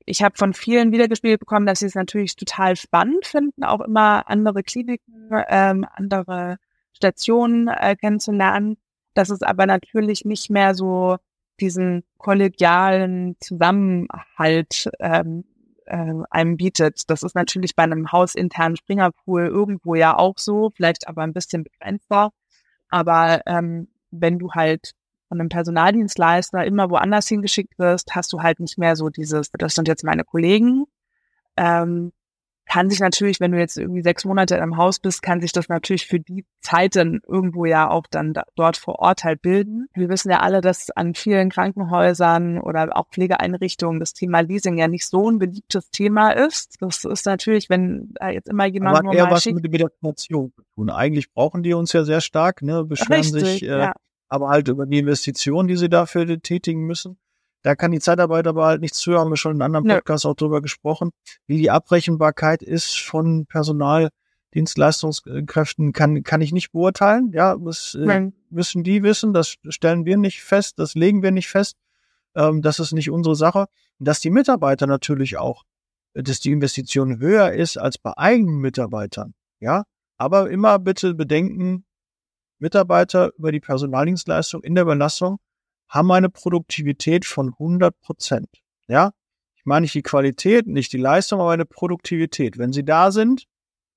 ich 0.05 0.23
habe 0.23 0.35
von 0.37 0.53
vielen 0.53 0.91
wiedergespielt 0.91 1.39
bekommen, 1.39 1.67
dass 1.67 1.79
sie 1.79 1.85
es 1.85 1.95
natürlich 1.95 2.35
total 2.35 2.75
spannend 2.75 3.27
finden, 3.27 3.63
auch 3.63 3.81
immer 3.81 4.27
andere 4.27 4.63
Kliniken, 4.63 5.29
ähm, 5.47 5.85
andere 5.93 6.57
Stationen 6.93 7.67
äh, 7.67 7.95
kennenzulernen. 7.95 8.77
Dass 9.13 9.29
es 9.29 9.43
aber 9.43 9.67
natürlich 9.67 10.25
nicht 10.25 10.49
mehr 10.49 10.73
so 10.73 11.17
diesen 11.59 12.03
kollegialen 12.17 13.35
Zusammenhalt 13.39 14.89
ähm, 14.99 15.43
äh, 15.89 16.13
einem 16.29 16.57
bietet. 16.57 17.09
Das 17.09 17.23
ist 17.23 17.35
natürlich 17.35 17.75
bei 17.75 17.83
einem 17.83 18.11
hausinternen 18.11 18.77
Springerpool 18.77 19.47
irgendwo 19.47 19.95
ja 19.95 20.17
auch 20.17 20.37
so, 20.37 20.71
vielleicht 20.75 21.07
aber 21.07 21.23
ein 21.23 21.33
bisschen 21.33 21.63
begrenzter. 21.63 22.31
Aber 22.89 23.41
ähm, 23.45 23.87
wenn 24.11 24.39
du 24.39 24.51
halt 24.51 24.93
von 25.27 25.39
einem 25.39 25.49
Personaldienstleister 25.49 26.65
immer 26.65 26.89
woanders 26.89 27.27
hingeschickt 27.27 27.77
wirst, 27.77 28.15
hast 28.15 28.33
du 28.33 28.41
halt 28.41 28.59
nicht 28.59 28.77
mehr 28.77 28.95
so 28.95 29.09
dieses, 29.09 29.51
das 29.51 29.75
sind 29.75 29.87
jetzt 29.87 30.03
meine 30.03 30.23
Kollegen, 30.23 30.85
ähm, 31.57 32.11
kann 32.69 32.89
sich 32.89 32.99
natürlich, 32.99 33.39
wenn 33.39 33.51
du 33.51 33.57
jetzt 33.57 33.77
irgendwie 33.77 34.03
sechs 34.03 34.25
Monate 34.25 34.55
im 34.55 34.77
Haus 34.77 34.99
bist, 34.99 35.23
kann 35.23 35.41
sich 35.41 35.51
das 35.51 35.69
natürlich 35.69 36.05
für 36.05 36.19
die 36.19 36.45
Zeit 36.61 36.95
dann 36.95 37.19
irgendwo 37.27 37.65
ja 37.65 37.89
auch 37.89 38.05
dann 38.09 38.33
da, 38.33 38.43
dort 38.55 38.77
vor 38.77 38.99
Ort 38.99 39.23
halt 39.23 39.41
bilden. 39.41 39.87
Wir 39.95 40.07
wissen 40.07 40.29
ja 40.29 40.41
alle, 40.41 40.61
dass 40.61 40.91
an 40.91 41.15
vielen 41.15 41.49
Krankenhäusern 41.49 42.59
oder 42.59 42.95
auch 42.95 43.07
Pflegeeinrichtungen 43.09 43.99
das 43.99 44.13
Thema 44.13 44.41
Leasing 44.41 44.77
ja 44.77 44.87
nicht 44.87 45.07
so 45.07 45.31
ein 45.31 45.39
beliebtes 45.39 45.89
Thema 45.89 46.29
ist. 46.29 46.77
Das 46.79 47.03
ist 47.05 47.25
natürlich, 47.25 47.71
wenn 47.71 48.13
da 48.13 48.29
jetzt 48.29 48.47
immer 48.47 48.67
jemand 48.67 48.97
Aber 48.97 49.03
nur 49.03 49.13
eher 49.15 49.25
mal 49.25 49.31
was 49.31 49.43
schickt, 49.43 49.55
mit, 49.55 49.71
mit 49.71 49.81
der 49.81 49.89
Finanzierung 49.99 50.53
zu 50.55 50.61
tun. 50.75 50.91
Eigentlich 50.91 51.33
brauchen 51.33 51.63
die 51.63 51.73
uns 51.73 51.91
ja 51.91 52.03
sehr 52.03 52.21
stark, 52.21 52.61
ne, 52.61 52.85
beschweren 52.85 53.23
Richtig, 53.23 53.43
sich, 53.43 53.63
äh, 53.63 53.79
ja. 53.79 53.93
aber 54.27 54.49
halt 54.49 54.67
über 54.67 54.85
die 54.85 54.99
Investitionen, 54.99 55.67
die 55.67 55.75
sie 55.75 55.89
dafür 55.89 56.39
tätigen 56.39 56.85
müssen. 56.85 57.17
Da 57.61 57.75
kann 57.75 57.91
die 57.91 57.99
Zeitarbeit 57.99 58.47
aber 58.47 58.65
halt 58.65 58.81
nichts 58.81 58.99
zu, 58.99 59.17
haben 59.17 59.31
wir 59.31 59.37
schon 59.37 59.55
in 59.55 59.61
anderen. 59.61 59.85
Podcasts 59.85 60.25
auch 60.25 60.35
drüber 60.35 60.61
gesprochen. 60.61 61.11
Wie 61.45 61.57
die 61.57 61.69
Abrechenbarkeit 61.69 62.63
ist 62.63 62.97
von 62.99 63.45
Personaldienstleistungskräften, 63.47 65.91
kann, 65.91 66.23
kann 66.23 66.39
ich 66.41 66.53
nicht 66.53 66.71
beurteilen. 66.71 67.31
Ja, 67.33 67.57
das 67.57 67.95
äh, 67.95 68.31
müssen 68.49 68.83
die 68.83 69.03
wissen, 69.03 69.33
das 69.33 69.55
stellen 69.67 70.05
wir 70.05 70.15
nicht 70.17 70.41
fest, 70.41 70.79
das 70.79 70.95
legen 70.95 71.21
wir 71.21 71.31
nicht 71.31 71.49
fest. 71.49 71.75
Ähm, 72.35 72.61
das 72.61 72.79
ist 72.79 72.93
nicht 72.93 73.11
unsere 73.11 73.35
Sache. 73.35 73.65
Dass 73.99 74.21
die 74.21 74.29
Mitarbeiter 74.29 74.87
natürlich 74.87 75.37
auch, 75.37 75.65
dass 76.13 76.39
die 76.39 76.51
Investition 76.51 77.19
höher 77.19 77.51
ist 77.51 77.77
als 77.77 77.97
bei 77.97 78.17
eigenen 78.17 78.59
Mitarbeitern. 78.59 79.33
Ja, 79.59 79.83
aber 80.17 80.49
immer 80.49 80.79
bitte 80.79 81.13
bedenken, 81.13 81.83
Mitarbeiter 82.59 83.33
über 83.37 83.51
die 83.51 83.59
Personaldienstleistung 83.59 84.63
in 84.63 84.75
der 84.75 84.83
Überlassung 84.83 85.39
haben 85.89 86.11
eine 86.11 86.29
Produktivität 86.29 87.25
von 87.25 87.49
100 87.49 87.99
Prozent. 87.99 88.47
Ja, 88.87 89.11
ich 89.55 89.65
meine 89.65 89.83
nicht 89.83 89.95
die 89.95 90.03
Qualität, 90.03 90.67
nicht 90.67 90.93
die 90.93 90.97
Leistung, 90.97 91.41
aber 91.41 91.51
eine 91.51 91.65
Produktivität. 91.65 92.57
Wenn 92.57 92.71
sie 92.71 92.85
da 92.85 93.11
sind, 93.11 93.45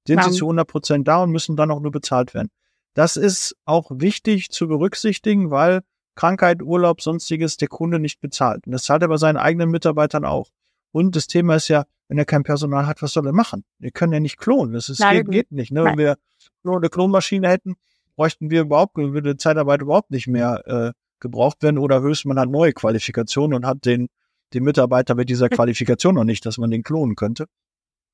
sind 0.06 0.18
Ja. 0.18 0.24
sie 0.24 0.32
zu 0.32 0.46
100 0.46 0.66
Prozent 0.66 1.06
da 1.06 1.22
und 1.22 1.30
müssen 1.30 1.56
dann 1.56 1.70
auch 1.70 1.80
nur 1.80 1.92
bezahlt 1.92 2.34
werden. 2.34 2.50
Das 2.94 3.16
ist 3.16 3.56
auch 3.64 3.90
wichtig 3.94 4.50
zu 4.50 4.68
berücksichtigen, 4.68 5.50
weil 5.50 5.82
Krankheit, 6.14 6.62
Urlaub, 6.62 7.00
sonstiges 7.00 7.56
der 7.56 7.68
Kunde 7.68 7.98
nicht 7.98 8.20
bezahlt. 8.20 8.66
Und 8.66 8.72
das 8.72 8.84
zahlt 8.84 9.02
er 9.02 9.08
bei 9.08 9.16
seinen 9.16 9.38
eigenen 9.38 9.70
Mitarbeitern 9.70 10.24
auch. 10.24 10.50
Und 10.90 11.16
das 11.16 11.26
Thema 11.26 11.56
ist 11.56 11.68
ja, 11.68 11.86
wenn 12.08 12.18
er 12.18 12.26
kein 12.26 12.42
Personal 12.42 12.86
hat, 12.86 13.00
was 13.00 13.12
soll 13.12 13.26
er 13.26 13.32
machen? 13.32 13.64
Wir 13.78 13.92
können 13.92 14.12
ja 14.12 14.20
nicht 14.20 14.36
klonen. 14.36 14.74
Das 14.74 14.90
ist, 14.90 15.00
Nein, 15.00 15.24
geht, 15.24 15.30
geht 15.30 15.52
nicht. 15.52 15.72
Ne? 15.72 15.84
Wenn 15.84 15.96
wir 15.96 16.18
nur 16.62 16.76
eine 16.76 16.90
Klonmaschine 16.90 17.48
hätten, 17.48 17.76
bräuchten 18.14 18.50
wir 18.50 18.62
überhaupt, 18.62 18.96
würde 18.96 19.38
Zeitarbeit 19.38 19.80
überhaupt 19.80 20.10
nicht 20.10 20.26
mehr 20.26 20.62
äh, 20.66 20.92
gebraucht 21.22 21.62
werden 21.62 21.78
oder 21.78 22.02
höchstens 22.02 22.26
man 22.26 22.38
hat 22.38 22.50
neue 22.50 22.74
Qualifikationen 22.74 23.56
und 23.56 23.66
hat 23.66 23.86
den, 23.86 24.08
den 24.52 24.64
Mitarbeiter 24.64 25.14
mit 25.14 25.30
dieser 25.30 25.48
Qualifikation 25.48 26.14
noch 26.14 26.24
nicht, 26.24 26.44
dass 26.44 26.58
man 26.58 26.70
den 26.70 26.82
klonen 26.82 27.16
könnte. 27.16 27.46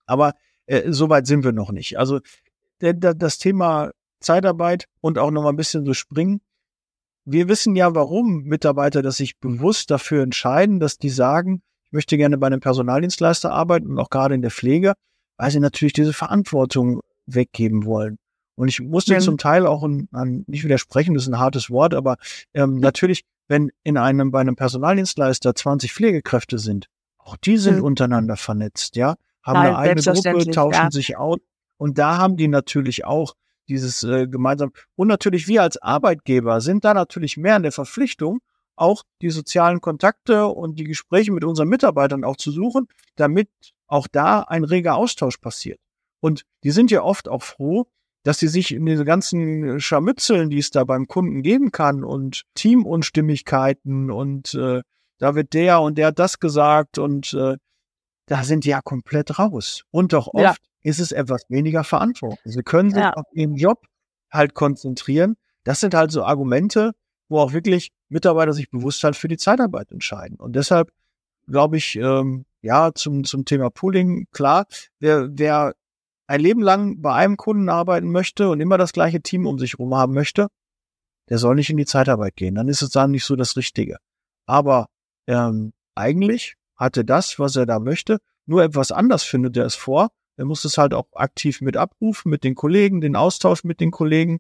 Aber 0.07 0.35
äh, 0.67 0.93
so 0.93 1.09
weit 1.09 1.27
sind 1.27 1.43
wir 1.43 1.53
noch 1.53 1.73
nicht. 1.73 1.99
Also 1.99 2.21
der, 2.81 2.93
der, 2.93 3.15
das 3.15 3.39
Thema 3.39 3.91
Zeitarbeit 4.21 4.87
und 5.01 5.19
auch 5.19 5.31
noch 5.31 5.43
mal 5.43 5.51
ein 5.51 5.57
bisschen 5.57 5.85
so 5.85 5.95
springen. 5.95 6.41
Wir 7.25 7.49
wissen 7.49 7.77
ja, 7.77 7.95
warum 7.95 8.45
Mitarbeiter 8.45 9.03
das 9.03 9.17
sich 9.17 9.39
bewusst 9.39 9.91
dafür 9.91 10.23
entscheiden, 10.23 10.81
dass 10.81 10.99
die 10.99 11.11
sagen, 11.11 11.63
ich 11.87 11.93
möchte 11.93 12.17
gerne 12.17 12.39
bei 12.39 12.47
einem 12.47 12.61
Personaldienstleister 12.61 13.53
arbeiten 13.53 13.91
und 13.91 13.99
auch 13.99 14.11
gerade 14.11 14.35
in 14.35 14.43
der 14.43 14.51
Pflege, 14.51 14.95
weil 15.37 15.51
sie 15.51 15.61
natürlich 15.61 15.93
diese 15.93 16.13
Verantwortung 16.13 17.01
weggeben 17.27 17.85
wollen. 17.85 18.19
Und 18.59 18.67
ich 18.69 18.81
musste 18.81 19.15
Ja. 19.15 19.21
zum 19.21 19.39
Teil 19.39 19.67
auch 19.67 19.85
an, 19.85 20.09
an, 20.11 20.45
nicht 20.49 20.65
widersprechen, 20.65 21.15
das 21.15 21.23
ist 21.25 21.29
ein 21.29 21.39
hartes 21.39 21.71
Wort, 21.71 21.95
aber 21.95 22.17
ähm, 22.55 22.81
natürlich, 22.81 23.25
wenn 23.47 23.71
in 23.85 23.97
einem, 23.97 24.33
bei 24.33 24.41
einem 24.41 24.57
Personaldienstleister 24.57 25.55
20 25.55 25.93
Pflegekräfte 25.93 26.59
sind, 26.59 26.87
auch 27.19 27.37
die 27.37 27.57
sind 27.57 27.77
Mhm. 27.77 27.85
untereinander 27.85 28.37
vernetzt, 28.37 28.97
ja, 28.97 29.15
haben 29.45 29.61
Nein, 29.61 29.67
eine 29.75 29.79
eigene 29.79 30.03
Gruppe, 30.03 30.51
tauschen 30.51 30.83
ja. 30.85 30.91
sich 30.91 31.17
aus. 31.17 31.39
Und 31.77 31.99
da 31.99 32.19
haben 32.19 32.37
die 32.37 32.49
natürlich 32.49 33.05
auch 33.05 33.35
dieses 33.69 34.03
äh, 34.03 34.27
gemeinsam. 34.27 34.73
Und 34.97 35.07
natürlich 35.07 35.47
wir 35.47 35.63
als 35.63 35.77
Arbeitgeber 35.81 36.61
sind 36.61 36.85
da 36.85 36.95
natürlich 36.95 37.37
mehr 37.37 37.57
in 37.57 37.63
der 37.63 37.73
Verpflichtung, 37.73 38.41
auch 38.75 39.05
die 39.23 39.31
sozialen 39.31 39.81
Kontakte 39.81 40.47
und 40.49 40.81
die 40.81 40.85
Gespräche 40.85 41.31
mit 41.31 41.45
unseren 41.45 41.69
Mitarbeitern 41.69 42.25
auch 42.25 42.37
zu 42.37 42.51
suchen, 42.51 42.89
damit 43.15 43.49
auch 43.87 44.09
da 44.09 44.41
ein 44.41 44.65
reger 44.65 44.97
Austausch 44.97 45.37
passiert. 45.37 45.79
Und 46.21 46.43
die 46.65 46.73
sind 46.73 46.91
ja 46.91 47.03
oft 47.03 47.29
auch 47.29 47.43
froh, 47.43 47.87
dass 48.29 48.39
sie 48.41 48.49
sich 48.49 48.75
in 48.75 48.85
diese 48.85 49.07
ganzen 49.07 49.81
Scharmützeln, 49.81 50.51
die 50.51 50.59
es 50.59 50.71
da 50.71 50.85
beim 50.85 51.07
Kunden 51.07 51.41
geben 51.43 51.73
kann 51.73 52.05
und 52.05 52.43
Teamunstimmigkeiten 52.55 54.11
und 54.11 54.53
äh, 54.53 54.83
da 55.19 55.35
wird 55.35 55.55
der 55.55 55.81
und 55.81 55.97
der 55.97 56.09
hat 56.09 56.19
das 56.19 56.39
gesagt 56.39 56.99
und 56.99 57.33
äh, 57.33 57.57
da 58.27 58.45
sind 58.45 58.65
die 58.65 58.69
ja 58.69 58.83
komplett 58.83 59.39
raus. 59.39 59.85
Und 59.91 60.13
doch 60.13 60.27
oft 60.27 60.43
Ja. 60.43 60.55
ist 60.83 61.01
es 61.01 61.11
etwas 61.11 61.45
weniger 61.49 61.85
Verantwortung. 61.85 62.39
Sie 62.45 62.63
können 62.63 62.91
sich 62.91 63.01
Ja. 63.01 63.15
auf 63.15 63.25
ihren 63.33 63.55
Job 63.55 63.87
halt 64.31 64.53
konzentrieren. 64.53 65.37
Das 65.65 65.81
sind 65.81 65.95
halt 65.95 66.11
so 66.11 66.23
Argumente, 66.23 66.93
wo 67.31 67.39
auch 67.39 67.55
wirklich 67.55 67.93
Mitarbeiter 68.11 68.53
sich 68.53 68.69
bewusst 68.71 69.03
halt 69.05 69.17
für 69.17 69.29
die 69.29 69.39
Zeitarbeit 69.39 69.91
entscheiden. 69.91 70.37
Und 70.39 70.55
deshalb 70.55 70.91
glaube 71.47 71.79
ich, 71.79 71.97
ähm, 71.97 72.45
ja, 72.61 72.93
zum, 72.95 73.25
zum 73.25 73.47
Thema 73.47 73.71
Pooling, 73.71 74.27
klar, 74.33 74.67
wer, 75.01 75.29
wer 75.33 75.75
ein 76.29 76.41
Leben 76.41 76.63
lang 76.63 77.01
bei 77.01 77.15
einem 77.15 77.37
Kunden 77.37 77.69
arbeiten 77.69 78.13
möchte 78.13 78.51
und 78.51 78.61
immer 78.61 78.79
das 78.79 78.93
gleiche 78.93 79.21
Team 79.21 79.47
um 79.47 79.59
sich 79.59 79.73
herum 79.73 79.95
haben 79.95 80.13
möchte, 80.13 80.49
der 81.29 81.39
soll 81.39 81.57
nicht 81.57 81.71
in 81.71 81.77
die 81.77 81.87
Zeitarbeit 81.87 82.37
gehen. 82.37 82.55
Dann 82.55 82.69
ist 82.69 82.83
es 82.83 82.91
dann 82.91 83.11
nicht 83.11 83.25
so 83.25 83.35
das 83.35 83.57
Richtige. 83.57 83.97
Aber 84.47 84.89
ähm, 85.27 85.73
eigentlich 85.95 86.55
hat 86.77 86.97
er 86.97 87.05
das, 87.05 87.39
was 87.39 87.57
er 87.57 87.67
da 87.67 87.79
möchte, 87.79 88.19
nur 88.47 88.63
etwas 88.63 88.93
anders 88.93 89.25
findet 89.25 89.57
er 89.57 89.65
es 89.65 89.75
vor. 89.75 90.09
Er 90.37 90.45
muss 90.45 90.65
es 90.65 90.79
halt 90.79 90.95
auch 90.95 91.07
aktiv 91.15 91.61
mit 91.61 91.77
abrufen, 91.77 92.31
mit 92.31 92.45
den 92.45 92.55
Kollegen, 92.55 93.01
den 93.01 93.17
Austausch 93.17 93.65
mit 93.65 93.81
den 93.81 93.91
Kollegen. 93.91 94.39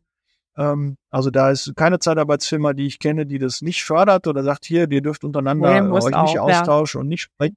Ähm, 0.57 0.97
also 1.11 1.31
da 1.31 1.51
ist 1.51 1.75
keine 1.75 1.99
Zeitarbeitsfirma, 1.99 2.75
die 2.75 2.87
ich 2.87 2.99
kenne, 2.99 3.27
die 3.27 3.39
das 3.39 3.63
nicht 3.63 3.83
fördert 3.83 4.27
oder 4.27 4.43
sagt, 4.45 4.65
hier, 4.67 4.91
ihr 4.91 5.01
dürft 5.01 5.25
untereinander 5.25 5.81
Nee, 5.81 5.91
euch 5.91 6.05
nicht 6.05 6.15
auch, 6.15 6.35
ja. 6.35 6.61
austauschen 6.61 7.01
und 7.01 7.09
nicht 7.09 7.23
sprechen. 7.23 7.57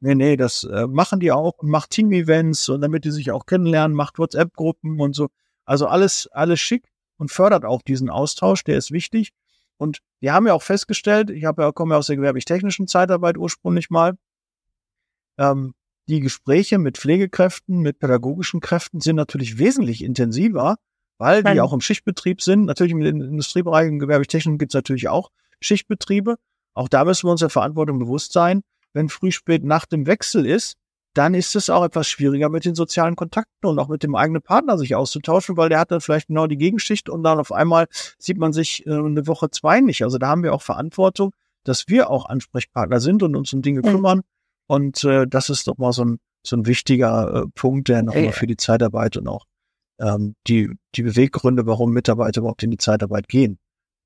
Nee, 0.00 0.14
nee, 0.14 0.36
das 0.36 0.64
äh, 0.64 0.86
machen 0.86 1.20
die 1.20 1.32
auch 1.32 1.58
und 1.58 1.68
macht 1.68 1.90
Team-Events 1.90 2.68
und 2.68 2.80
damit 2.80 3.04
die 3.04 3.10
sich 3.10 3.30
auch 3.30 3.46
kennenlernen, 3.46 3.96
macht 3.96 4.18
WhatsApp-Gruppen 4.18 5.00
und 5.00 5.14
so. 5.14 5.28
Also 5.64 5.86
alles, 5.86 6.28
alles 6.32 6.60
schick 6.60 6.88
und 7.16 7.30
fördert 7.30 7.64
auch 7.64 7.82
diesen 7.82 8.10
Austausch, 8.10 8.64
der 8.64 8.76
ist 8.76 8.90
wichtig. 8.90 9.32
Und 9.76 9.98
wir 10.20 10.32
haben 10.32 10.46
ja 10.46 10.54
auch 10.54 10.62
festgestellt, 10.62 11.30
ich 11.30 11.44
habe 11.44 11.62
ja, 11.62 11.72
komme 11.72 11.94
ja 11.94 11.98
aus 11.98 12.06
der 12.06 12.16
gewerblich-technischen 12.16 12.86
Zeitarbeit 12.86 13.36
ursprünglich 13.36 13.90
mal, 13.90 14.16
ähm, 15.38 15.74
die 16.08 16.20
Gespräche 16.20 16.78
mit 16.78 16.98
Pflegekräften, 16.98 17.80
mit 17.80 17.98
pädagogischen 17.98 18.60
Kräften 18.60 19.00
sind 19.00 19.16
natürlich 19.16 19.58
wesentlich 19.58 20.02
intensiver, 20.02 20.76
weil 21.18 21.44
die 21.44 21.60
auch 21.60 21.72
im 21.72 21.80
Schichtbetrieb 21.80 22.42
sind. 22.42 22.64
Natürlich 22.64 22.92
im 22.92 23.00
Industriebereich, 23.02 23.88
im 23.88 24.00
gewerblich-technischen 24.00 24.58
gibt 24.58 24.72
es 24.72 24.74
natürlich 24.74 25.08
auch 25.08 25.30
Schichtbetriebe. 25.60 26.36
Auch 26.74 26.88
da 26.88 27.04
müssen 27.04 27.26
wir 27.26 27.32
uns 27.32 27.40
der 27.40 27.50
Verantwortung 27.50 27.98
bewusst 27.98 28.32
sein. 28.32 28.62
Wenn 28.92 29.08
früh, 29.08 29.30
spät, 29.30 29.64
Nacht 29.64 29.92
im 29.92 30.06
Wechsel 30.06 30.46
ist, 30.46 30.76
dann 31.14 31.34
ist 31.34 31.54
es 31.56 31.68
auch 31.68 31.84
etwas 31.84 32.08
schwieriger 32.08 32.48
mit 32.48 32.64
den 32.64 32.74
sozialen 32.74 33.16
Kontakten 33.16 33.66
und 33.66 33.78
auch 33.78 33.88
mit 33.88 34.02
dem 34.02 34.14
eigenen 34.14 34.42
Partner 34.42 34.78
sich 34.78 34.94
auszutauschen, 34.94 35.56
weil 35.56 35.68
der 35.68 35.78
hat 35.78 35.90
dann 35.90 36.00
vielleicht 36.00 36.28
genau 36.28 36.46
die 36.46 36.56
Gegenschicht 36.56 37.08
und 37.08 37.22
dann 37.22 37.38
auf 37.38 37.52
einmal 37.52 37.86
sieht 38.18 38.38
man 38.38 38.52
sich 38.52 38.86
äh, 38.86 38.92
eine 38.92 39.26
Woche 39.26 39.50
zwei 39.50 39.80
nicht. 39.80 40.04
Also 40.04 40.18
da 40.18 40.28
haben 40.28 40.42
wir 40.42 40.54
auch 40.54 40.62
Verantwortung, 40.62 41.32
dass 41.64 41.88
wir 41.88 42.10
auch 42.10 42.26
Ansprechpartner 42.26 43.00
sind 43.00 43.22
und 43.22 43.36
uns 43.36 43.52
um 43.52 43.62
Dinge 43.62 43.80
mhm. 43.80 43.90
kümmern. 43.90 44.20
Und 44.66 45.04
äh, 45.04 45.26
das 45.26 45.50
ist 45.50 45.66
doch 45.66 45.76
mal 45.76 45.92
so 45.92 46.04
ein, 46.04 46.18
so 46.44 46.56
ein 46.56 46.66
wichtiger 46.66 47.42
äh, 47.42 47.46
Punkt, 47.54 47.88
der 47.88 48.02
nochmal 48.02 48.24
ja. 48.24 48.32
für 48.32 48.46
die 48.46 48.56
Zeitarbeit 48.56 49.16
und 49.16 49.28
auch 49.28 49.44
ähm, 50.00 50.34
die, 50.46 50.70
die 50.94 51.02
Beweggründe, 51.02 51.66
warum 51.66 51.92
Mitarbeiter 51.92 52.40
überhaupt 52.40 52.62
in 52.62 52.70
die 52.70 52.78
Zeitarbeit 52.78 53.28
gehen. 53.28 53.58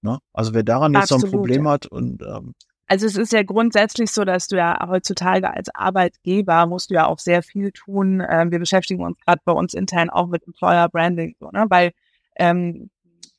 Ne? 0.02 0.18
Also 0.32 0.54
wer 0.54 0.64
daran 0.64 0.92
jetzt 0.92 1.12
Absolut, 1.12 1.20
so 1.20 1.26
ein 1.26 1.30
Problem 1.30 1.68
hat 1.68 1.86
und 1.86 2.22
ähm, 2.22 2.54
also 2.86 3.06
es 3.06 3.16
ist 3.16 3.32
ja 3.32 3.42
grundsätzlich 3.42 4.10
so, 4.10 4.24
dass 4.24 4.48
du 4.48 4.56
ja 4.56 4.86
heutzutage 4.88 5.52
als 5.52 5.74
Arbeitgeber 5.74 6.66
musst 6.66 6.90
du 6.90 6.94
ja 6.94 7.06
auch 7.06 7.18
sehr 7.18 7.42
viel 7.42 7.72
tun. 7.72 8.22
Ähm, 8.28 8.50
wir 8.52 8.58
beschäftigen 8.58 9.04
uns 9.04 9.18
gerade 9.24 9.40
bei 9.44 9.52
uns 9.52 9.74
intern 9.74 10.10
auch 10.10 10.28
mit 10.28 10.46
Employer 10.46 10.88
Branding, 10.88 11.34
so, 11.40 11.50
ne? 11.50 11.66
weil 11.68 11.92
ähm, 12.36 12.90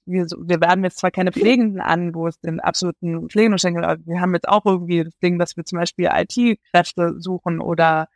wir, 0.05 0.25
wir 0.25 0.61
werden 0.61 0.83
jetzt 0.83 0.99
zwar 0.99 1.11
keine 1.11 1.31
Pflegenden 1.31 1.81
an, 1.81 2.15
wo 2.15 2.27
es 2.27 2.39
den 2.39 2.59
absoluten 2.59 3.29
Pflegenden 3.29 3.59
schenken, 3.59 3.83
aber 3.83 4.05
wir 4.05 4.21
haben 4.21 4.33
jetzt 4.33 4.47
auch 4.47 4.65
irgendwie 4.65 5.03
das 5.03 5.17
Ding, 5.19 5.37
dass 5.37 5.57
wir 5.57 5.65
zum 5.65 5.79
Beispiel 5.79 6.09
IT-Kräfte 6.11 7.15
suchen 7.19 7.59
oder 7.59 8.07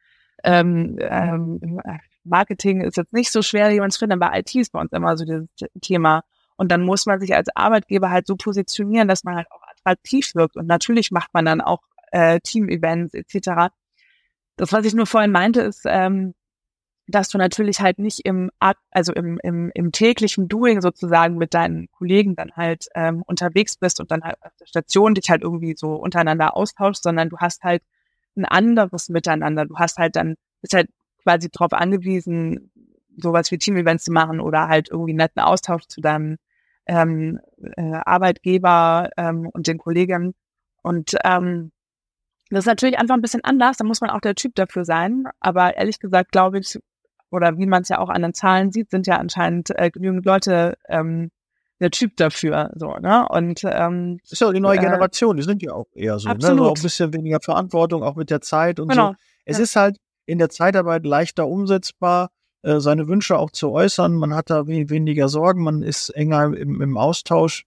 ähm, 0.44 0.98
ähm, 1.00 1.82
Marketing 2.24 2.82
ist 2.82 2.98
jetzt 2.98 3.14
nicht 3.14 3.32
so 3.32 3.42
schwer, 3.42 3.70
jemanden 3.72 3.92
zu 3.92 4.00
finden, 4.00 4.22
aber 4.22 4.38
IT 4.38 4.54
ist 4.56 4.72
bei 4.72 4.80
uns 4.80 4.92
immer 4.92 5.18
so 5.18 5.26
dieses 5.26 5.48
Thema. 5.82 6.24
Und 6.56 6.72
dann 6.72 6.84
muss 6.84 7.06
man 7.06 7.20
sich 7.20 7.34
als 7.36 7.50
Arbeitgeber 7.56 8.12
halt 8.12 8.28
so 8.28 8.36
positionieren, 8.36 9.08
dass 9.08 9.24
man 9.24 9.36
halt 9.36 9.52
auch 9.52 9.62
attraktiv 9.84 10.34
wirkt. 10.36 10.56
Und 10.58 10.68
natürlich 10.68 11.12
macht 11.12 11.34
man 11.34 11.46
dann 11.46 11.62
auch 11.62 11.82
äh, 12.12 12.40
Team-Events 12.42 13.14
etc. 13.14 13.72
Das, 14.58 14.72
was 14.72 14.86
ich 14.86 14.94
nur 14.94 15.08
vorhin 15.08 15.32
meinte, 15.32 15.62
ist, 15.62 15.84
ähm, 15.86 16.34
dass 17.08 17.30
du 17.30 17.38
natürlich 17.38 17.82
halt 17.82 18.00
nicht 18.00 18.22
im, 18.26 18.52
also 18.92 19.14
im, 19.14 19.40
im, 19.44 19.72
im 19.74 19.92
täglichen 19.92 20.48
Doing 20.48 20.82
sozusagen 20.82 21.38
mit 21.38 21.54
deinen 21.54 21.90
Kollegen 21.92 22.36
dann 22.36 22.52
halt 22.56 22.88
ähm, 22.96 23.24
unterwegs 23.26 23.76
bist 23.78 24.00
und 24.00 24.12
dann 24.12 24.24
halt 24.24 24.38
auf 24.42 24.56
der 24.60 24.68
Station 24.68 25.14
dich 25.14 25.30
halt 25.30 25.42
irgendwie 25.42 25.76
so 25.76 25.96
untereinander 25.96 26.56
austauschst, 26.56 27.04
sondern 27.04 27.30
du 27.30 27.38
hast 27.38 27.64
halt 27.64 27.84
ein 28.36 28.46
anderes 28.46 29.10
Miteinander. 29.10 29.66
Du 29.66 29.78
hast 29.78 29.98
halt 29.98 30.16
dann, 30.16 30.36
bist 30.62 30.74
halt 30.74 30.90
quasi 31.24 31.50
darauf 31.50 31.74
angewiesen, 31.74 32.72
sowas 33.18 33.52
wie 33.52 33.58
Team-Events 33.58 34.06
zu 34.06 34.12
machen 34.12 34.40
oder 34.40 34.68
halt 34.68 34.90
irgendwie 34.90 35.14
netten 35.14 35.42
Austausch 35.42 35.88
zu 35.88 36.02
deinem 36.02 36.38
ähm, 36.86 37.40
äh, 37.78 38.00
Arbeitgeber 38.06 39.10
ähm, 39.18 39.50
und 39.52 39.68
den 39.68 39.78
Kollegen. 39.78 40.34
Und 40.82 41.16
ähm, 41.24 41.72
das 42.50 42.60
ist 42.60 42.68
natürlich 42.68 43.00
einfach 43.00 43.16
ein 43.16 43.22
bisschen 43.22 43.44
anders, 43.44 43.78
da 43.78 43.86
muss 43.86 44.02
man 44.02 44.10
auch 44.10 44.20
der 44.20 44.36
Typ 44.36 44.56
dafür 44.56 44.84
sein. 44.84 45.26
Aber 45.40 45.78
ehrlich 45.78 46.00
gesagt, 46.00 46.32
glaube 46.32 46.60
ich, 46.60 46.78
oder 47.30 47.58
wie 47.58 47.66
man 47.66 47.84
es 47.84 47.90
ja 47.90 48.00
auch 48.00 48.10
an 48.10 48.22
den 48.22 48.34
Zahlen 48.34 48.72
sieht, 48.72 48.92
sind 48.92 49.08
ja 49.08 49.18
anscheinend 49.18 49.70
äh, 49.78 49.90
genügend 49.90 50.26
Leute 50.26 50.78
ähm, 50.90 51.32
der 51.80 51.92
Typ 51.92 52.18
dafür. 52.18 52.72
So, 52.76 52.94
ne? 52.98 53.28
Und 53.30 53.62
ähm, 53.64 54.20
ist 54.30 54.42
ja 54.42 54.52
die 54.52 54.60
neue 54.60 54.78
äh, 54.78 54.82
Generation, 54.82 55.38
die 55.38 55.44
sind 55.44 55.64
ja 55.64 55.74
auch 55.74 55.88
eher 55.94 56.20
so, 56.20 56.30
absolut. 56.30 56.58
ne? 56.58 56.62
Also 56.62 56.72
auch 56.72 56.76
ein 56.76 56.84
bisschen 56.84 57.14
weniger 57.14 57.40
Verantwortung, 57.42 58.04
auch 58.04 58.16
mit 58.16 58.30
der 58.30 58.42
Zeit 58.42 58.80
und 58.80 58.90
genau. 58.90 59.12
so. 59.12 59.16
Es 59.46 59.58
ja. 59.58 59.64
ist 59.64 59.76
halt 59.76 59.98
in 60.26 60.38
der 60.38 60.50
Zeitarbeit 60.50 61.06
leichter 61.06 61.48
umsetzbar. 61.48 62.32
Äh, 62.64 62.80
seine 62.80 63.08
Wünsche 63.08 63.38
auch 63.38 63.52
zu 63.52 63.72
äußern. 63.72 64.14
Man 64.14 64.36
hat 64.36 64.50
da 64.50 64.68
weniger 64.68 65.30
Sorgen, 65.30 65.64
man 65.64 65.82
ist 65.82 66.10
enger 66.10 66.56
im, 66.56 66.82
im 66.82 66.98
Austausch. 66.98 67.66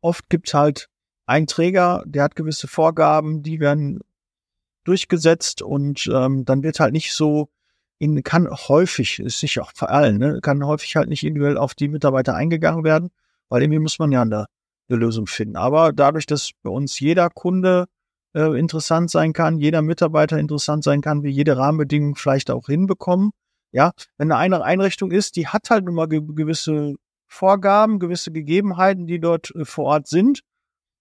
Oft 0.00 0.28
gibt's 0.30 0.54
halt 0.54 0.88
einen 1.26 1.46
Träger, 1.46 2.02
der 2.06 2.24
hat 2.24 2.34
gewisse 2.36 2.66
Vorgaben, 2.66 3.42
die 3.42 3.60
werden 3.60 4.00
durchgesetzt 4.84 5.62
und 5.62 6.10
ähm, 6.12 6.44
dann 6.44 6.62
wird 6.62 6.80
halt 6.80 6.92
nicht 6.92 7.12
so 7.12 7.50
in, 7.98 8.22
kann 8.24 8.48
häufig, 8.50 9.20
ist 9.20 9.38
sicher 9.38 9.62
auch 9.62 9.72
für 9.74 9.90
allen, 9.90 10.18
ne, 10.18 10.40
kann 10.40 10.64
häufig 10.64 10.96
halt 10.96 11.08
nicht 11.08 11.22
individuell 11.22 11.58
auf 11.58 11.74
die 11.74 11.88
Mitarbeiter 11.88 12.34
eingegangen 12.34 12.82
werden, 12.82 13.10
weil 13.48 13.62
irgendwie 13.62 13.78
muss 13.78 13.98
man 13.98 14.10
ja 14.10 14.22
eine, 14.22 14.46
eine 14.88 14.98
Lösung 14.98 15.26
finden. 15.26 15.56
Aber 15.56 15.92
dadurch, 15.92 16.26
dass 16.26 16.50
bei 16.62 16.70
uns 16.70 16.98
jeder 16.98 17.28
Kunde 17.30 17.86
äh, 18.34 18.58
interessant 18.58 19.10
sein 19.10 19.32
kann, 19.32 19.58
jeder 19.58 19.82
Mitarbeiter 19.82 20.38
interessant 20.38 20.82
sein 20.82 21.02
kann, 21.02 21.22
wie 21.22 21.30
jede 21.30 21.56
Rahmenbedingung 21.56 22.16
vielleicht 22.16 22.50
auch 22.50 22.66
hinbekommen, 22.66 23.32
ja, 23.72 23.92
wenn 24.18 24.32
eine 24.32 24.62
Einrichtung 24.62 25.10
ist, 25.10 25.36
die 25.36 25.48
hat 25.48 25.70
halt 25.70 25.86
immer 25.86 26.08
ge 26.08 26.20
gewisse 26.22 26.94
Vorgaben, 27.28 28.00
gewisse 28.00 28.32
Gegebenheiten, 28.32 29.06
die 29.06 29.20
dort 29.20 29.54
äh, 29.54 29.64
vor 29.64 29.86
Ort 29.86 30.08
sind. 30.08 30.40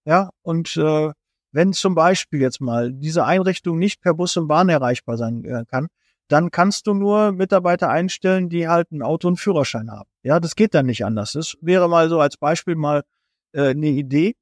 Ja, 0.06 0.30
und 0.44 0.78
äh, 0.78 1.12
wenn 1.52 1.74
zum 1.74 1.96
Beispiel 1.96 2.42
jetzt 2.42 2.62
mal 2.62 2.92
diese 2.94 3.26
Einrichtung 3.26 3.80
nicht 3.80 4.02
per 4.02 4.14
Bus 4.14 4.38
und 4.38 4.48
Bahn 4.48 4.70
erreichbar 4.70 5.18
sein 5.18 5.44
äh, 5.46 5.66
kann, 5.68 5.88
dann 6.28 6.52
kannst 6.52 6.86
du 6.86 6.94
nur 6.94 7.32
Mitarbeiter 7.32 7.90
einstellen, 7.90 8.50
die 8.50 8.68
halt 8.68 8.92
ein 8.92 9.02
Auto 9.02 9.28
und 9.28 9.38
Führerschein 9.38 9.92
haben. 9.92 10.10
Ja, 10.22 10.40
das 10.40 10.56
geht 10.56 10.76
dann 10.76 10.86
nicht 10.86 11.04
anders. 11.04 11.34
Das 11.34 11.58
wäre 11.62 11.90
mal 11.90 12.08
so 12.10 12.20
als 12.20 12.38
Beispiel 12.38 12.76
mal 12.76 13.04
äh, 13.54 13.70
eine 13.70 13.88
Idee. 13.88 14.36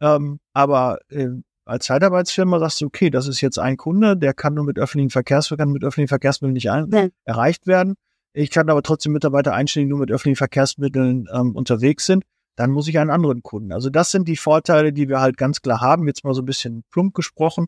Ähm, 0.00 0.40
aber 0.52 0.98
äh, 1.08 1.28
als 1.64 1.86
Zeitarbeitsfirma 1.86 2.58
sagst 2.58 2.80
du, 2.80 2.86
okay, 2.86 3.10
das 3.10 3.26
ist 3.26 3.40
jetzt 3.40 3.58
ein 3.58 3.76
Kunde, 3.76 4.16
der 4.16 4.34
kann 4.34 4.54
nur 4.54 4.64
mit 4.64 4.78
öffentlichen 4.78 5.10
Verkehrsmitteln, 5.10 5.72
mit 5.72 5.82
öffentlichen 5.82 6.08
Verkehrsmitteln 6.08 6.52
nicht 6.52 6.70
ein, 6.70 6.90
ja. 6.90 7.08
erreicht 7.24 7.66
werden. 7.66 7.94
Ich 8.34 8.50
kann 8.50 8.68
aber 8.68 8.82
trotzdem 8.82 9.12
Mitarbeiter 9.12 9.54
einstellen, 9.54 9.86
die 9.86 9.90
nur 9.90 10.00
mit 10.00 10.10
öffentlichen 10.10 10.36
Verkehrsmitteln 10.36 11.28
ähm, 11.32 11.54
unterwegs 11.54 12.04
sind. 12.06 12.24
Dann 12.56 12.70
muss 12.70 12.88
ich 12.88 12.98
einen 12.98 13.10
anderen 13.10 13.42
Kunden. 13.42 13.72
Also 13.72 13.90
das 13.90 14.10
sind 14.10 14.28
die 14.28 14.36
Vorteile, 14.36 14.92
die 14.92 15.08
wir 15.08 15.20
halt 15.20 15.36
ganz 15.36 15.62
klar 15.62 15.80
haben. 15.80 16.06
Jetzt 16.06 16.24
mal 16.24 16.34
so 16.34 16.42
ein 16.42 16.46
bisschen 16.46 16.84
plump 16.90 17.14
gesprochen. 17.14 17.66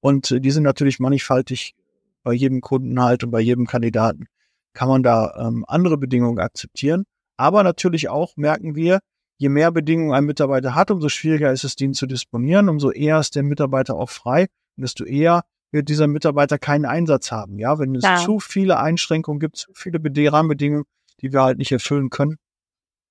Und 0.00 0.30
äh, 0.30 0.40
die 0.40 0.50
sind 0.50 0.62
natürlich 0.62 0.98
mannigfaltig 0.98 1.74
bei 2.22 2.32
jedem 2.32 2.60
Kunden 2.60 3.00
halt 3.02 3.24
und 3.24 3.30
bei 3.30 3.40
jedem 3.40 3.66
Kandidaten. 3.66 4.26
Kann 4.72 4.88
man 4.88 5.02
da 5.02 5.34
ähm, 5.38 5.64
andere 5.68 5.98
Bedingungen 5.98 6.38
akzeptieren. 6.38 7.04
Aber 7.36 7.62
natürlich 7.62 8.08
auch 8.08 8.36
merken 8.36 8.74
wir, 8.74 9.00
je 9.44 9.50
mehr 9.50 9.70
Bedingungen 9.70 10.14
ein 10.14 10.24
Mitarbeiter 10.24 10.74
hat, 10.74 10.90
umso 10.90 11.10
schwieriger 11.10 11.52
ist 11.52 11.64
es, 11.64 11.76
den 11.76 11.92
zu 11.92 12.06
disponieren, 12.06 12.70
umso 12.70 12.90
eher 12.90 13.18
ist 13.20 13.36
der 13.36 13.42
Mitarbeiter 13.42 13.94
auch 13.94 14.08
frei 14.08 14.46
und 14.76 14.82
desto 14.82 15.04
eher 15.04 15.42
wird 15.70 15.90
dieser 15.90 16.06
Mitarbeiter 16.06 16.58
keinen 16.58 16.86
Einsatz 16.86 17.30
haben. 17.30 17.58
Ja, 17.58 17.78
wenn 17.78 17.94
es 17.94 18.04
ja. 18.04 18.16
zu 18.16 18.40
viele 18.40 18.78
Einschränkungen 18.78 19.40
gibt, 19.40 19.56
zu 19.56 19.70
viele 19.74 20.00
Rahmenbedingungen, 20.32 20.84
die 21.20 21.30
wir 21.30 21.42
halt 21.42 21.58
nicht 21.58 21.72
erfüllen 21.72 22.08
können. 22.08 22.36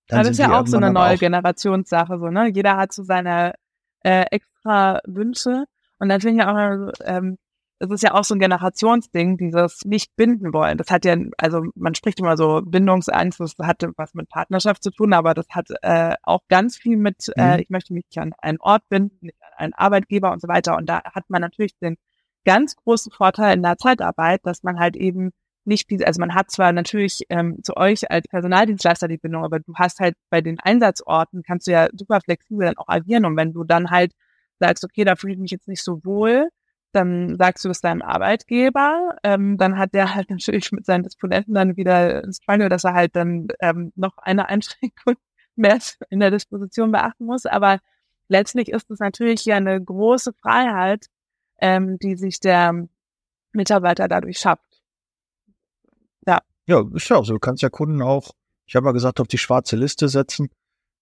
Dann 0.07 0.19
das 0.19 0.31
ist 0.31 0.39
ja 0.39 0.59
auch 0.59 0.65
so 0.65 0.77
eine 0.77 0.91
neue 0.91 1.17
Generationssache, 1.17 2.17
so, 2.17 2.29
ne? 2.29 2.49
Jeder 2.49 2.77
hat 2.77 2.93
so 2.93 3.03
seine 3.03 3.53
äh, 4.03 4.25
extra 4.31 5.01
Wünsche. 5.05 5.65
Und 5.99 6.09
dann 6.09 6.19
finde 6.19 6.43
ich 6.43 6.49
auch, 6.49 6.91
ähm, 7.05 7.37
das 7.85 7.95
ist 7.95 8.03
ja 8.03 8.13
auch 8.13 8.23
so 8.23 8.35
ein 8.35 8.39
Generationsding, 8.39 9.37
dieses 9.37 9.83
nicht 9.85 10.15
binden 10.15 10.53
wollen. 10.53 10.77
Das 10.77 10.89
hat 10.89 11.05
ja, 11.05 11.15
also 11.37 11.65
man 11.75 11.95
spricht 11.95 12.19
immer 12.19 12.37
so 12.37 12.61
Bindungsangst, 12.63 13.39
das 13.39 13.55
hat 13.61 13.85
was 13.97 14.13
mit 14.13 14.29
Partnerschaft 14.29 14.83
zu 14.83 14.91
tun, 14.91 15.13
aber 15.13 15.33
das 15.33 15.47
hat 15.49 15.67
äh, 15.81 16.15
auch 16.23 16.41
ganz 16.47 16.77
viel 16.77 16.97
mit, 16.97 17.29
äh, 17.35 17.41
mhm. 17.41 17.51
äh, 17.51 17.61
ich 17.61 17.69
möchte 17.69 17.93
mich 17.93 18.05
an 18.15 18.33
einen 18.39 18.59
Ort 18.59 18.83
binden, 18.89 19.17
nicht 19.21 19.35
an 19.41 19.65
einen 19.65 19.73
Arbeitgeber 19.73 20.31
und 20.31 20.41
so 20.41 20.47
weiter. 20.47 20.77
Und 20.77 20.87
da 20.87 21.03
hat 21.03 21.25
man 21.29 21.41
natürlich 21.41 21.77
den 21.77 21.97
ganz 22.45 22.75
großen 22.75 23.11
Vorteil 23.11 23.55
in 23.55 23.63
der 23.63 23.77
Zeitarbeit, 23.77 24.41
dass 24.43 24.63
man 24.63 24.79
halt 24.79 24.95
eben 24.95 25.31
nicht, 25.65 25.89
also 26.05 26.19
man 26.19 26.35
hat 26.35 26.51
zwar 26.51 26.73
natürlich 26.73 27.23
ähm, 27.29 27.59
zu 27.63 27.77
euch 27.77 28.09
als 28.11 28.27
Personaldienstleister 28.27 29.07
die 29.07 29.17
Bindung, 29.17 29.43
aber 29.43 29.59
du 29.59 29.73
hast 29.75 29.99
halt 29.99 30.15
bei 30.29 30.41
den 30.41 30.59
Einsatzorten, 30.59 31.43
kannst 31.43 31.67
du 31.67 31.71
ja 31.71 31.87
super 31.93 32.19
flexibel 32.21 32.65
dann 32.65 32.77
auch 32.77 32.87
agieren. 32.87 33.25
Und 33.25 33.37
wenn 33.37 33.53
du 33.53 33.63
dann 33.63 33.89
halt 33.89 34.13
sagst, 34.59 34.83
okay, 34.83 35.03
da 35.03 35.15
fühle 35.15 35.33
ich 35.33 35.39
mich 35.39 35.51
jetzt 35.51 35.67
nicht 35.67 35.83
so 35.83 36.03
wohl, 36.03 36.49
dann 36.93 37.37
sagst 37.37 37.65
du 37.65 37.69
es 37.69 37.81
deinem 37.81 38.01
Arbeitgeber, 38.01 39.17
ähm, 39.23 39.57
dann 39.57 39.77
hat 39.77 39.93
der 39.93 40.15
halt 40.15 40.29
natürlich 40.29 40.71
mit 40.71 40.85
seinen 40.85 41.03
Disponenten 41.03 41.53
dann 41.53 41.75
wieder 41.75 42.23
ins 42.23 42.37
Struggle, 42.37 42.69
dass 42.69 42.83
er 42.83 42.93
halt 42.93 43.15
dann 43.15 43.47
ähm, 43.59 43.91
noch 43.95 44.17
eine 44.17 44.47
Einschränkung 44.49 45.15
mehr 45.55 45.79
in 46.09 46.19
der 46.19 46.31
Disposition 46.31 46.91
beachten 46.91 47.25
muss. 47.25 47.45
Aber 47.45 47.79
letztlich 48.27 48.69
ist 48.69 48.89
es 48.89 48.99
natürlich 48.99 49.41
hier 49.41 49.55
eine 49.55 49.81
große 49.81 50.33
Freiheit, 50.33 51.07
ähm, 51.59 51.97
die 51.99 52.15
sich 52.15 52.39
der 52.39 52.87
Mitarbeiter 53.51 54.07
dadurch 54.07 54.39
schafft. 54.39 54.81
Ja. 56.25 56.41
Ja, 56.65 56.83
ist 56.93 57.09
ja 57.09 57.17
auch 57.17 57.25
so. 57.25 57.33
Du 57.33 57.39
kannst 57.39 57.61
ja 57.61 57.69
Kunden 57.69 58.01
auch, 58.01 58.31
ich 58.65 58.75
habe 58.75 58.85
mal 58.85 58.93
gesagt, 58.93 59.19
auf 59.19 59.27
die 59.27 59.37
schwarze 59.37 59.75
Liste 59.75 60.07
setzen. 60.07 60.49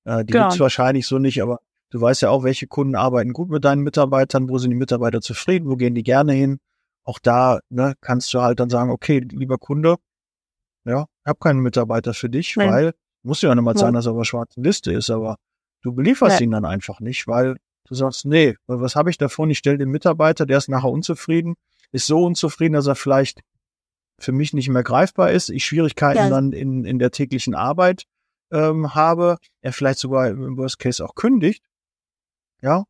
Äh, 0.04 0.26
die 0.26 0.34
genau. 0.34 0.46
gibt's 0.46 0.60
wahrscheinlich 0.60 1.08
so 1.08 1.20
nicht, 1.20 1.42
aber 1.42 1.60
Du 1.92 2.02
weißt 2.02 2.24
ja 2.24 2.30
auch, 2.30 2.44
welche 2.44 2.68
Kunden 2.68 2.96
arbeiten 2.96 3.34
gut 3.34 3.50
mit 3.50 3.64
deinen 3.64 3.84
Mitarbeitern, 3.84 4.50
wo 4.50 4.58
sind 4.58 4.72
die 4.72 4.78
Mitarbeiter 4.78 5.22
zufrieden, 5.22 5.70
wo 5.70 5.76
gehen 5.76 5.94
die 5.94 6.04
gerne 6.04 6.34
hin. 6.34 6.60
Auch 7.04 7.20
da 7.20 7.60
ne, 7.70 7.94
kannst 8.02 8.34
du 8.34 8.42
halt 8.42 8.60
dann 8.60 8.70
sagen, 8.70 8.92
okay, 8.92 9.20
lieber 9.20 9.58
Kunde, 9.58 9.98
ja, 10.86 11.04
ich 11.04 11.28
habe 11.28 11.40
keinen 11.40 11.60
Mitarbeiter 11.60 12.14
für 12.14 12.30
dich, 12.30 12.56
Nein. 12.56 12.72
weil 12.72 12.94
muss 13.24 13.42
ja 13.44 13.54
nicht 13.54 13.64
mal 13.64 13.78
sein, 13.78 13.94
dass 13.94 14.08
er 14.08 14.14
auf 14.14 14.18
der 14.18 14.26
schwarzen 14.26 14.64
Liste 14.64 14.92
ist, 14.92 15.12
aber 15.12 15.38
Du 15.82 15.94
belieferst 15.94 16.40
ja. 16.40 16.44
ihn 16.44 16.52
dann 16.52 16.66
einfach 16.66 17.00
nicht, 17.00 17.28
weil 17.28 17.58
du 17.88 17.96
sagst, 17.96 18.26
nee, 18.26 18.56
was 18.68 18.96
habe 18.96 19.10
ich 19.10 19.18
davon? 19.18 19.50
Ich 19.50 19.58
stelle 19.58 19.80
den 19.80 19.90
Mitarbeiter, 19.90 20.46
der 20.46 20.60
ist 20.60 20.70
nachher 20.70 20.92
unzufrieden, 20.92 21.56
ist 21.92 22.06
so 22.06 22.24
unzufrieden, 22.24 22.74
dass 22.74 22.88
er 22.88 22.96
vielleicht 22.96 23.42
für 24.20 24.32
mich 24.32 24.54
nicht 24.54 24.70
mehr 24.70 24.84
greifbar 24.84 25.32
ist, 25.32 25.50
ich 25.50 25.66
Schwierigkeiten 25.66 26.20
ja. 26.20 26.30
dann 26.30 26.54
in, 26.54 26.86
in 26.86 27.00
der 27.00 27.10
täglichen 27.10 27.56
Arbeit 27.56 28.04
ähm, 28.52 28.94
habe, 28.94 29.38
er 29.62 29.74
vielleicht 29.74 29.98
sogar 29.98 30.30
im 30.30 30.58
Worst 30.58 30.78
Case 30.78 31.04
auch 31.04 31.16
kündigt. 31.16 31.64
Ja, 32.62 32.84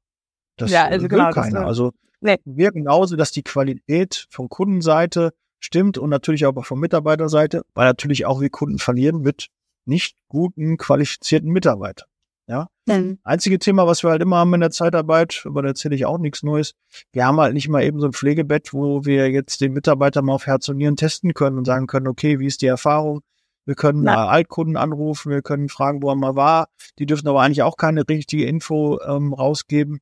das 0.58 0.72
ja, 0.72 0.86
also 0.86 1.04
will 1.04 1.10
genau, 1.10 1.32
keiner. 1.32 1.62
Das, 1.62 1.68
also 1.68 1.92
nee. 2.20 2.38
wir 2.46 2.72
genauso, 2.72 3.16
dass 3.16 3.32
die 3.32 3.44
Qualität 3.44 4.28
von 4.30 4.50
Kundenseite 4.50 5.34
stimmt 5.60 5.98
und 5.98 6.10
natürlich 6.10 6.46
auch 6.46 6.66
von 6.66 6.80
Mitarbeiterseite, 6.80 7.64
weil 7.74 7.86
natürlich 7.86 8.26
auch 8.26 8.42
wir 8.42 8.50
Kunden 8.50 8.80
verlieren 8.80 9.22
mit 9.22 9.48
nicht 9.86 10.16
guten, 10.28 10.78
qualifizierten 10.78 11.50
Mitarbeitern. 11.52 12.08
Ja. 12.48 12.68
Mhm. 12.86 13.20
Einzige 13.24 13.60
Thema, 13.60 13.88
was 13.88 14.04
wir 14.04 14.10
halt 14.10 14.22
immer 14.22 14.38
haben 14.38 14.54
in 14.54 14.60
der 14.60 14.72
Zeitarbeit, 14.72 15.44
aber 15.46 15.62
da 15.62 15.70
erzähle 15.70 15.96
ich 15.96 16.06
auch 16.06 16.18
nichts 16.18 16.44
Neues. 16.44 16.74
Wir 17.14 17.26
haben 17.26 17.40
halt 17.40 17.54
nicht 17.54 17.70
mal 17.70 17.84
eben 17.84 18.00
so 18.00 18.08
ein 18.08 18.14
Pflegebett, 18.14 18.74
wo 18.74 19.06
wir 19.06 19.30
jetzt 19.32 19.62
den 19.62 19.74
Mitarbeiter 19.74 20.22
mal 20.22 20.34
auf 20.34 20.48
Herz 20.48 20.68
und 20.68 20.78
Nieren 20.78 20.98
testen 20.98 21.34
können 21.34 21.58
und 21.58 21.66
sagen 21.66 21.88
können, 21.88 22.08
okay, 22.08 22.40
wie 22.40 22.48
ist 22.48 22.62
die 22.62 22.68
Erfahrung? 22.68 23.22
Wir 23.66 23.76
können 23.76 24.04
Na. 24.04 24.28
Altkunden 24.28 24.76
anrufen, 24.76 25.32
wir 25.32 25.42
können 25.42 25.70
fragen, 25.70 26.02
wo 26.02 26.10
er 26.10 26.16
mal 26.16 26.36
war. 26.36 26.70
Die 27.00 27.06
dürfen 27.06 27.28
aber 27.28 27.42
eigentlich 27.42 27.64
auch 27.64 27.78
keine 27.78 28.08
richtige 28.08 28.46
Info 28.46 29.00
ähm, 29.02 29.34
rausgeben. 29.34 30.00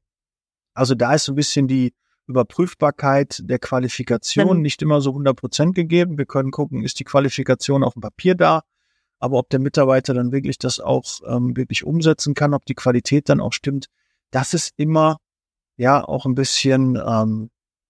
Also 0.74 0.96
da 0.96 1.14
ist 1.14 1.26
so 1.26 1.34
ein 1.34 1.36
bisschen 1.36 1.68
die 1.68 1.94
Überprüfbarkeit 2.28 3.42
der 3.44 3.60
Qualifikation 3.60 4.58
mhm. 4.58 4.62
nicht 4.62 4.82
immer 4.82 5.02
so 5.02 5.10
100 5.10 5.36
Prozent 5.36 5.76
gegeben. 5.76 6.18
Wir 6.18 6.26
können 6.26 6.52
gucken, 6.52 6.84
ist 6.84 7.00
die 7.00 7.04
Qualifikation 7.04 7.84
auf 7.84 7.94
dem 7.94 8.02
Papier 8.02 8.36
da? 8.36 8.62
Aber 9.20 9.38
ob 9.38 9.50
der 9.50 9.60
Mitarbeiter 9.60 10.14
dann 10.14 10.32
wirklich 10.32 10.58
das 10.58 10.80
auch 10.80 11.04
ähm, 11.28 11.58
wirklich 11.58 11.84
umsetzen 11.84 12.36
kann, 12.36 12.54
ob 12.54 12.66
die 12.66 12.76
Qualität 12.76 13.28
dann 13.28 13.42
auch 13.42 13.52
stimmt, 13.52 13.88
das 14.32 14.54
ist 14.54 14.74
immer 14.78 15.18
ja 15.76 16.04
auch 16.04 16.26
ein 16.26 16.36
bisschen 16.36 16.96
ähm, 16.96 17.50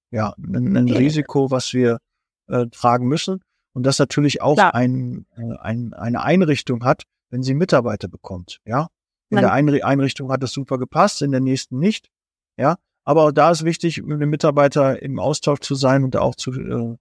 ja 0.10 0.34
ein, 0.38 0.76
ein 0.76 0.90
Risiko, 0.90 1.52
was 1.52 1.74
wir 1.74 2.00
äh, 2.48 2.66
tragen 2.68 3.08
müssen. 3.08 3.42
Und 3.74 3.84
das 3.84 4.00
natürlich 4.00 4.42
auch 4.42 4.58
ein, 4.58 5.26
äh, 5.38 5.58
ein, 5.60 5.94
eine 5.94 6.24
Einrichtung 6.24 6.84
hat, 6.84 7.04
wenn 7.30 7.44
sie 7.44 7.54
Mitarbeiter 7.54 8.08
bekommt. 8.08 8.60
Ja, 8.66 8.88
in 9.30 9.36
Nein. 9.36 9.44
der 9.44 9.54
einen 9.54 9.84
Einrichtung 9.84 10.32
hat 10.32 10.44
es 10.44 10.52
super 10.52 10.78
gepasst, 10.78 11.22
in 11.22 11.32
der 11.32 11.42
nächsten 11.42 11.78
nicht. 11.78 12.10
Ja, 12.58 12.78
aber 13.04 13.26
auch 13.26 13.32
da 13.32 13.52
ist 13.52 13.64
wichtig, 13.64 14.02
mit 14.04 14.20
dem 14.22 14.30
Mitarbeiter 14.30 15.02
im 15.02 15.20
Austausch 15.20 15.60
zu 15.60 15.76
sein 15.76 16.04
und 16.04 16.18
auch 16.18 16.36
zu 16.36 16.52
äh, 16.52 16.98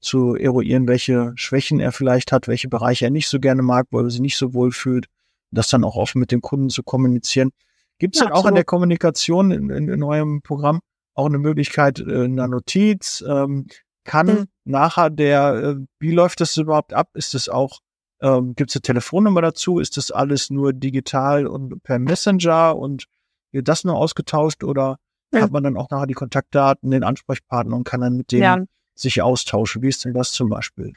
zu 0.00 0.34
eruieren, 0.34 0.88
welche 0.88 1.32
Schwächen 1.36 1.78
er 1.78 1.92
vielleicht 1.92 2.32
hat, 2.32 2.48
welche 2.48 2.68
Bereiche 2.68 3.04
er 3.04 3.10
nicht 3.10 3.28
so 3.28 3.38
gerne 3.38 3.62
mag, 3.62 3.86
wo 3.90 4.00
er 4.00 4.10
sich 4.10 4.20
nicht 4.20 4.36
so 4.36 4.54
wohl 4.54 4.72
fühlt, 4.72 5.06
das 5.50 5.68
dann 5.68 5.84
auch 5.84 5.96
offen 5.96 6.20
mit 6.20 6.32
dem 6.32 6.40
Kunden 6.40 6.70
zu 6.70 6.82
kommunizieren. 6.82 7.50
Gibt 7.98 8.16
es 8.16 8.20
ja, 8.20 8.26
denn 8.26 8.34
auch 8.34 8.46
in 8.46 8.54
der 8.54 8.64
Kommunikation 8.64 9.50
in, 9.50 9.68
in, 9.68 9.88
in, 9.88 10.02
eurem 10.02 10.40
Programm 10.42 10.80
auch 11.14 11.26
eine 11.26 11.38
Möglichkeit, 11.38 12.00
äh, 12.00 12.24
einer 12.24 12.48
Notiz? 12.48 13.22
Ähm, 13.26 13.66
kann 14.10 14.26
mhm. 14.26 14.44
nachher 14.64 15.08
der, 15.08 15.54
äh, 15.54 15.76
wie 16.00 16.10
läuft 16.10 16.40
das 16.40 16.56
überhaupt 16.56 16.92
ab? 16.92 17.10
Ist 17.14 17.34
es 17.34 17.48
auch, 17.48 17.78
ähm, 18.20 18.54
gibt 18.56 18.70
es 18.70 18.76
eine 18.76 18.82
Telefonnummer 18.82 19.40
dazu? 19.40 19.78
Ist 19.78 19.96
das 19.96 20.10
alles 20.10 20.50
nur 20.50 20.72
digital 20.72 21.46
und 21.46 21.80
per 21.84 22.00
Messenger 22.00 22.76
und 22.76 23.04
wird 23.52 23.68
das 23.68 23.84
nur 23.84 23.96
ausgetauscht 23.96 24.64
oder 24.64 24.96
ja. 25.32 25.42
hat 25.42 25.52
man 25.52 25.62
dann 25.62 25.76
auch 25.76 25.90
nachher 25.90 26.06
die 26.06 26.14
Kontaktdaten, 26.14 26.90
den 26.90 27.04
Ansprechpartner 27.04 27.76
und 27.76 27.84
kann 27.84 28.00
dann 28.00 28.16
mit 28.16 28.32
dem 28.32 28.42
ja 28.42 28.58
sich 29.00 29.22
austauschen. 29.22 29.82
Wie 29.82 29.88
ist 29.88 30.04
denn 30.04 30.12
das 30.12 30.32
zum 30.32 30.48
Beispiel? 30.48 30.92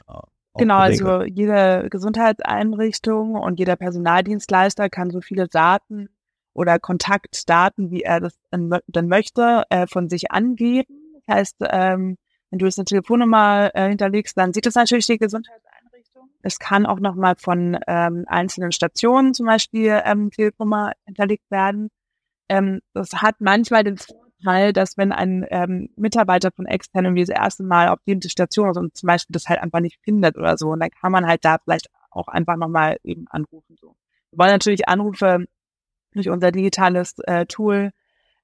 Genau, 0.56 0.76
also 0.76 1.22
jede 1.22 1.88
Gesundheitseinrichtung 1.90 3.34
und 3.34 3.58
jeder 3.58 3.76
Personaldienstleister 3.76 4.90
kann 4.90 5.10
so 5.10 5.20
viele 5.20 5.48
Daten 5.48 6.08
oder 6.52 6.78
Kontaktdaten, 6.78 7.90
wie 7.90 8.02
er 8.02 8.20
das 8.20 8.34
dann 8.50 9.08
möchte, 9.08 9.64
äh, 9.70 9.86
von 9.86 10.08
sich 10.08 10.30
angeben. 10.30 10.94
Das 11.26 11.36
heißt, 11.36 11.56
ähm, 11.70 12.16
wenn 12.54 12.60
du 12.60 12.66
jetzt 12.66 12.78
eine 12.78 12.84
Telefonnummer 12.84 13.72
äh, 13.74 13.88
hinterlegst, 13.88 14.38
dann 14.38 14.52
sieht 14.52 14.64
das 14.64 14.76
natürlich 14.76 15.06
die 15.06 15.18
Gesundheitseinrichtung. 15.18 16.30
Es 16.42 16.60
kann 16.60 16.86
auch 16.86 17.00
nochmal 17.00 17.34
von 17.36 17.76
ähm, 17.88 18.24
einzelnen 18.28 18.70
Stationen 18.70 19.34
zum 19.34 19.46
Beispiel 19.46 20.00
ähm, 20.04 20.30
Telefonnummer 20.30 20.92
hinterlegt 21.04 21.50
werden. 21.50 21.90
Ähm, 22.48 22.80
das 22.92 23.10
hat 23.14 23.40
manchmal 23.40 23.82
den 23.82 23.98
Vorteil, 23.98 24.72
dass 24.72 24.96
wenn 24.96 25.10
ein 25.10 25.44
ähm, 25.50 25.88
Mitarbeiter 25.96 26.52
von 26.52 26.66
extern 26.66 27.06
irgendwie 27.06 27.24
das 27.24 27.36
erste 27.36 27.64
Mal 27.64 27.88
auf 27.88 27.98
die 28.06 28.20
Station 28.28 28.70
ist 28.70 28.76
und 28.76 28.96
zum 28.96 29.08
Beispiel 29.08 29.34
das 29.34 29.48
halt 29.48 29.60
einfach 29.60 29.80
nicht 29.80 29.98
findet 30.04 30.38
oder 30.38 30.56
so, 30.56 30.68
und 30.68 30.78
dann 30.78 30.90
kann 30.90 31.10
man 31.10 31.26
halt 31.26 31.44
da 31.44 31.58
vielleicht 31.58 31.88
auch 32.12 32.28
einfach 32.28 32.54
nochmal 32.54 32.98
eben 33.02 33.26
anrufen. 33.30 33.74
So. 33.80 33.96
Wir 34.30 34.38
wollen 34.38 34.52
natürlich 34.52 34.86
Anrufe 34.86 35.46
durch 36.12 36.28
unser 36.28 36.52
digitales 36.52 37.18
äh, 37.26 37.46
Tool 37.46 37.90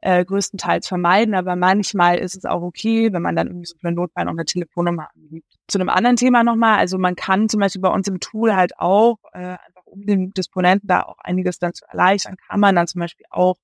äh, 0.01 0.25
größtenteils 0.25 0.89
vermeiden, 0.89 1.35
aber 1.35 1.57
manchmal 1.57 2.19
ist 2.19 2.37
es 2.37 2.45
auch 2.45 2.63
okay, 2.63 3.13
wenn 3.13 3.23
man 3.23 3.37
dann 3.37 3.49
irgendwie 3.49 3.67
so 3.67 3.77
für 3.79 3.93
Notfall 3.93 4.25
noch 4.25 4.33
eine 4.33 4.45
Telefonnummer 4.45 5.09
angibt. 5.15 5.53
Zu 5.69 5.79
einem 5.79 5.89
anderen 5.89 6.17
Thema 6.17 6.43
nochmal, 6.43 6.79
also 6.79 6.99
man 6.99 7.17
kann 7.17 7.49
zum 7.49 7.61
Beispiel 7.61 7.83
bei 7.83 7.91
uns 7.91 8.09
im 8.09 8.21
Tool 8.21 8.55
halt 8.57 8.79
auch, 8.79 9.19
äh, 9.33 9.39
einfach 9.39 9.85
um 9.85 10.07
den 10.07 10.33
Disponenten 10.33 10.89
da 10.89 11.03
auch 11.03 11.19
einiges 11.19 11.59
dann 11.59 11.75
zu 11.75 11.85
erleichtern, 11.87 12.37
kann 12.49 12.61
man 12.61 12.77
dann 12.77 12.87
zum 12.87 13.01
Beispiel 13.01 13.27
auch 13.31 13.57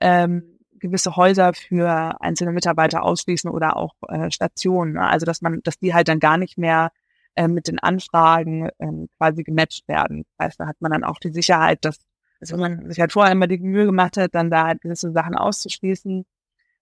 ähm, 0.00 0.58
gewisse 0.78 1.16
Häuser 1.16 1.54
für 1.54 2.20
einzelne 2.20 2.52
Mitarbeiter 2.52 3.02
ausschließen 3.02 3.50
oder 3.50 3.76
auch 3.76 3.94
äh, 4.08 4.30
Stationen. 4.30 4.94
Ne? 4.94 5.02
Also 5.02 5.26
dass 5.26 5.40
man, 5.40 5.60
dass 5.64 5.78
die 5.78 5.94
halt 5.94 6.08
dann 6.08 6.20
gar 6.20 6.36
nicht 6.36 6.58
mehr 6.58 6.90
äh, 7.34 7.48
mit 7.48 7.68
den 7.68 7.78
Anfragen 7.78 8.68
ähm, 8.78 9.08
quasi 9.16 9.42
gematcht 9.42 9.88
werden. 9.88 10.24
Das 10.36 10.46
heißt, 10.46 10.60
da 10.60 10.66
hat 10.66 10.76
man 10.80 10.92
dann 10.92 11.04
auch 11.04 11.18
die 11.18 11.32
Sicherheit, 11.32 11.84
dass, 11.84 11.98
also 12.40 12.54
wenn 12.54 12.60
man 12.60 12.88
sich 12.88 13.00
halt 13.00 13.12
vorher 13.12 13.32
immer 13.32 13.46
die 13.46 13.58
Mühe 13.58 13.86
gemacht 13.86 14.16
hat, 14.16 14.34
dann 14.34 14.50
da 14.50 14.66
halt 14.66 14.80
gewisse 14.80 15.12
Sachen 15.12 15.34
auszuschließen, 15.34 16.24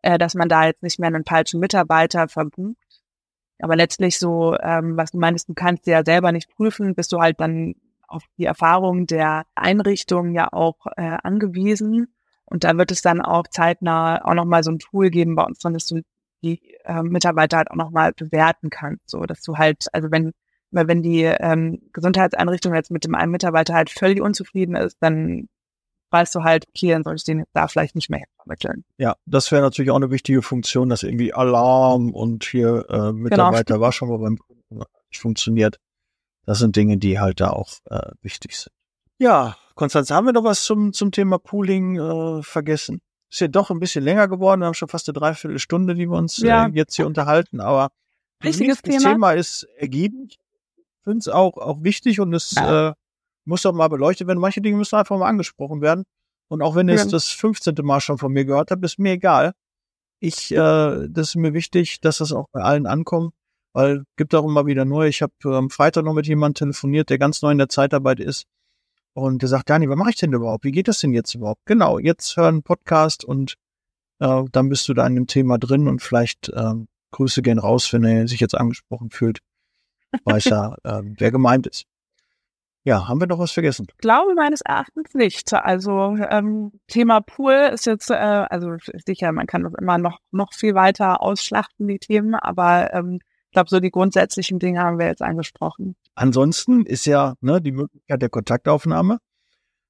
äh, 0.03 0.19
dass 0.19 0.35
man 0.35 0.49
da 0.49 0.67
jetzt 0.67 0.83
nicht 0.83 0.99
mehr 0.99 1.09
einen 1.09 1.25
falschen 1.25 1.61
Mitarbeiter 1.61 2.29
verbucht. 2.29 2.77
Aber 3.59 3.77
letztlich 3.77 4.19
so, 4.19 4.57
ähm, 4.61 4.97
was 4.97 5.13
du 5.13 5.19
meinst, 5.19 5.49
du 5.49 5.55
kannst 5.55 5.87
ja 5.87 6.05
selber 6.05 6.33
nicht 6.33 6.51
prüfen, 6.55 6.95
bist 6.95 7.13
du 7.13 7.21
halt 7.21 7.41
dann 7.41 7.75
auf 8.07 8.23
die 8.39 8.45
Erfahrung 8.45 9.07
der 9.07 9.45
Einrichtung 9.55 10.33
ja 10.33 10.53
auch 10.53 10.87
äh, 10.97 11.17
angewiesen. 11.23 12.15
Und 12.45 12.65
da 12.65 12.77
wird 12.77 12.93
es 12.93 13.03
dann 13.03 13.21
auch 13.21 13.47
zeitnah 13.49 14.25
auch 14.25 14.35
nochmal 14.35 14.63
so 14.63 14.71
ein 14.71 14.79
Tool 14.79 15.11
geben 15.11 15.35
bei 15.35 15.43
uns, 15.43 15.59
dass 15.59 15.87
du 15.87 16.03
die 16.43 16.61
äh, 16.85 17.03
Mitarbeiter 17.03 17.57
halt 17.57 17.71
auch 17.71 17.77
nochmal 17.77 18.13
bewerten 18.13 18.71
kannst. 18.71 19.11
So, 19.11 19.25
dass 19.25 19.43
du 19.43 19.57
halt, 19.57 19.87
also 19.93 20.11
wenn, 20.11 20.33
weil 20.71 20.89
wenn 20.89 21.03
die 21.03 21.23
ähm, 21.23 21.81
Gesundheitseinrichtung 21.93 22.75
jetzt 22.75 22.91
mit 22.91 23.05
dem 23.05 23.15
einen 23.15 23.33
Mitarbeiter 23.33 23.75
halt 23.75 23.91
völlig 23.91 24.21
unzufrieden 24.21 24.75
ist, 24.75 24.97
dann 25.01 25.49
weißt 26.11 26.35
du 26.35 26.45
halt, 26.45 26.67
okay, 26.69 26.91
dann 26.91 27.05
soll 27.05 27.17
ich 27.17 27.25
den 27.25 27.45
da 27.53 27.69
vielleicht 27.69 27.95
nicht 27.95 28.11
mehr 28.11 28.25
vermitteln. 28.37 28.85
Ja, 28.99 29.17
das 29.27 29.51
wäre 29.51 29.63
natürlich 29.63 29.91
auch 29.91 29.97
eine 29.97 30.11
wichtige 30.11 30.43
Funktion, 30.43 30.89
dass 30.89 31.03
irgendwie 31.03 31.35
Alarm 31.35 32.13
und 32.13 32.45
hier 32.45 32.87
äh, 32.89 33.13
Mitarbeiter 33.13 33.75
genau. 33.75 33.81
war 33.81 33.93
schon 33.93 34.09
mal 34.09 34.19
beim 34.19 34.39
Kunden 34.39 34.83
nicht 35.11 35.21
funktioniert. 35.21 35.79
Das 36.45 36.59
sind 36.59 36.77
Dinge, 36.77 36.97
die 36.97 37.19
halt 37.19 37.41
da 37.41 37.51
auch 37.51 37.71
äh, 37.91 38.13
wichtig 38.23 38.57
sind. 38.57 38.73
Ja, 39.19 39.57
Konstanze, 39.75 40.15
haben 40.15 40.27
wir 40.27 40.33
noch 40.33 40.45
was 40.45 40.65
zum, 40.65 40.93
zum 40.93 41.11
Thema 41.11 41.39
Pooling 41.39 41.97
äh, 41.97 42.43
vergessen? 42.43 43.01
Ist 43.31 43.41
ja 43.41 43.49
doch 43.49 43.71
ein 43.71 43.81
bisschen 43.81 44.05
länger 44.05 44.29
geworden, 44.29 44.61
wir 44.61 44.67
haben 44.67 44.75
schon 44.75 44.89
fast 44.89 45.09
eine 45.09 45.15
Dreiviertelstunde, 45.15 45.95
die 45.95 46.07
wir 46.09 46.17
uns 46.17 46.39
ja. 46.39 46.67
äh, 46.67 46.71
jetzt 46.73 46.95
hier 46.95 47.07
unterhalten, 47.07 47.61
aber 47.61 47.91
Richtiges 48.45 48.83
das 48.83 48.91
Thema. 48.91 49.13
Thema 49.13 49.33
ist 49.33 49.65
ergiebig. 49.77 50.39
Ich 51.07 51.11
finde 51.11 51.19
es 51.21 51.29
auch, 51.29 51.57
auch 51.57 51.85
wichtig 51.85 52.19
und 52.19 52.35
es 52.35 52.53
ja. 52.57 52.89
äh, 52.89 52.95
muss 53.45 53.63
doch 53.63 53.73
mal 53.73 53.87
beleuchtet 53.87 54.27
werden. 54.27 54.41
Manche 54.41 54.61
Dinge 54.61 54.77
müssen 54.77 54.97
einfach 54.97 55.17
mal 55.17 55.29
angesprochen 55.29 55.81
werden. 55.81 56.05
Und 56.49 56.63
auch 56.63 56.75
wenn 56.75 56.89
ihr 56.89 56.97
ja. 56.97 57.03
es 57.03 57.09
das 57.09 57.29
15. 57.29 57.77
Mal 57.83 58.01
schon 58.01 58.19
von 58.19 58.33
mir 58.33 58.45
gehört 58.45 58.73
habt, 58.73 58.85
ist 58.85 58.99
mir 58.99 59.13
egal. 59.13 59.53
Ich, 60.19 60.51
äh, 60.51 60.57
das 60.57 61.29
ist 61.29 61.37
mir 61.37 61.55
wichtig, 61.55 62.01
dass 62.01 62.19
das 62.19 62.33
auch 62.33 62.49
bei 62.51 62.61
allen 62.61 62.87
ankommt, 62.87 63.35
weil 63.73 64.03
gibt 64.17 64.35
auch 64.35 64.45
immer 64.45 64.67
wieder 64.67 64.85
neu. 64.85 65.07
Ich 65.07 65.23
habe 65.23 65.33
am 65.45 65.71
Freitag 65.71 66.05
noch 66.05 66.15
mit 66.15 66.27
jemandem 66.27 66.55
telefoniert, 66.55 67.09
der 67.09 67.19
ganz 67.19 67.41
neu 67.43 67.53
in 67.53 67.59
der 67.59 67.69
Zeitarbeit 67.69 68.19
ist 68.19 68.47
und 69.15 69.43
der 69.43 69.49
sagt, 69.49 69.71
Dani, 69.71 69.89
was 69.89 69.97
mache 69.97 70.11
ich 70.11 70.17
denn 70.17 70.33
überhaupt? 70.33 70.65
Wie 70.65 70.73
geht 70.73 70.89
das 70.89 70.99
denn 70.99 71.13
jetzt 71.13 71.35
überhaupt? 71.35 71.61
Genau, 71.67 72.01
jetzt 72.01 72.37
hören 72.37 72.63
Podcast 72.63 73.25
und 73.25 73.55
äh, 74.19 74.43
dann 74.51 74.69
bist 74.69 74.89
du 74.89 74.95
da 74.95 75.07
in 75.07 75.15
dem 75.15 75.27
Thema 75.29 75.59
drin 75.59 75.87
und 75.87 76.03
vielleicht 76.03 76.49
äh, 76.49 76.75
Grüße 77.13 77.43
gehen 77.43 77.59
raus, 77.59 77.93
wenn 77.93 78.05
er 78.05 78.27
sich 78.27 78.41
jetzt 78.41 78.57
angesprochen 78.57 79.11
fühlt. 79.11 79.41
Weiß 80.25 80.45
ja, 80.45 80.77
äh, 80.85 81.03
wer 81.05 81.31
gemeint 81.31 81.67
ist. 81.67 81.87
Ja, 82.87 83.09
haben 83.09 83.19
wir 83.19 83.27
noch 83.27 83.41
was 83.41 83.51
vergessen? 83.51 83.89
Ich 83.91 83.99
glaube 83.99 84.35
meines 84.37 84.61
Erachtens 84.61 85.13
nicht. 85.13 85.53
Also 85.53 86.17
ähm, 86.31 86.71
Thema 86.87 87.21
Pool 87.21 87.71
ist 87.75 87.85
jetzt, 87.85 88.11
äh, 88.11 88.15
also 88.15 88.77
sicher, 89.05 89.33
man 89.33 89.49
kann 89.49 89.65
das 89.65 89.73
immer 89.81 89.99
noch 89.99 90.21
noch 90.31 90.53
viel 90.53 90.77
weiter 90.77 91.21
ausschlachten, 91.21 91.89
die 91.89 91.99
Themen, 91.99 92.37
aber 92.37 92.95
ähm, 92.95 93.19
ich 93.47 93.53
glaube, 93.53 93.71
so 93.71 93.81
die 93.81 93.91
grundsätzlichen 93.91 94.61
Dinge 94.61 94.81
haben 94.81 95.01
wir 95.01 95.07
jetzt 95.07 95.23
angesprochen. 95.23 95.97
Ansonsten 96.15 96.87
ist 96.87 97.07
ja 97.07 97.35
ne, 97.41 97.61
die 97.61 97.73
Möglichkeit 97.73 98.23
der 98.23 98.29
Kontaktaufnahme. 98.29 99.19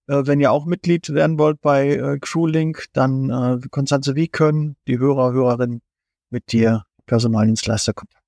Äh, 0.07 0.23
wenn 0.25 0.41
ihr 0.41 0.51
auch 0.51 0.65
Mitglied 0.65 1.11
werden 1.11 1.39
wollt 1.39 1.61
bei 1.61 1.91
äh, 1.97 2.19
CrewLink, 2.19 2.87
dann 2.95 3.29
äh, 3.29 3.69
Konstanze, 3.69 4.15
wie 4.15 4.29
können 4.29 4.77
die 4.89 4.99
Hörer, 4.99 5.33
Hörerinnen 5.33 5.83
mit 6.31 6.51
dir, 6.51 6.85
Personaldienstleister, 7.05 7.93
Kontakt 7.93 8.25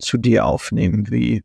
zu 0.00 0.18
dir 0.18 0.46
aufnehmen? 0.46 1.10
Wie 1.10 1.42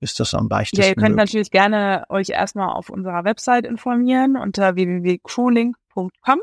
ist 0.00 0.20
das 0.20 0.34
am 0.34 0.48
leichtesten. 0.48 0.82
Ja, 0.82 0.88
ihr 0.88 0.94
könnt 0.94 1.16
möglich. 1.16 1.32
natürlich 1.32 1.50
gerne 1.50 2.04
euch 2.10 2.28
erstmal 2.30 2.68
auf 2.74 2.90
unserer 2.90 3.24
Website 3.24 3.64
informieren 3.64 4.36
unter 4.36 4.74
www.crewlink.com. 4.76 6.40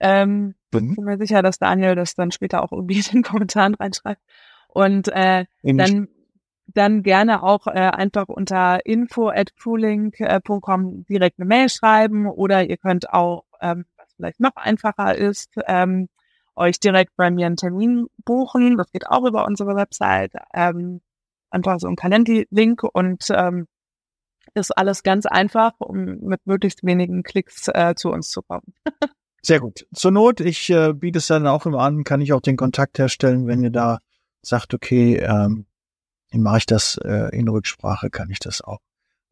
Ähm, 0.00 0.54
Mhm. 0.72 0.96
bin 0.96 1.04
mir 1.04 1.18
sicher, 1.18 1.40
dass 1.42 1.58
Daniel 1.58 1.94
das 1.94 2.16
dann 2.16 2.32
später 2.32 2.62
auch 2.62 2.72
irgendwie 2.72 2.96
in 3.12 3.12
den 3.12 3.22
Kommentaren 3.22 3.74
reinschreibt. 3.74 4.20
Und 4.68 5.08
äh, 5.08 5.44
In- 5.62 5.78
dann 5.78 6.08
dann 6.66 7.02
gerne 7.02 7.42
auch 7.42 7.66
äh, 7.66 7.70
einfach 7.72 8.26
unter 8.28 8.84
info 8.86 9.28
at 9.28 9.54
crewlink.com 9.56 11.04
direkt 11.04 11.38
eine 11.38 11.46
Mail 11.46 11.68
schreiben 11.68 12.26
oder 12.26 12.64
ihr 12.68 12.76
könnt 12.78 13.10
auch, 13.12 13.44
ähm, 13.60 13.84
was 13.96 14.12
vielleicht 14.16 14.40
noch 14.40 14.56
einfacher 14.56 15.14
ist, 15.14 15.50
ähm, 15.66 16.08
euch 16.56 16.80
direkt 16.80 17.16
bei 17.16 17.30
mir 17.30 17.46
einen 17.46 17.56
Termin 17.56 18.06
buchen. 18.24 18.76
Das 18.76 18.90
geht 18.92 19.06
auch 19.06 19.24
über 19.24 19.46
unsere 19.46 19.76
Website. 19.76 20.32
Ähm, 20.52 21.00
einfach 21.50 21.78
so 21.78 21.88
ein 21.88 21.96
Calendly-Link 21.96 22.82
und 22.82 23.26
ähm, 23.30 23.66
ist 24.54 24.76
alles 24.76 25.02
ganz 25.02 25.26
einfach, 25.26 25.72
um 25.78 26.18
mit 26.20 26.46
möglichst 26.46 26.84
wenigen 26.84 27.22
Klicks 27.22 27.68
äh, 27.68 27.94
zu 27.96 28.10
uns 28.10 28.30
zu 28.30 28.42
kommen. 28.42 28.74
Sehr 29.42 29.60
gut. 29.60 29.86
Zur 29.94 30.10
Not, 30.10 30.40
ich 30.40 30.70
äh, 30.70 30.92
biete 30.94 31.18
es 31.18 31.26
dann 31.26 31.46
auch 31.46 31.66
immer 31.66 31.80
an, 31.80 32.04
kann 32.04 32.20
ich 32.20 32.32
auch 32.32 32.40
den 32.40 32.56
Kontakt 32.56 32.98
herstellen, 32.98 33.46
wenn 33.46 33.62
ihr 33.62 33.70
da 33.70 33.98
sagt, 34.42 34.72
okay, 34.74 35.16
ähm, 35.16 35.66
mache 36.32 36.58
ich 36.58 36.66
das 36.66 36.98
äh, 37.04 37.36
in 37.36 37.48
Rücksprache, 37.48 38.10
kann 38.10 38.30
ich 38.30 38.38
das 38.38 38.62
auch 38.62 38.80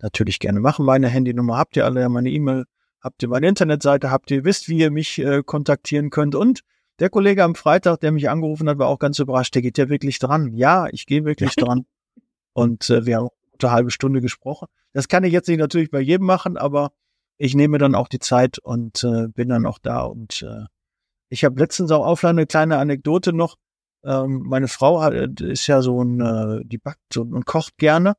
natürlich 0.00 0.38
gerne 0.38 0.60
machen. 0.60 0.84
Meine 0.84 1.08
Handynummer 1.08 1.56
habt 1.56 1.76
ihr 1.76 1.84
alle, 1.84 2.08
meine 2.08 2.30
E-Mail 2.30 2.64
habt 3.00 3.22
ihr, 3.22 3.28
meine 3.28 3.48
Internetseite 3.48 4.10
habt 4.10 4.30
ihr, 4.30 4.44
wisst, 4.44 4.68
wie 4.68 4.78
ihr 4.78 4.90
mich 4.90 5.18
äh, 5.18 5.42
kontaktieren 5.42 6.10
könnt. 6.10 6.34
Und 6.34 6.60
der 7.02 7.10
Kollege 7.10 7.42
am 7.42 7.56
Freitag, 7.56 7.98
der 7.98 8.12
mich 8.12 8.30
angerufen 8.30 8.68
hat, 8.68 8.78
war 8.78 8.86
auch 8.86 9.00
ganz 9.00 9.18
überrascht. 9.18 9.56
Der 9.56 9.62
geht 9.62 9.76
ja 9.76 9.88
wirklich 9.88 10.20
dran. 10.20 10.52
Ja, 10.54 10.86
ich 10.92 11.04
gehe 11.04 11.24
wirklich 11.24 11.56
dran. 11.56 11.84
Und 12.52 12.88
äh, 12.90 13.04
wir 13.04 13.16
haben 13.16 13.28
eine 13.60 13.72
halbe 13.72 13.90
Stunde 13.90 14.20
gesprochen. 14.20 14.68
Das 14.92 15.08
kann 15.08 15.24
ich 15.24 15.32
jetzt 15.32 15.48
nicht 15.48 15.58
natürlich 15.58 15.90
bei 15.90 15.98
jedem 15.98 16.26
machen, 16.26 16.56
aber 16.56 16.92
ich 17.38 17.56
nehme 17.56 17.78
dann 17.78 17.96
auch 17.96 18.06
die 18.06 18.20
Zeit 18.20 18.60
und 18.60 19.02
äh, 19.02 19.26
bin 19.26 19.48
dann 19.48 19.66
auch 19.66 19.80
da. 19.80 20.02
Und 20.02 20.42
äh, 20.42 20.66
ich 21.28 21.44
habe 21.44 21.58
letztens 21.58 21.90
auch 21.90 22.06
auf 22.06 22.24
eine 22.24 22.46
kleine 22.46 22.78
Anekdote 22.78 23.32
noch. 23.32 23.56
Ähm, 24.04 24.44
meine 24.44 24.68
Frau 24.68 25.02
hat, 25.02 25.40
ist 25.40 25.66
ja 25.66 25.82
so 25.82 26.04
ein, 26.04 26.20
äh, 26.20 26.64
die 26.64 26.78
backt 26.78 27.00
so 27.12 27.22
und 27.22 27.46
kocht 27.46 27.78
gerne 27.78 28.14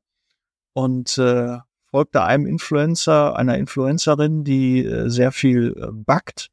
und 0.73 1.17
äh, 1.17 1.57
folgt 1.89 2.15
da 2.15 2.25
einem 2.25 2.47
Influencer, 2.47 3.37
einer 3.37 3.57
Influencerin, 3.57 4.43
die 4.43 4.83
äh, 4.83 5.07
sehr 5.07 5.31
viel 5.31 5.73
äh, 5.77 5.87
backt 5.89 6.49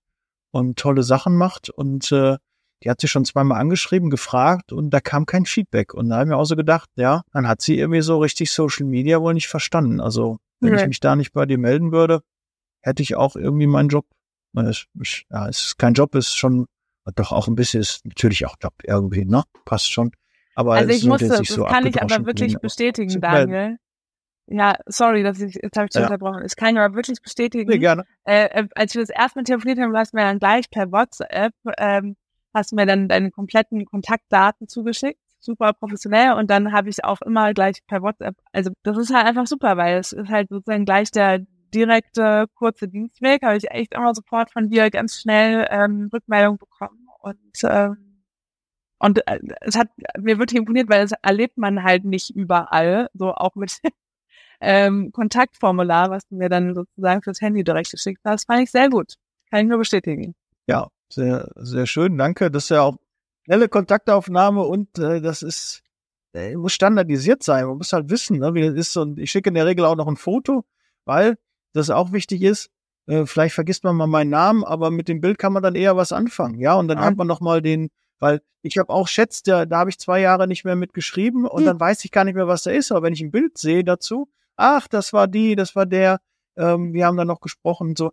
und 0.51 0.79
tolle 0.79 1.03
Sachen 1.03 1.37
macht. 1.37 1.71
Und 1.71 2.11
äh, 2.13 2.37
die 2.83 2.91
hat 2.91 3.01
sie 3.01 3.09
schon 3.09 3.25
zweimal 3.25 3.61
angeschrieben, 3.61 4.09
gefragt 4.11 4.73
und 4.73 4.91
da 4.91 5.01
kam 5.01 5.27
kein 5.27 5.45
Feedback. 5.45 5.93
Und 5.95 6.09
da 6.09 6.19
haben 6.19 6.31
wir 6.31 6.39
auch 6.39 6.45
so 6.45 6.57
gedacht, 6.57 6.89
ja, 6.97 7.23
dann 7.33 7.47
hat 7.47 7.61
sie 7.61 7.79
irgendwie 7.79 8.01
so 8.01 8.19
richtig 8.19 8.51
Social 8.53 8.87
Media 8.87 9.21
wohl 9.21 9.35
nicht 9.35 9.49
verstanden. 9.49 10.01
Also 10.01 10.39
wenn 10.61 10.75
ich 10.75 10.81
Nee. 10.83 10.89
mich 10.89 11.01
da 11.01 11.17
nicht 11.17 11.33
bei 11.33 11.47
dir 11.47 11.59
melden 11.59 11.93
würde, 11.93 12.23
hätte 12.83 13.03
ich 13.03 13.17
auch 13.17 13.37
irgendwie 13.37 13.67
meinen 13.67 13.89
Job. 13.89 14.07
Es, 14.55 14.87
ja, 15.31 15.49
es 15.49 15.67
ist 15.67 15.79
kein 15.79 15.95
Job, 15.95 16.15
es 16.15 16.29
ist 16.29 16.37
schon 16.37 16.67
doch 17.15 17.33
auch 17.33 17.49
ein 17.49 17.55
bisschen, 17.55 17.81
ist 17.81 18.05
natürlich 18.05 18.47
auch 18.47 18.57
Job 18.63 18.75
irgendwie, 18.85 19.25
ne? 19.25 19.43
Passt 19.65 19.91
schon. 19.91 20.13
Aber 20.55 20.75
Also 20.75 20.91
ich 20.91 21.05
musste, 21.05 21.29
das 21.29 21.49
so 21.49 21.65
kann 21.65 21.87
ich 21.87 22.01
aber 22.01 22.27
wirklich 22.27 22.57
bestätigen. 22.59 23.21
Daniel. 23.21 23.79
Ja, 24.53 24.77
sorry, 24.87 25.23
dass 25.23 25.41
ich, 25.41 25.55
jetzt 25.55 25.77
habe 25.77 25.87
ich 25.87 25.93
dich 25.93 26.01
Ja. 26.01 26.07
unterbrochen. 26.07 26.43
Das 26.43 26.57
kann 26.57 26.75
ich 26.75 26.81
aber 26.81 26.95
wirklich 26.97 27.23
bestätigen. 27.23 27.71
Nee, 27.71 27.79
gerne. 27.79 28.05
äh, 28.25 28.47
äh, 28.47 28.69
als 28.75 28.95
wir 28.95 29.03
das 29.03 29.11
erste 29.11 29.39
Mal 29.39 29.45
telefoniert 29.45 29.79
haben, 29.79 29.93
du 29.93 29.99
hast 29.99 30.13
mir 30.13 30.23
dann 30.23 30.41
gleich 30.41 30.69
per 30.71 30.91
WhatsApp, 30.91 31.55
ähm, 31.79 32.17
hast 32.53 32.73
mir 32.73 32.85
dann 32.85 33.09
deine 33.09 33.31
kompletten 33.31 33.85
Kontaktdaten 33.85 34.67
zugeschickt. 34.67 35.21
Super 35.39 35.73
professionell. 35.73 36.33
Und 36.33 36.51
dann 36.51 36.73
habe 36.73 36.89
ich 36.91 37.05
auch 37.05 37.23
immer 37.23 37.55
gleich 37.55 37.87
per 37.87 38.03
WhatsApp, 38.03 38.35
also 38.53 38.73
das 38.83 38.99
ist 38.99 39.15
halt 39.15 39.27
einfach 39.27 39.47
super, 39.47 39.77
weil 39.77 39.99
es 39.99 40.13
ist 40.13 40.29
halt 40.29 40.49
sozusagen 40.51 40.85
gleich 40.85 41.13
der 41.13 41.41
direkte, 41.73 42.47
kurze 42.55 42.89
Dienstweg. 42.89 43.43
Habe 43.43 43.57
ich 43.57 43.71
echt 43.71 43.95
immer 43.95 44.13
sofort 44.15 44.51
von 44.51 44.69
dir 44.69 44.91
ganz 44.91 45.21
schnell 45.21 45.67
ähm, 45.71 46.11
Rückmeldung 46.13 46.59
bekommen. 46.59 47.07
Und 47.21 47.39
ähm, 47.63 48.25
und 48.99 49.27
äh, 49.27 49.39
es 49.63 49.77
hat 49.79 49.89
mir 50.19 50.39
wirklich 50.39 50.59
imponiert, 50.59 50.91
weil 50.91 51.03
das 51.07 51.13
erlebt 51.23 51.57
man 51.57 51.83
halt 51.85 52.05
nicht 52.05 52.31
überall, 52.37 53.09
so 53.15 53.33
auch 53.33 53.55
mit 53.55 53.79
ähm, 54.61 55.11
Kontaktformular, 55.13 56.11
was 56.11 56.27
du 56.29 56.37
mir 56.37 56.49
dann 56.49 56.75
sozusagen 56.75 57.23
fürs 57.23 57.41
Handy 57.41 57.65
direkt 57.65 57.91
geschickt 57.91 58.21
hast, 58.25 58.47
fand 58.47 58.63
ich 58.63 58.71
sehr 58.71 58.89
gut. 58.89 59.15
Kann 59.51 59.61
ich 59.65 59.69
nur 59.69 59.79
bestätigen. 59.79 60.35
Ja, 60.67 60.89
sehr, 61.13 61.49
sehr 61.57 61.87
schön, 61.87 62.17
danke. 62.19 62.51
Das 62.51 62.65
ist 62.65 62.69
ja 62.71 62.83
auch 62.83 62.97
schnelle 63.45 63.69
Kontaktaufnahme 63.69 64.63
und 64.63 64.99
äh, 64.99 65.21
das 65.21 65.43
ist, 65.43 65.83
äh, 66.35 66.55
muss 66.57 66.73
standardisiert 66.73 67.43
sein. 67.43 67.67
Man 67.67 67.79
muss 67.79 67.93
halt 67.93 68.11
wissen, 68.11 68.39
ne, 68.39 68.55
wie 68.55 68.63
das 68.63 68.75
ist. 68.75 68.97
Und 68.97 69.19
ich 69.19 69.31
schicke 69.31 69.49
in 69.49 69.55
der 69.55 69.67
Regel 69.67 69.85
auch 69.85 69.97
noch 69.97 70.07
ein 70.07 70.17
Foto, 70.17 70.65
weil 71.05 71.37
das 71.73 71.91
auch 71.91 72.13
wichtig 72.13 72.43
ist. 72.43 72.71
Äh, 73.07 73.27
vielleicht 73.27 73.55
vergisst 73.55 73.83
man 73.83 73.97
mal 73.97 74.07
meinen 74.07 74.31
Namen, 74.31 74.63
aber 74.63 74.91
mit 74.91 75.09
dem 75.09 75.21
Bild 75.21 75.39
kann 75.39 75.53
man 75.53 75.63
dann 75.63 75.75
eher 75.75 75.97
was 75.97 76.13
anfangen. 76.13 76.61
Ja, 76.61 76.75
und 76.75 76.87
dann 76.89 76.99
Ja. 76.99 77.05
hat 77.05 77.17
man 77.17 77.27
noch 77.27 77.41
mal 77.41 77.61
den, 77.63 77.91
weil 78.21 78.41
ich 78.63 78.77
habe 78.79 78.91
auch 78.91 79.09
Chats, 79.09 79.43
da, 79.43 79.65
da 79.67 79.79
habe 79.79 79.91
ich 79.91 79.99
zwei 79.99 80.21
Jahre 80.21 80.47
nicht 80.47 80.65
mehr 80.65 80.77
mitgeschrieben 80.77 81.47
und 81.47 81.61
Hm. 81.61 81.67
dann 81.67 81.81
weiß 81.81 82.05
ich 82.05 82.13
gar 82.13 82.25
nicht 82.25 82.35
mehr, 82.35 82.47
was 82.47 82.63
da 82.63 82.71
ist. 82.71 82.93
Aber 82.93 83.03
wenn 83.03 83.15
ich 83.15 83.23
ein 83.23 83.31
Bild 83.33 83.57
sehe 83.59 83.83
dazu, 83.83 84.29
ach, 84.61 84.89
das 84.89 85.13
war 85.13 85.27
die, 85.27 85.57
das 85.57 85.75
war 85.75 85.87
der, 85.87 86.21
ähm, 86.57 86.93
wir 86.93 87.07
haben 87.07 87.17
dann 87.17 87.29
noch 87.29 87.41
gesprochen 87.41 87.97
so. 87.97 88.13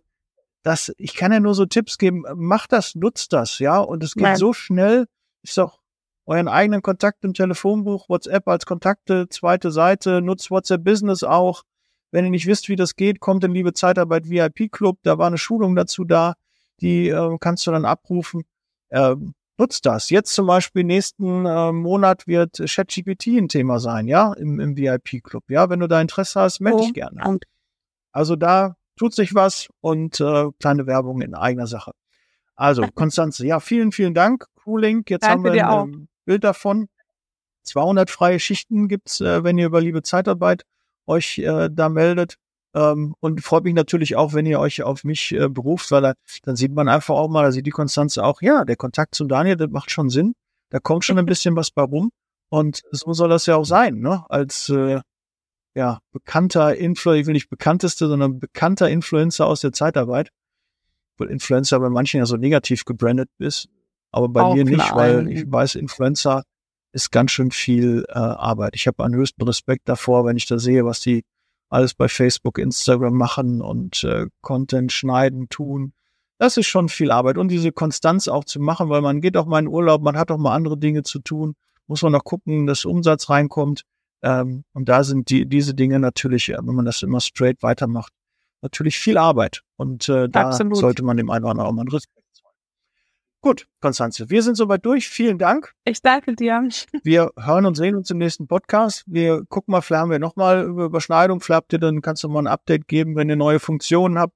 Das, 0.62 0.92
ich 0.98 1.14
kann 1.14 1.32
ja 1.32 1.40
nur 1.40 1.54
so 1.54 1.66
Tipps 1.66 1.98
geben, 1.98 2.24
macht 2.34 2.72
das, 2.72 2.94
nutzt 2.94 3.32
das, 3.32 3.58
ja, 3.60 3.78
und 3.78 4.02
es 4.02 4.14
geht 4.14 4.24
Nein. 4.24 4.36
so 4.36 4.52
schnell, 4.52 5.06
ist 5.42 5.56
doch 5.56 5.80
euren 6.26 6.48
eigenen 6.48 6.82
Kontakt 6.82 7.24
im 7.24 7.32
Telefonbuch, 7.32 8.08
WhatsApp 8.08 8.48
als 8.48 8.66
Kontakte, 8.66 9.28
zweite 9.28 9.70
Seite, 9.70 10.20
nutzt 10.20 10.50
WhatsApp 10.50 10.84
Business 10.84 11.22
auch. 11.22 11.62
Wenn 12.10 12.24
ihr 12.24 12.30
nicht 12.30 12.46
wisst, 12.46 12.68
wie 12.68 12.76
das 12.76 12.96
geht, 12.96 13.20
kommt 13.20 13.44
in 13.44 13.52
Liebe 13.52 13.72
Zeitarbeit 13.72 14.28
VIP 14.28 14.70
Club, 14.72 14.98
da 15.02 15.18
war 15.18 15.26
eine 15.26 15.38
Schulung 15.38 15.76
dazu 15.76 16.04
da, 16.04 16.34
die 16.80 17.08
äh, 17.08 17.36
kannst 17.40 17.66
du 17.66 17.70
dann 17.70 17.84
abrufen. 17.84 18.44
Ähm, 18.90 19.34
nutzt 19.58 19.84
das. 19.86 20.10
Jetzt 20.10 20.32
zum 20.32 20.46
Beispiel 20.46 20.84
nächsten 20.84 21.44
äh, 21.46 21.72
Monat 21.72 22.26
wird 22.26 22.62
ChatGPT 22.64 23.28
ein 23.38 23.48
Thema 23.48 23.80
sein, 23.80 24.06
ja, 24.08 24.32
im, 24.34 24.60
im 24.60 24.76
VIP 24.76 25.22
Club. 25.22 25.44
Ja, 25.50 25.68
wenn 25.70 25.80
du 25.80 25.88
da 25.88 26.00
Interesse 26.00 26.40
hast, 26.40 26.60
melde 26.60 26.78
Oh, 26.78 26.82
dich 26.82 26.94
gerne. 26.94 27.22
und- 27.26 27.44
Also 28.12 28.36
da 28.36 28.76
tut 28.96 29.14
sich 29.14 29.34
was 29.34 29.68
und 29.80 30.20
äh, 30.20 30.46
kleine 30.60 30.86
Werbung 30.86 31.20
in 31.22 31.34
eigener 31.34 31.66
Sache. 31.66 31.92
Also, 32.56 32.84
Konstanze, 32.92 33.46
ja, 33.46 33.60
vielen, 33.60 33.92
vielen 33.92 34.14
Dank. 34.14 34.46
Crewlink, 34.56 35.10
jetzt 35.10 35.22
Danke 35.22 35.48
haben 35.50 35.54
wir 35.54 35.68
ein 35.68 35.88
ähm, 35.88 36.08
Bild 36.24 36.42
davon. 36.42 36.88
200 37.62 38.10
freie 38.10 38.40
Schichten 38.40 38.88
gibt's, 38.88 39.20
äh, 39.20 39.44
wenn 39.44 39.58
ihr 39.58 39.66
über 39.66 39.80
Liebe 39.80 40.02
Zeitarbeit 40.02 40.64
euch 41.06 41.38
äh, 41.38 41.68
da 41.70 41.88
meldet. 41.88 42.36
Ähm, 42.74 43.14
und 43.20 43.42
freut 43.42 43.64
mich 43.64 43.74
natürlich 43.74 44.16
auch, 44.16 44.34
wenn 44.34 44.46
ihr 44.46 44.60
euch 44.60 44.82
auf 44.82 45.04
mich 45.04 45.32
äh, 45.32 45.48
beruft, 45.48 45.90
weil 45.90 46.02
da, 46.02 46.14
dann 46.42 46.56
sieht 46.56 46.72
man 46.72 46.88
einfach 46.88 47.14
auch 47.14 47.28
mal, 47.28 47.42
da 47.42 47.52
sieht 47.52 47.66
die 47.66 47.70
Konstanze 47.70 48.24
auch, 48.24 48.42
ja, 48.42 48.64
der 48.64 48.76
Kontakt 48.76 49.14
zum 49.14 49.28
Daniel, 49.28 49.56
das 49.56 49.70
macht 49.70 49.90
schon 49.90 50.10
Sinn. 50.10 50.34
Da 50.70 50.78
kommt 50.78 51.04
schon 51.04 51.18
ein 51.18 51.26
bisschen 51.26 51.56
was 51.56 51.70
bei 51.70 51.82
rum. 51.82 52.10
Und 52.50 52.82
so 52.90 53.12
soll 53.12 53.28
das 53.28 53.46
ja 53.46 53.56
auch 53.56 53.64
sein, 53.64 54.00
ne? 54.00 54.24
Als 54.28 54.68
äh, 54.68 55.00
ja, 55.74 56.00
bekannter 56.12 56.76
Influencer, 56.76 57.20
ich 57.20 57.26
will 57.26 57.34
nicht 57.34 57.50
bekannteste, 57.50 58.08
sondern 58.08 58.38
bekannter 58.38 58.88
Influencer 58.88 59.46
aus 59.46 59.60
der 59.60 59.72
Zeitarbeit. 59.72 60.30
Weil 61.16 61.28
Influencer 61.28 61.80
bei 61.80 61.88
manchen 61.88 62.18
ja 62.18 62.26
so 62.26 62.36
negativ 62.36 62.84
gebrandet 62.84 63.28
ist, 63.38 63.68
aber 64.10 64.28
bei 64.28 64.42
Auch 64.42 64.54
mir 64.54 64.64
nicht, 64.64 64.94
weil 64.94 65.28
ich 65.28 65.44
weiß, 65.50 65.74
Influencer 65.74 66.44
ist 66.92 67.10
ganz 67.10 67.32
schön 67.32 67.50
viel 67.50 68.04
äh, 68.08 68.12
Arbeit. 68.12 68.74
Ich 68.74 68.86
habe 68.86 69.04
einen 69.04 69.14
höchsten 69.14 69.42
Respekt 69.42 69.88
davor, 69.88 70.24
wenn 70.24 70.36
ich 70.36 70.46
da 70.46 70.58
sehe, 70.58 70.84
was 70.84 71.00
die 71.00 71.24
alles 71.68 71.94
bei 71.94 72.08
Facebook, 72.08 72.58
Instagram 72.58 73.14
machen 73.14 73.60
und 73.60 74.04
äh, 74.04 74.26
Content 74.40 74.92
schneiden, 74.92 75.48
tun. 75.48 75.92
Das 76.38 76.56
ist 76.56 76.66
schon 76.66 76.88
viel 76.88 77.10
Arbeit. 77.10 77.36
Und 77.36 77.48
diese 77.48 77.72
Konstanz 77.72 78.28
auch 78.28 78.44
zu 78.44 78.60
machen, 78.60 78.88
weil 78.88 79.02
man 79.02 79.20
geht 79.20 79.36
auch 79.36 79.46
mal 79.46 79.58
in 79.58 79.68
Urlaub, 79.68 80.02
man 80.02 80.16
hat 80.16 80.30
auch 80.30 80.38
mal 80.38 80.54
andere 80.54 80.78
Dinge 80.78 81.02
zu 81.02 81.18
tun, 81.18 81.54
muss 81.86 82.02
man 82.02 82.12
noch 82.12 82.24
gucken, 82.24 82.66
dass 82.66 82.84
Umsatz 82.84 83.28
reinkommt. 83.28 83.82
Ähm, 84.22 84.64
und 84.72 84.88
da 84.88 85.04
sind 85.04 85.30
die, 85.30 85.46
diese 85.46 85.74
Dinge 85.74 85.98
natürlich, 85.98 86.48
äh, 86.48 86.58
wenn 86.60 86.74
man 86.74 86.84
das 86.84 87.02
immer 87.02 87.20
straight 87.20 87.62
weitermacht, 87.62 88.12
natürlich 88.62 88.98
viel 88.98 89.18
Arbeit. 89.18 89.62
Und 89.76 90.08
äh, 90.08 90.28
da 90.28 90.48
Absolut. 90.48 90.76
sollte 90.76 91.02
man 91.02 91.16
dem 91.16 91.30
einen 91.30 91.44
oder 91.44 91.52
anderen 91.52 91.68
auch 91.68 91.72
mal 91.72 91.82
einen 91.82 91.90
zollen. 91.90 92.17
Gut, 93.40 93.66
Konstanze, 93.80 94.30
wir 94.30 94.42
sind 94.42 94.56
soweit 94.56 94.84
durch. 94.84 95.08
Vielen 95.08 95.38
Dank. 95.38 95.72
Ich 95.84 96.02
danke 96.02 96.34
dir. 96.34 96.68
Wir 97.04 97.30
hören 97.38 97.66
und 97.66 97.76
sehen 97.76 97.94
uns 97.94 98.10
im 98.10 98.18
nächsten 98.18 98.48
Podcast. 98.48 99.04
Wir 99.06 99.44
gucken 99.48 99.70
mal, 99.72 99.80
vielleicht 99.80 100.02
haben 100.02 100.10
wir 100.10 100.18
nochmal 100.18 100.64
über 100.64 100.86
Überschneidung. 100.86 101.40
Vielleicht 101.40 101.56
habt 101.56 101.72
ihr 101.72 101.78
dann 101.78 102.02
kannst 102.02 102.24
du 102.24 102.28
mal 102.28 102.40
ein 102.40 102.46
Update 102.48 102.88
geben, 102.88 103.14
wenn 103.14 103.28
ihr 103.28 103.36
neue 103.36 103.60
Funktionen 103.60 104.18
habt, 104.18 104.34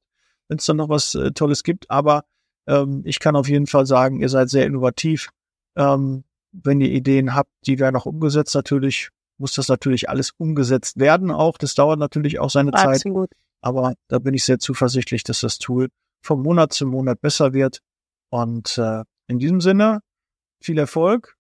wenn 0.49 0.59
es 0.59 0.67
dann 0.67 0.77
noch 0.77 0.89
was 0.89 1.17
äh, 1.17 1.33
Tolles 1.33 1.65
gibt. 1.65 1.91
Aber 1.91 2.25
ähm, 2.69 3.03
ich 3.05 3.19
kann 3.19 3.35
auf 3.35 3.49
jeden 3.49 3.67
Fall 3.67 3.87
sagen, 3.87 4.21
ihr 4.21 4.29
seid 4.29 4.51
sehr 4.51 4.67
innovativ. 4.67 5.31
Ähm, 5.75 6.23
wenn 6.53 6.81
ihr 6.81 6.91
Ideen 6.91 7.35
habt, 7.35 7.51
die 7.67 7.81
werden 7.81 7.97
auch 7.97 8.07
umgesetzt. 8.07 8.55
Natürlich 8.55 9.09
muss 9.37 9.55
das 9.55 9.67
natürlich 9.69 10.09
alles 10.09 10.31
umgesetzt 10.37 11.01
werden 11.01 11.33
auch. 11.33 11.59
Das 11.59 11.75
dauert 11.75 11.99
natürlich 11.99 12.39
auch 12.39 12.51
seine 12.51 12.71
Zeit. 12.71 12.97
Absolut. 12.97 13.31
Aber 13.63 13.95
da 14.09 14.21
bin 14.21 14.35
ich 14.35 14.45
sehr 14.45 14.61
zuversichtlich, 14.61 15.25
dass 15.25 15.41
das 15.41 15.59
Tool 15.59 15.89
vom 16.23 16.43
Monat 16.43 16.73
zu 16.73 16.87
Monat 16.87 17.21
besser 17.21 17.53
wird. 17.53 17.81
Und 18.33 18.79
äh, 18.79 19.05
in 19.27 19.39
diesem 19.39 19.61
Sinne, 19.61 20.01
viel 20.63 20.79
Erfolg, 20.79 21.37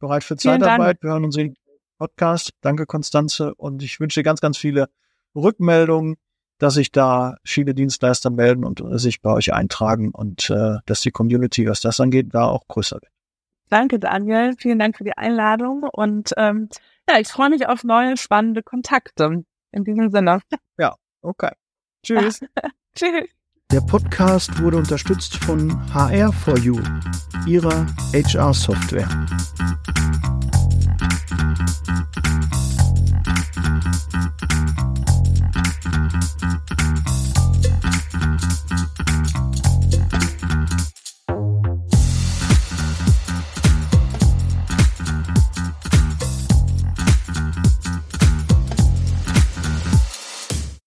bereit 0.00 0.24
für 0.24 0.36
Vielen 0.36 0.60
Zeitarbeit. 0.60 1.00
Wir 1.00 1.10
hören 1.10 1.24
uns 1.24 1.36
in 1.36 1.54
Podcast. 1.98 2.50
Danke, 2.62 2.84
Konstanze. 2.84 3.54
Und 3.54 3.80
ich 3.84 4.00
wünsche 4.00 4.24
ganz, 4.24 4.40
ganz 4.40 4.58
viele 4.58 4.88
Rückmeldungen, 5.36 6.16
dass 6.58 6.74
sich 6.74 6.90
da 6.90 7.36
viele 7.44 7.74
Dienstleister 7.74 8.30
melden 8.30 8.64
und 8.64 8.82
sich 8.98 9.22
bei 9.22 9.32
euch 9.32 9.54
eintragen 9.54 10.10
und 10.10 10.50
äh, 10.50 10.78
dass 10.84 11.00
die 11.02 11.12
Community, 11.12 11.68
was 11.68 11.80
das 11.80 12.00
angeht, 12.00 12.28
da 12.32 12.46
auch 12.46 12.66
größer 12.66 12.96
wird. 12.96 13.12
Danke, 13.68 14.00
Daniel. 14.00 14.54
Vielen 14.58 14.80
Dank 14.80 14.96
für 14.96 15.04
die 15.04 15.16
Einladung. 15.16 15.84
Und 15.84 16.32
ähm, 16.36 16.68
ja, 17.08 17.20
ich 17.20 17.28
freue 17.28 17.50
mich 17.50 17.68
auf 17.68 17.84
neue 17.84 18.16
spannende 18.16 18.64
Kontakte. 18.64 19.44
In 19.70 19.84
diesem 19.84 20.10
Sinne. 20.10 20.40
Ja, 20.76 20.96
okay. 21.22 21.52
Tschüss. 22.02 22.40
Tschüss. 22.96 23.35
Der 23.72 23.80
Podcast 23.80 24.62
wurde 24.62 24.76
unterstützt 24.76 25.38
von 25.38 25.72
HR4You, 25.92 26.80
ihrer 27.48 27.84
HR-Software. 28.12 29.08